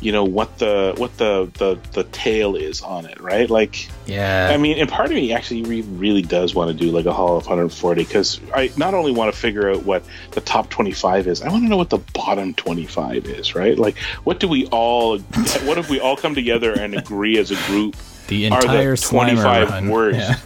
[0.00, 3.50] you know, what the what the the the tail is on it, right?
[3.50, 4.50] Like, yeah.
[4.52, 7.12] I mean, and part of me actually re- really does want to do like a
[7.12, 11.26] Hall of 140 because I not only want to figure out what the top 25
[11.26, 13.76] is, I want to know what the bottom 25 is, right?
[13.76, 15.18] Like, what do we all,
[15.64, 17.96] what if we all come together and agree as a group?
[18.28, 19.88] The are entire the 25 run.
[19.88, 20.18] worst.
[20.18, 20.34] Yeah.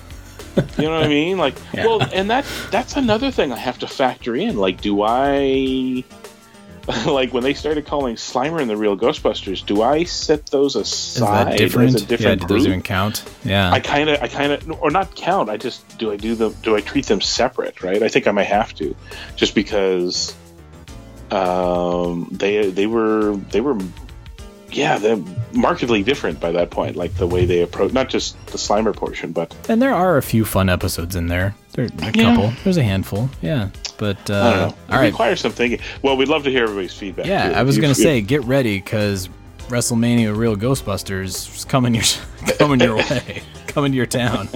[0.77, 1.39] You know what I mean?
[1.39, 1.87] Like, Yeah.
[1.87, 4.59] well, and that that's another thing I have to factor in.
[4.59, 6.05] Like, do I
[7.07, 9.65] like when they started calling Slimer and the Real Ghostbusters?
[9.65, 10.83] Do I set those Is
[11.17, 11.95] aside that different?
[11.95, 13.25] as a different yeah, do those even count?
[13.45, 13.71] Yeah.
[13.71, 15.49] I kind of, I kind of, or not count.
[15.49, 16.55] I just do I do them?
[16.63, 17.83] Do I treat them separate?
[17.83, 18.03] Right?
[18.03, 18.97] I think I might have to,
[19.37, 20.35] just because
[21.31, 23.79] um, they they were they were
[24.71, 25.23] yeah they're
[25.53, 26.97] markedly different by that point.
[26.97, 30.23] Like the way they approach not just the Slimer portion, but and there are a
[30.23, 31.55] few fun episodes in there.
[31.73, 32.11] There a Yeah.
[32.35, 32.53] couple.
[32.65, 33.31] There's a handful.
[33.41, 33.69] Yeah.
[34.03, 34.67] But uh, I don't know.
[34.67, 35.13] It all right.
[35.13, 35.79] requires some thinking.
[36.03, 37.25] Well, we'd love to hear everybody's feedback.
[37.25, 37.55] Yeah, too.
[37.55, 39.29] I was gonna say, get ready because
[39.69, 42.03] WrestleMania Real Ghostbusters is coming your
[42.59, 44.49] coming your way, coming to your town.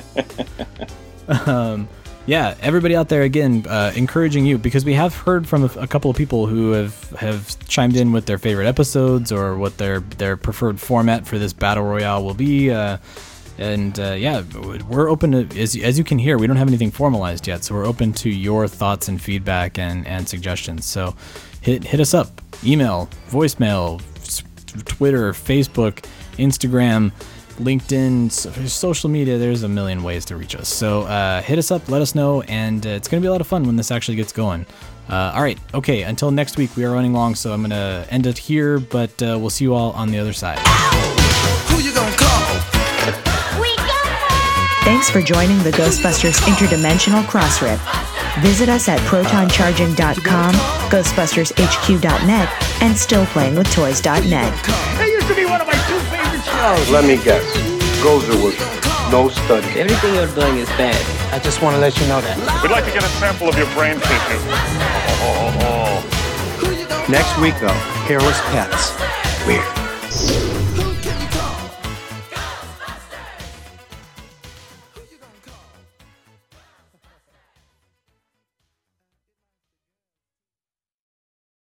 [1.29, 1.89] um,
[2.27, 5.87] yeah, everybody out there again, uh, encouraging you because we have heard from a, a
[5.87, 10.01] couple of people who have have chimed in with their favorite episodes or what their
[10.01, 12.73] their preferred format for this battle royale will be.
[12.73, 12.97] Uh,
[13.59, 14.43] and uh, yeah,
[14.89, 17.75] we're open to as, as you can hear, we don't have anything formalized yet, so
[17.75, 20.85] we're open to your thoughts and feedback and, and suggestions.
[20.85, 21.15] So
[21.61, 24.03] hit hit us up, email, voicemail,
[24.85, 26.05] Twitter, Facebook,
[26.39, 27.13] Instagram,
[27.59, 28.31] LinkedIn,
[28.69, 29.39] social media.
[29.39, 30.69] There's a million ways to reach us.
[30.69, 33.41] So uh, hit us up, let us know, and uh, it's gonna be a lot
[33.41, 34.67] of fun when this actually gets going.
[35.09, 36.03] Uh, all right, okay.
[36.03, 38.79] Until next week, we are running long, so I'm gonna end it here.
[38.79, 40.59] But uh, we'll see you all on the other side.
[44.87, 47.83] Thanks for joining the Ghostbusters Interdimensional Crossrip.
[48.41, 52.49] Visit us at protoncharging.com, ghostbustershq.net,
[52.81, 54.63] and stillplayingwithtoys.net.
[54.63, 56.89] That used to be one of my two favorite shows.
[56.91, 57.43] Let me guess.
[57.99, 58.55] Gozer was
[59.11, 59.67] no study.
[59.75, 60.95] Everything you're doing is bad.
[61.35, 62.63] I just want to let you know that.
[62.63, 64.39] We'd like to get a sample of your brain tissue.
[67.11, 67.75] Next week, though,
[68.07, 68.95] hairless pets.
[69.49, 70.56] Weird.